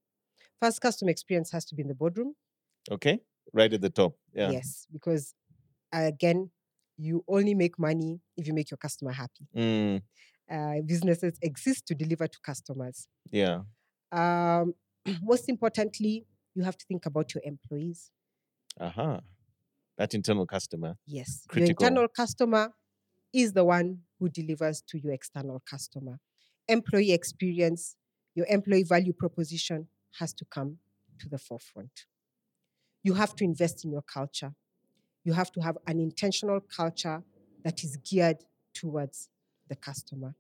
First, 0.61 0.81
customer 0.81 1.11
experience 1.11 1.51
has 1.51 1.65
to 1.67 1.75
be 1.75 1.83
in 1.83 1.89
the 1.89 1.95
boardroom. 1.95 2.35
Okay, 2.91 3.21
right 3.53 3.73
at 3.73 3.81
the 3.81 3.91
top. 3.91 4.17
Yeah. 4.33 4.51
Yes, 4.51 4.87
because 4.93 5.35
again, 5.93 6.51
you 6.97 7.25
only 7.29 7.55
make 7.55 7.79
money 7.79 8.21
if 8.37 8.47
you 8.47 8.55
make 8.55 8.71
your 8.71 8.79
customer 8.79 9.13
happy. 9.13 9.47
Mm, 9.55 10.03
Uh, 10.51 10.81
businesses 10.87 11.39
exist 11.43 11.87
to 11.87 11.95
deliver 11.95 12.27
to 12.29 12.39
customers. 12.41 13.09
yeah. 13.33 13.63
Um, 14.13 14.75
most 15.23 15.49
importantly, 15.49 16.27
you 16.55 16.63
have 16.65 16.77
to 16.79 16.85
think 16.87 17.07
about 17.07 17.35
your 17.35 17.43
employees. 17.45 18.11
Aha. 18.81 19.21
That 19.99 20.15
internal 20.15 20.47
customer. 20.47 20.97
Yes, 21.07 21.45
Critical. 21.49 21.85
your 21.85 21.89
internal 21.89 22.09
customer 22.09 22.73
is 23.33 23.53
the 23.53 23.65
one 23.65 24.03
who 24.19 24.29
delivers 24.29 24.83
to 24.89 24.99
your 24.99 25.13
external 25.13 25.63
customer. 25.69 26.19
Employee 26.69 27.13
experience, 27.13 27.97
your 28.35 28.47
employee 28.49 28.85
value 28.85 29.13
proposition 29.13 29.89
has 30.19 30.33
to 30.35 30.45
come 30.47 30.79
to 31.21 31.29
the 31.29 31.39
forefront. 31.39 32.07
You 33.03 33.15
have 33.15 33.35
to 33.37 33.45
invest 33.45 33.85
in 33.85 33.93
your 33.93 34.03
culture. 34.03 34.55
You 35.27 35.35
have 35.35 35.51
to 35.53 35.61
have 35.61 35.77
an 35.87 35.99
intentional 36.01 36.61
culture 36.61 37.23
that 37.65 37.85
is 37.85 37.97
geared 37.99 38.39
towards 38.73 39.29
the 39.69 39.77
customer. 39.77 40.35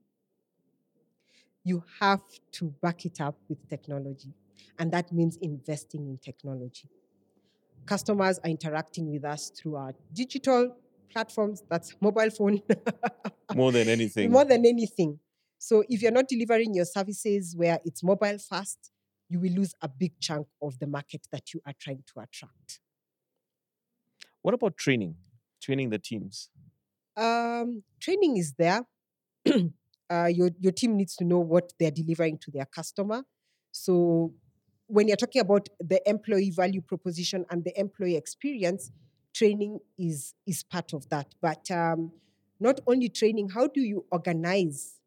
You 1.65 1.83
have 2.01 2.23
to 2.53 2.73
back 2.81 3.05
it 3.05 3.21
up 3.21 3.37
with 3.49 3.69
technology, 3.69 4.33
and 4.79 4.93
that 4.93 5.13
means 5.13 5.37
investing 5.43 6.07
in 6.07 6.19
technology 6.19 6.89
customers 7.87 8.39
are 8.45 8.51
interacting 8.51 9.11
with 9.11 9.25
us 9.25 9.51
through 9.51 9.77
our 9.77 9.95
digital 10.13 10.77
platforms 11.11 11.63
that's 11.71 11.95
mobile 12.01 12.31
phone 12.31 12.61
More 13.55 13.73
than 13.73 13.89
anything. 13.89 14.31
more 14.31 14.45
than 14.45 14.67
anything 14.67 15.19
so 15.59 15.85
if 15.89 16.03
you're 16.03 16.13
not 16.13 16.29
delivering 16.29 16.75
your 16.75 16.85
services 16.85 17.55
where 17.57 17.79
it's 17.85 18.03
mobile 18.03 18.39
fast 18.39 18.91
you 19.29 19.41
will 19.41 19.53
lose 19.53 19.73
a 19.83 19.89
big 19.89 20.13
chunk 20.21 20.47
of 20.61 20.79
the 20.79 20.87
market 20.87 21.27
that 21.33 21.55
you 21.55 21.61
are 21.67 21.75
trying 21.81 22.03
to 22.13 22.21
attract 22.21 22.81
What 24.47 24.55
about 24.55 24.77
training? 24.77 25.17
Training 25.61 25.91
the 25.91 25.99
teams. 25.99 26.51
um, 27.17 27.83
training 27.99 28.37
is 28.37 28.55
there. 28.57 28.83
Uh, 30.09 30.27
your, 30.27 30.51
your 30.61 30.71
team 30.71 30.97
needs 30.97 31.17
to 31.17 31.25
know 31.25 31.41
what 31.41 31.73
they're 31.81 31.91
delivering 31.91 32.39
to 32.39 32.49
their 32.53 32.65
customer. 32.65 33.25
So 33.73 34.33
when 34.87 35.09
you're 35.09 35.17
talking 35.17 35.41
about 35.41 35.69
the 35.81 36.01
employee 36.09 36.53
value 36.53 36.81
proposition 36.81 37.45
and 37.51 37.65
the 37.65 37.77
employee 37.77 38.15
experience 38.15 38.93
training 39.35 39.81
is 39.99 40.35
is 40.47 40.63
part 40.63 40.93
of 40.93 41.09
that. 41.09 41.35
But 41.43 41.69
um, 41.73 42.13
not 42.61 42.79
only 42.87 43.09
training 43.09 43.49
how 43.49 43.67
do 43.67 43.81
you 43.81 44.05
organize 44.13 45.01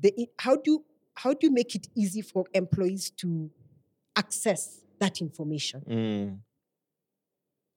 the 0.00 0.28
how 0.40 0.56
do 0.56 0.82
how 1.14 1.32
do 1.32 1.46
you 1.46 1.52
make 1.52 1.76
it 1.76 1.86
easy 1.94 2.22
for 2.22 2.44
employees 2.52 3.10
to 3.18 3.52
access 4.16 4.80
that 4.98 5.20
information? 5.20 5.80
Mm, 5.88 6.38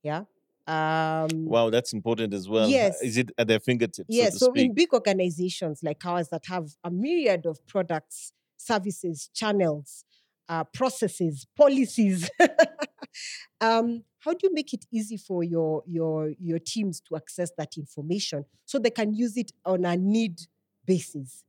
yeah 0.02 0.24
Um, 0.68 1.46
Wow, 1.46 1.70
that's 1.70 1.94
important 1.94 2.34
as 2.34 2.50
well. 2.50 2.68
Yes. 2.68 3.02
Is 3.02 3.18
it 3.18 3.32
at 3.38 3.48
their 3.48 3.60
fingertips? 3.60 4.08
yes, 4.10 4.38
so, 4.38 4.48
so, 4.48 4.54
in 4.54 4.74
big 4.74 4.94
organizations 4.94 5.82
like 5.82 6.06
ours 6.06 6.28
that 6.30 6.46
have 6.48 6.70
a 6.84 6.92
myriad 6.92 7.46
of 7.46 7.66
products, 7.68 8.34
services, 8.58 9.30
channels, 9.34 10.04
uh, 10.50 10.66
processes, 10.66 11.48
policies, 11.56 12.30
um, 13.62 14.04
how 14.20 14.32
do 14.34 14.40
you 14.44 14.54
make 14.54 14.74
it 14.74 14.86
easy 14.92 15.16
for 15.16 15.44
your 15.44 15.84
your 15.86 16.34
your 16.40 16.60
teams 16.60 17.00
to 17.00 17.16
access 17.16 17.52
that 17.58 17.78
information 17.78 18.44
so 18.66 18.78
they 18.78 18.90
can 18.90 19.14
use 19.14 19.38
it 19.38 19.52
on 19.66 19.86
a 19.86 19.96
need 19.96 20.40
basis? 20.86 21.46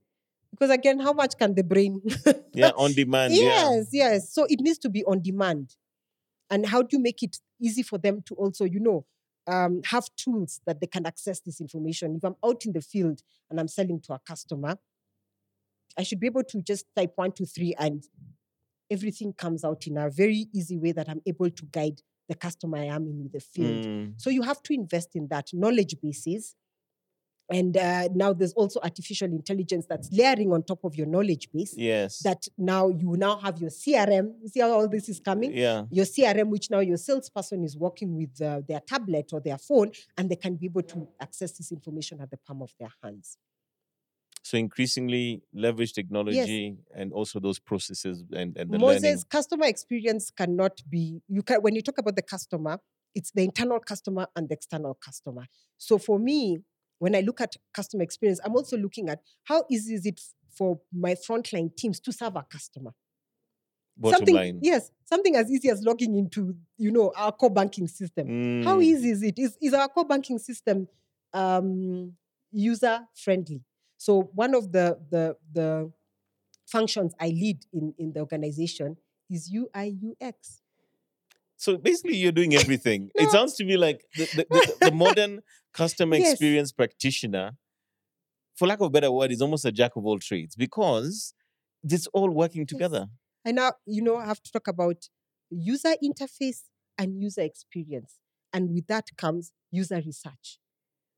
Because 0.51 0.71
again, 0.71 1.01
how 1.01 1.13
much 1.13 1.37
can 1.37 1.55
the 1.55 1.65
brain? 1.65 2.01
yeah, 2.55 2.71
on 2.77 2.93
demand. 2.93 3.35
Yeah. 3.35 3.73
yes, 3.73 3.89
yes. 3.93 4.33
So 4.33 4.47
it 4.49 4.61
needs 4.61 4.79
to 4.79 4.89
be 4.89 5.05
on 5.05 5.23
demand. 5.23 5.75
And 6.51 6.67
how 6.67 6.83
do 6.83 6.97
you 6.97 7.03
make 7.03 7.23
it 7.23 7.39
easy 7.61 7.83
for 7.83 7.99
them 7.99 8.23
to 8.27 8.35
also, 8.35 8.65
you 8.65 8.81
know, 8.81 9.07
um, 9.47 9.81
have 9.87 10.09
tools 10.17 10.61
that 10.67 10.81
they 10.81 10.87
can 10.87 11.07
access 11.07 11.41
this 11.41 11.61
information? 11.61 12.17
If 12.17 12.25
I'm 12.25 12.37
out 12.45 12.65
in 12.65 12.73
the 12.73 12.81
field 12.81 13.23
and 13.51 13.59
I'm 13.61 13.69
selling 13.69 14.01
to 14.03 14.15
a 14.15 14.19
customer, 14.19 14.79
I 15.99 16.03
should 16.03 16.21
be 16.21 16.27
able 16.27 16.45
to 16.45 16.63
just 16.63 16.87
type 16.97 17.13
one, 17.17 17.33
two, 17.33 17.45
three, 17.47 17.75
and 17.79 18.05
everything 18.91 19.33
comes 19.33 19.65
out 19.65 19.87
in 19.87 19.97
a 19.99 20.09
very 20.11 20.47
easy 20.55 20.77
way 20.77 20.93
that 20.93 21.09
I'm 21.09 21.21
able 21.27 21.51
to 21.51 21.67
guide 21.67 22.01
the 22.29 22.35
customer 22.35 22.79
I 22.79 22.85
am 22.85 23.07
in 23.07 23.31
the 23.33 23.41
field. 23.41 23.87
Mm, 23.87 24.15
So 24.21 24.31
you 24.31 24.43
have 24.43 24.63
to 24.65 24.75
invest 24.75 25.17
in 25.17 25.29
that 25.29 25.49
knowledge 25.53 25.97
bases. 26.03 26.55
And 27.51 27.77
uh, 27.77 28.09
now 28.15 28.33
there's 28.35 28.53
also 28.53 28.79
artificial 28.83 29.29
intelligence 29.29 29.87
that's 29.89 30.11
layering 30.13 30.53
on 30.53 30.63
top 30.63 30.85
of 30.85 30.95
your 30.95 31.07
knowledge 31.07 31.49
base 31.53 31.75
yes. 31.77 32.19
that 32.21 32.47
now 32.59 32.89
you 32.89 33.17
now 33.17 33.39
have 33.39 33.59
your 33.59 33.71
CRM. 33.71 34.35
You 34.43 34.49
see 34.49 34.61
how 34.61 34.73
all 34.73 34.89
this 34.89 35.09
is 35.09 35.19
coming? 35.21 35.57
yeah. 35.57 35.85
Your 35.91 36.05
CRM, 36.05 36.49
which 36.49 36.71
now 36.71 36.81
your 36.81 36.99
salesperson 36.99 37.65
is 37.65 37.77
working 37.77 38.15
with 38.15 38.41
uh, 38.43 38.61
their 38.69 38.81
tablet 38.81 39.31
or 39.33 39.41
their 39.41 39.59
phone, 39.59 39.93
and 40.17 40.31
they 40.31 40.37
can 40.37 40.57
be 40.57 40.67
able 40.67 40.83
to 40.83 41.09
access 41.21 41.53
this 41.53 41.73
information 41.73 42.21
at 42.21 42.31
the 42.31 42.37
palm 42.37 42.61
of 42.61 42.73
their 42.79 42.93
hands. 43.03 43.39
So 44.43 44.57
increasingly 44.57 45.43
leverage 45.53 45.93
technology 45.93 46.77
and 46.95 47.13
also 47.13 47.39
those 47.39 47.59
processes 47.59 48.25
and, 48.33 48.57
and 48.57 48.71
the 48.71 48.79
Moses, 48.79 49.03
learning. 49.03 49.23
customer 49.29 49.67
experience 49.67 50.31
cannot 50.31 50.81
be 50.89 51.21
you 51.29 51.43
can 51.43 51.61
when 51.61 51.75
you 51.75 51.83
talk 51.83 51.99
about 51.99 52.17
the 52.17 52.23
customer, 52.23 52.79
it's 53.15 53.31
the 53.33 53.43
internal 53.43 53.79
customer 53.79 54.27
and 54.37 54.49
the 54.49 54.55
external 54.55 54.95
customer. 54.95 55.47
So 55.77 55.99
for 55.99 56.19
me, 56.19 56.61
when 56.99 57.15
I 57.15 57.21
look 57.21 57.41
at 57.41 57.57
customer 57.73 58.03
experience, 58.03 58.41
I'm 58.45 58.55
also 58.57 58.77
looking 58.77 59.09
at 59.09 59.21
how 59.45 59.65
easy 59.71 59.95
is 59.95 60.07
it 60.07 60.21
for 60.51 60.81
my 60.93 61.15
frontline 61.15 61.75
teams 61.77 62.01
to 62.01 62.13
serve 62.13 62.37
a 62.37 62.43
customer. 62.43 62.93
Bottom 63.97 64.19
something, 64.19 64.35
line. 64.35 64.59
yes, 64.63 64.91
something 65.05 65.35
as 65.37 65.51
easy 65.51 65.71
as 65.71 65.83
logging 65.83 66.15
into 66.17 66.55
you 66.77 66.91
know 66.93 67.13
our 67.17 67.33
core 67.33 67.51
banking 67.51 67.89
system. 67.89 68.29
How 68.61 68.79
Mm, 68.79 68.83
easy 68.83 69.11
is 69.11 69.23
it? 69.23 69.39
Is, 69.39 69.57
is 69.61 69.75
our 69.75 69.89
core 69.89 70.05
banking 70.05 70.39
system 70.39 70.89
um, 71.33 72.15
user 72.53 73.01
friendly? 73.15 73.63
So 73.97 74.31
one 74.35 74.55
of 74.55 74.71
the 74.71 74.99
the 75.11 75.37
the 75.53 75.93
functions 76.67 77.15
I 77.21 77.29
lead 77.29 77.65
in 77.73 77.95
in 77.99 78.13
the 78.13 78.21
organization 78.21 78.97
is 79.31 79.53
UI 79.53 79.99
UX. 80.01 80.63
So 81.59 81.77
basically, 81.77 82.17
you're 82.17 82.33
doing 82.33 82.55
everything. 82.63 83.11
It 83.17 83.31
sounds 83.31 83.55
to 83.57 83.65
me 83.65 83.77
like 83.77 84.05
the, 84.17 84.29
the, 84.33 84.47
the, 84.51 84.75
the 84.83 84.93
modern 84.93 85.41
customer 85.75 86.17
Yes. 86.17 86.33
experience 86.33 86.73
practitioner, 86.73 87.53
for 88.57 88.67
lack 88.67 88.81
of 88.81 88.87
a 88.87 88.91
better 88.91 89.11
word, 89.13 89.31
is 89.31 89.43
almost 89.43 89.65
a 89.65 89.73
jack 89.73 89.97
of 89.97 90.07
all 90.07 90.19
trades 90.19 90.57
because 90.57 91.35
it's 91.83 92.07
all 92.09 92.31
working 92.31 92.65
together. 92.65 93.09
And 93.45 93.57
now 93.57 93.73
you 93.87 94.03
know 94.03 94.17
I 94.17 94.25
have 94.25 94.43
to 94.43 94.51
talk 94.51 94.69
about 94.69 95.09
user 95.51 95.95
interface 96.03 96.63
and 96.97 97.21
user 97.21 97.43
experience, 97.43 98.19
and 98.53 98.71
with 98.71 98.87
that 98.87 99.09
comes 99.17 99.53
user 99.71 99.97
research. 100.05 100.59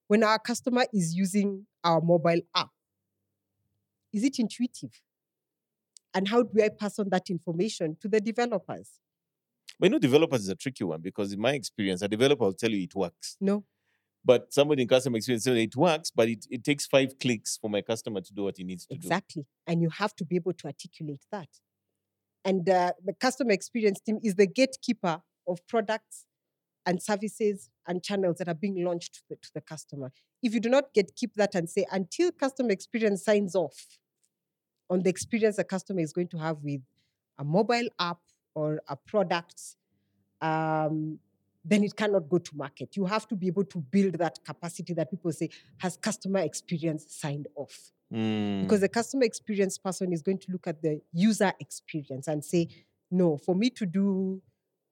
When 0.08 0.24
our 0.24 0.38
customer 0.38 0.84
is 0.92 1.14
using 1.14 1.66
our 1.84 2.00
mobile 2.00 2.40
app, 2.54 2.70
is 4.12 4.24
it 4.24 4.38
intuitive? 4.38 5.02
And 6.12 6.28
how 6.28 6.42
do 6.42 6.62
I 6.62 6.68
pass 6.68 6.98
on 6.98 7.08
that 7.10 7.30
information 7.30 7.96
to 8.00 8.08
the 8.08 8.20
developers? 8.20 8.98
But 9.78 9.86
you 9.86 9.90
know, 9.90 9.98
developers 9.98 10.42
is 10.42 10.48
a 10.48 10.54
tricky 10.54 10.84
one 10.84 11.00
because 11.00 11.32
in 11.32 11.40
my 11.40 11.52
experience, 11.52 12.02
a 12.02 12.08
developer 12.08 12.44
will 12.44 12.52
tell 12.52 12.70
you 12.70 12.82
it 12.82 12.94
works. 12.94 13.36
No. 13.40 13.64
But 14.24 14.52
somebody 14.52 14.82
in 14.82 14.88
customer 14.88 15.16
experience 15.16 15.44
says 15.44 15.56
it 15.56 15.76
works, 15.76 16.10
but 16.14 16.28
it, 16.28 16.46
it 16.50 16.62
takes 16.62 16.86
five 16.86 17.18
clicks 17.18 17.56
for 17.56 17.70
my 17.70 17.80
customer 17.80 18.20
to 18.20 18.34
do 18.34 18.42
what 18.42 18.58
he 18.58 18.64
needs 18.64 18.84
to 18.86 18.94
do. 18.94 18.96
Exactly. 18.96 19.46
And 19.66 19.80
you 19.80 19.88
have 19.90 20.14
to 20.16 20.24
be 20.24 20.36
able 20.36 20.52
to 20.52 20.66
articulate 20.66 21.24
that. 21.32 21.48
And 22.44 22.68
uh, 22.68 22.92
the 23.04 23.14
customer 23.14 23.52
experience 23.52 24.00
team 24.00 24.18
is 24.22 24.34
the 24.34 24.46
gatekeeper 24.46 25.22
of 25.46 25.66
products 25.66 26.26
and 26.86 27.02
services 27.02 27.70
and 27.86 28.02
channels 28.02 28.36
that 28.38 28.48
are 28.48 28.54
being 28.54 28.84
launched 28.84 29.14
to 29.14 29.20
the, 29.30 29.36
to 29.36 29.50
the 29.54 29.60
customer. 29.60 30.12
If 30.42 30.54
you 30.54 30.60
do 30.60 30.68
not 30.68 30.92
get 30.94 31.14
keep 31.16 31.34
that 31.34 31.54
and 31.54 31.68
say 31.68 31.86
until 31.90 32.32
customer 32.32 32.70
experience 32.70 33.24
signs 33.24 33.54
off 33.54 33.98
on 34.88 35.02
the 35.02 35.10
experience 35.10 35.56
the 35.56 35.64
customer 35.64 36.00
is 36.00 36.12
going 36.12 36.28
to 36.28 36.38
have 36.38 36.58
with 36.62 36.80
a 37.38 37.44
mobile 37.44 37.88
app 37.98 38.18
or 38.54 38.80
a 38.88 38.96
product, 38.96 39.60
um, 40.40 41.18
then 41.64 41.84
it 41.84 41.94
cannot 41.94 42.28
go 42.28 42.38
to 42.38 42.56
market. 42.56 42.96
You 42.96 43.04
have 43.06 43.28
to 43.28 43.36
be 43.36 43.46
able 43.46 43.64
to 43.64 43.78
build 43.78 44.14
that 44.14 44.38
capacity 44.44 44.94
that 44.94 45.10
people 45.10 45.30
say 45.32 45.50
has 45.78 45.96
customer 45.96 46.40
experience 46.40 47.06
signed 47.08 47.48
off. 47.54 47.92
Mm, 48.12 48.62
because 48.62 48.80
the 48.80 48.88
customer 48.88 49.24
experience 49.24 49.78
person 49.78 50.12
is 50.12 50.20
going 50.20 50.38
to 50.38 50.50
look 50.50 50.66
at 50.66 50.82
the 50.82 51.00
user 51.12 51.52
experience 51.60 52.26
and 52.26 52.44
say 52.44 52.66
no 53.08 53.36
for 53.36 53.54
me 53.54 53.70
to 53.70 53.86
do 53.86 54.42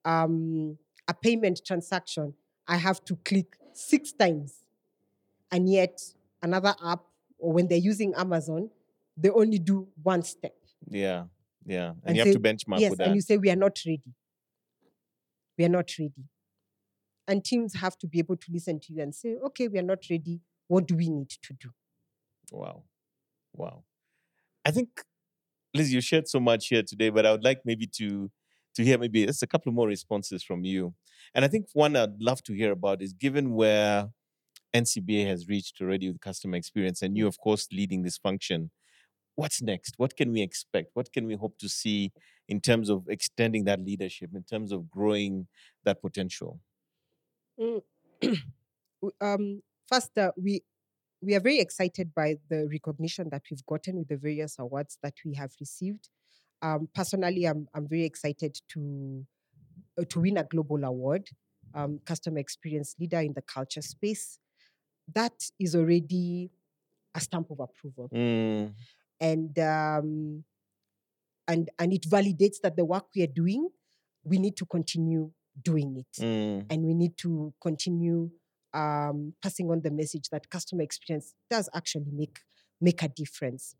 um, 0.04 0.78
a 1.08 1.14
payment 1.14 1.60
transaction 1.66 2.32
i 2.68 2.76
have 2.76 3.04
to 3.04 3.16
click 3.24 3.56
six 3.72 4.12
times 4.12 4.62
and 5.50 5.68
yet 5.68 6.00
another 6.44 6.76
app 6.86 7.00
or 7.38 7.52
when 7.54 7.66
they're 7.66 7.76
using 7.76 8.14
amazon 8.14 8.70
they 9.16 9.30
only 9.30 9.58
do 9.58 9.88
one 10.00 10.22
step 10.22 10.54
yeah, 10.90 11.24
yeah. 11.68 11.88
And, 11.88 11.96
And 12.04 12.16
you 12.16 12.22
say, 12.22 12.28
have 12.30 12.36
to 12.36 12.40
benchmark 12.40 12.80
yes 12.80 12.90
with 12.90 12.98
that. 12.98 13.06
and 13.08 13.14
you 13.16 13.20
say 13.20 13.36
we 13.36 13.50
are 13.50 13.56
not 13.56 13.78
ready 13.86 14.14
we 15.56 15.64
are 15.64 15.68
not 15.68 15.90
ready 15.98 16.24
and 17.28 17.44
teams 17.44 17.74
have 17.74 17.96
to 17.98 18.06
be 18.06 18.18
able 18.18 18.36
to 18.36 18.52
listen 18.52 18.80
to 18.80 18.92
you 18.92 19.02
and 19.02 19.14
say 19.14 19.36
okay 19.46 19.68
we 19.68 19.78
are 19.78 19.88
not 19.94 19.98
ready 20.10 20.40
what 20.66 20.86
do 20.86 20.96
we 20.96 21.08
need 21.08 21.30
to 21.30 21.52
do 21.54 21.70
Wow. 22.52 22.84
Wow. 23.54 23.84
I 24.64 24.70
think, 24.70 24.88
Liz, 25.74 25.92
you 25.92 26.00
shared 26.00 26.28
so 26.28 26.40
much 26.40 26.68
here 26.68 26.82
today, 26.82 27.10
but 27.10 27.26
I 27.26 27.32
would 27.32 27.44
like 27.44 27.60
maybe 27.64 27.86
to 27.96 28.30
to 28.74 28.84
hear 28.84 28.98
maybe 28.98 29.26
just 29.26 29.42
a 29.42 29.46
couple 29.46 29.72
more 29.72 29.88
responses 29.88 30.44
from 30.44 30.62
you. 30.64 30.94
And 31.34 31.44
I 31.44 31.48
think 31.48 31.66
one 31.72 31.96
I'd 31.96 32.20
love 32.20 32.42
to 32.44 32.52
hear 32.54 32.70
about 32.70 33.02
is 33.02 33.12
given 33.12 33.54
where 33.54 34.08
NCBA 34.74 35.26
has 35.26 35.48
reached 35.48 35.80
already 35.80 36.08
with 36.08 36.20
customer 36.20 36.56
experience, 36.56 37.02
and 37.02 37.16
you, 37.16 37.24
mm. 37.24 37.28
of 37.28 37.38
course, 37.38 37.66
leading 37.72 38.02
this 38.02 38.18
function. 38.18 38.70
What's 39.38 39.62
next? 39.62 39.94
What 39.98 40.16
can 40.16 40.32
we 40.32 40.42
expect? 40.42 40.90
What 40.94 41.12
can 41.12 41.24
we 41.24 41.36
hope 41.36 41.58
to 41.58 41.68
see 41.68 42.10
in 42.48 42.60
terms 42.60 42.90
of 42.90 43.06
extending 43.08 43.66
that 43.66 43.78
leadership, 43.78 44.30
in 44.34 44.42
terms 44.42 44.72
of 44.72 44.90
growing 44.90 45.46
that 45.84 46.02
potential? 46.02 46.58
Mm. 47.60 47.82
Um, 49.20 49.62
first, 49.86 50.18
uh, 50.18 50.32
we 50.36 50.62
we 51.22 51.36
are 51.36 51.40
very 51.40 51.60
excited 51.60 52.12
by 52.16 52.38
the 52.50 52.66
recognition 52.68 53.28
that 53.30 53.42
we've 53.48 53.64
gotten 53.64 53.98
with 53.98 54.08
the 54.08 54.16
various 54.16 54.58
awards 54.58 54.98
that 55.04 55.14
we 55.24 55.34
have 55.34 55.52
received. 55.60 56.08
Um, 56.60 56.88
personally, 56.92 57.44
I'm 57.44 57.68
I'm 57.74 57.86
very 57.86 58.04
excited 58.04 58.58
to 58.70 59.24
uh, 60.00 60.04
to 60.08 60.20
win 60.20 60.36
a 60.36 60.42
global 60.42 60.82
award, 60.82 61.28
um, 61.76 62.00
customer 62.04 62.40
experience 62.40 62.96
leader 62.98 63.20
in 63.20 63.34
the 63.34 63.42
culture 63.42 63.82
space. 63.82 64.40
That 65.14 65.48
is 65.60 65.76
already 65.76 66.50
a 67.14 67.20
stamp 67.20 67.50
of 67.50 67.60
approval, 67.60 68.10
Mm, 68.12 68.74
and 69.20 69.58
um, 69.58 70.44
and 71.46 71.70
and 71.78 71.92
it 71.92 72.02
validates 72.02 72.56
that 72.62 72.76
the 72.76 72.84
work 72.84 73.06
we 73.14 73.22
are 73.22 73.32
doing, 73.34 73.68
we 74.24 74.38
need 74.38 74.56
to 74.56 74.66
continue 74.66 75.30
doing 75.60 75.96
it 75.96 76.22
mm, 76.22 76.64
and 76.70 76.84
we 76.84 76.94
need 76.94 77.16
to 77.18 77.52
continue 77.60 78.30
um, 78.74 79.32
passing 79.42 79.68
on 79.70 79.80
the 79.80 79.90
message 79.90 80.28
that 80.30 80.48
customer 80.50 80.82
experience 80.82 81.34
does 81.50 81.68
actually 81.74 82.10
make 82.12 82.38
make 82.80 83.02
a 83.02 83.08
difference. 83.08 83.74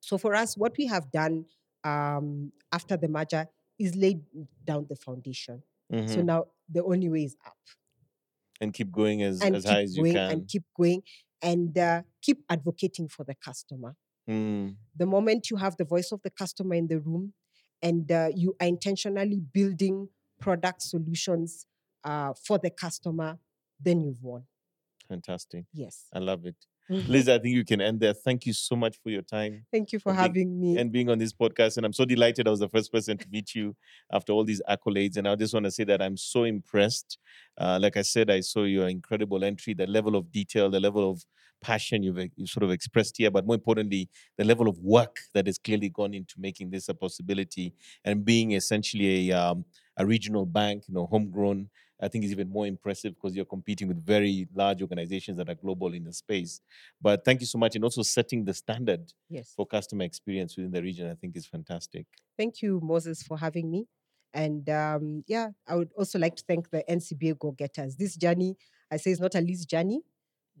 So 0.00 0.18
for 0.18 0.34
us, 0.34 0.56
what 0.56 0.76
we 0.76 0.86
have 0.86 1.10
done 1.12 1.44
um, 1.84 2.52
after 2.72 2.96
the 2.96 3.08
merger 3.08 3.46
is 3.78 3.94
laid 3.94 4.20
down 4.64 4.86
the 4.88 4.96
foundation. 4.96 5.62
So 5.90 5.96
mhm. 5.96 6.24
now 6.24 6.44
the 6.70 6.84
only 6.84 7.08
way 7.08 7.24
is 7.24 7.36
up 7.46 7.56
and 8.60 8.72
keep 8.72 8.90
going 8.90 9.22
as, 9.22 9.40
and 9.40 9.56
as 9.56 9.64
high 9.64 9.82
as 9.82 9.96
you 9.96 10.04
can. 10.04 10.30
and 10.32 10.48
keep 10.48 10.64
going 10.76 11.02
and 11.40 11.76
uh, 11.78 12.02
keep 12.20 12.42
advocating 12.48 13.08
for 13.08 13.24
the 13.24 13.34
customer. 13.34 13.94
Mm, 14.28 14.76
The 14.96 15.06
moment 15.06 15.50
you 15.50 15.56
have 15.56 15.76
the 15.76 15.84
voice 15.84 16.12
of 16.12 16.20
the 16.22 16.30
customer 16.30 16.74
in 16.74 16.86
the 16.86 16.98
room 17.00 17.32
and 17.82 18.10
uh, 18.12 18.28
you 18.34 18.54
are 18.60 18.66
intentionally 18.66 19.40
building 19.52 20.08
product 20.40 20.82
solutions 20.82 21.66
uh, 22.04 22.32
for 22.46 22.58
the 22.58 22.70
customer, 22.70 23.38
then 23.80 24.00
you've 24.00 24.22
won. 24.22 24.42
fantastic. 25.08 25.64
Yes. 25.72 26.06
I 26.12 26.18
love 26.18 26.44
it. 26.44 26.56
Liz, 26.90 27.28
I 27.28 27.38
think 27.38 27.54
you 27.54 27.64
can 27.66 27.82
end 27.82 28.00
there. 28.00 28.14
Thank 28.14 28.46
you 28.46 28.54
so 28.54 28.74
much 28.74 28.96
for 29.02 29.10
your 29.10 29.20
time 29.20 29.66
Thank 29.70 29.92
you 29.92 29.98
for 29.98 30.04
for 30.10 30.12
being- 30.14 30.22
having 30.22 30.60
me. 30.60 30.78
and 30.78 30.90
being 30.90 31.10
on 31.10 31.18
this 31.18 31.34
podcast. 31.34 31.76
And 31.76 31.84
I'm 31.84 31.92
so 31.92 32.06
delighted 32.06 32.46
I 32.48 32.50
was 32.50 32.60
the 32.60 32.68
first 32.68 32.90
person 32.92 33.18
to 33.18 33.26
meet 33.30 33.54
you 33.54 33.76
after 34.10 34.32
all 34.32 34.42
these 34.44 34.62
accolades. 34.68 35.16
And 35.18 35.28
I 35.28 35.34
just 35.36 35.52
want 35.52 35.64
to 35.64 35.70
say 35.70 35.84
that 35.84 36.00
I'm 36.00 36.16
so 36.16 36.44
impressed. 36.44 37.18
Uh, 37.58 37.78
like 37.80 37.96
I 37.98 38.02
said, 38.02 38.30
I 38.30 38.40
saw 38.40 38.64
your 38.64 38.88
incredible 38.88 39.44
entry, 39.44 39.74
the 39.74 39.86
level 39.86 40.16
of 40.16 40.30
detail, 40.32 40.70
the 40.70 40.80
level 40.80 41.10
of 41.10 41.22
passion 41.60 42.02
you've, 42.02 42.18
you've 42.36 42.48
sort 42.48 42.64
of 42.64 42.70
expressed 42.70 43.16
here, 43.16 43.30
but 43.30 43.46
more 43.46 43.54
importantly, 43.56 44.08
the 44.36 44.44
level 44.44 44.68
of 44.68 44.78
work 44.78 45.16
that 45.34 45.46
has 45.46 45.58
clearly 45.58 45.88
gone 45.88 46.14
into 46.14 46.34
making 46.38 46.70
this 46.70 46.88
a 46.88 46.94
possibility 46.94 47.74
and 48.04 48.24
being 48.24 48.52
essentially 48.52 49.30
a, 49.30 49.36
um, 49.38 49.64
a 49.96 50.06
regional 50.06 50.46
bank, 50.46 50.84
you 50.88 50.94
know, 50.94 51.06
homegrown. 51.06 51.68
I 52.00 52.06
think 52.06 52.24
is 52.24 52.30
even 52.30 52.48
more 52.48 52.64
impressive 52.64 53.14
because 53.16 53.34
you're 53.34 53.44
competing 53.44 53.88
with 53.88 54.06
very 54.06 54.46
large 54.54 54.82
organizations 54.82 55.36
that 55.38 55.48
are 55.48 55.56
global 55.56 55.94
in 55.94 56.04
the 56.04 56.12
space. 56.12 56.60
But 57.02 57.24
thank 57.24 57.40
you 57.40 57.46
so 57.46 57.58
much, 57.58 57.74
and 57.74 57.82
also 57.82 58.02
setting 58.02 58.44
the 58.44 58.54
standard 58.54 59.12
yes. 59.28 59.52
for 59.56 59.66
customer 59.66 60.04
experience 60.04 60.56
within 60.56 60.70
the 60.70 60.80
region, 60.80 61.10
I 61.10 61.14
think 61.14 61.36
is 61.36 61.46
fantastic. 61.46 62.06
Thank 62.36 62.62
you, 62.62 62.78
Moses, 62.84 63.24
for 63.24 63.36
having 63.36 63.68
me. 63.68 63.86
And 64.34 64.68
um, 64.68 65.24
yeah, 65.26 65.48
I 65.66 65.74
would 65.74 65.90
also 65.96 66.18
like 66.18 66.36
to 66.36 66.44
thank 66.46 66.70
the 66.70 66.84
NCBA 66.88 67.38
Go 67.38 67.52
Getters. 67.52 67.96
This 67.96 68.16
journey, 68.16 68.56
I 68.90 68.96
say, 68.96 69.10
is 69.10 69.20
not 69.20 69.34
a 69.34 69.40
Liz 69.40 69.66
journey. 69.66 70.02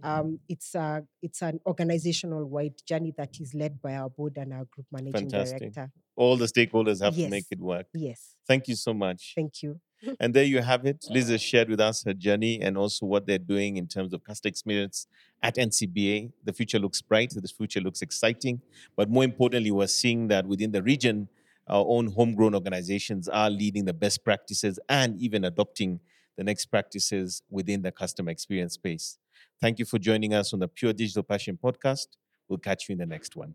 Um, 0.02 0.40
it's 0.48 0.74
a 0.74 1.04
it's 1.22 1.42
an 1.42 1.60
organizational 1.66 2.44
wide 2.46 2.74
journey 2.86 3.12
that 3.16 3.40
is 3.40 3.54
led 3.54 3.80
by 3.80 3.94
our 3.96 4.08
board 4.10 4.36
and 4.36 4.52
our 4.52 4.64
group 4.66 4.86
managing 4.92 5.30
Fantastic. 5.30 5.58
director. 5.58 5.90
All 6.16 6.36
the 6.36 6.46
stakeholders 6.46 7.02
have 7.02 7.14
to 7.14 7.28
make 7.28 7.46
it 7.50 7.60
work. 7.60 7.86
Yes, 7.94 8.34
Thank 8.46 8.68
you 8.68 8.74
so 8.74 8.92
much. 8.92 9.32
thank 9.34 9.62
you. 9.62 9.80
And 10.20 10.32
there 10.32 10.44
you 10.44 10.60
have 10.62 10.86
it. 10.86 11.04
Liz 11.10 11.28
has 11.28 11.42
shared 11.42 11.68
with 11.68 11.80
us 11.80 12.04
her 12.04 12.14
journey 12.14 12.60
and 12.60 12.78
also 12.78 13.04
what 13.04 13.26
they're 13.26 13.36
doing 13.36 13.76
in 13.76 13.88
terms 13.88 14.12
of 14.12 14.22
customer 14.22 14.50
experience 14.50 15.08
at 15.42 15.56
NCBA. 15.56 16.30
The 16.44 16.52
future 16.52 16.78
looks 16.78 17.02
bright, 17.02 17.30
the 17.30 17.48
future 17.48 17.80
looks 17.80 18.00
exciting. 18.00 18.60
But 18.96 19.10
more 19.10 19.24
importantly, 19.24 19.72
we're 19.72 19.88
seeing 19.88 20.28
that 20.28 20.46
within 20.46 20.70
the 20.70 20.84
region, 20.84 21.28
our 21.66 21.84
own 21.86 22.12
homegrown 22.12 22.54
organizations 22.54 23.28
are 23.28 23.50
leading 23.50 23.84
the 23.84 23.92
best 23.92 24.24
practices 24.24 24.78
and 24.88 25.20
even 25.20 25.44
adopting 25.44 26.00
the 26.36 26.44
next 26.44 26.66
practices 26.66 27.42
within 27.50 27.82
the 27.82 27.90
customer 27.90 28.30
experience 28.30 28.74
space. 28.74 29.18
Thank 29.60 29.78
you 29.78 29.84
for 29.84 29.98
joining 29.98 30.34
us 30.34 30.52
on 30.52 30.60
the 30.60 30.68
Pure 30.68 30.92
Digital 30.94 31.22
Passion 31.22 31.58
podcast. 31.62 32.08
We'll 32.48 32.58
catch 32.58 32.88
you 32.88 32.92
in 32.92 32.98
the 32.98 33.06
next 33.06 33.36
one. 33.36 33.54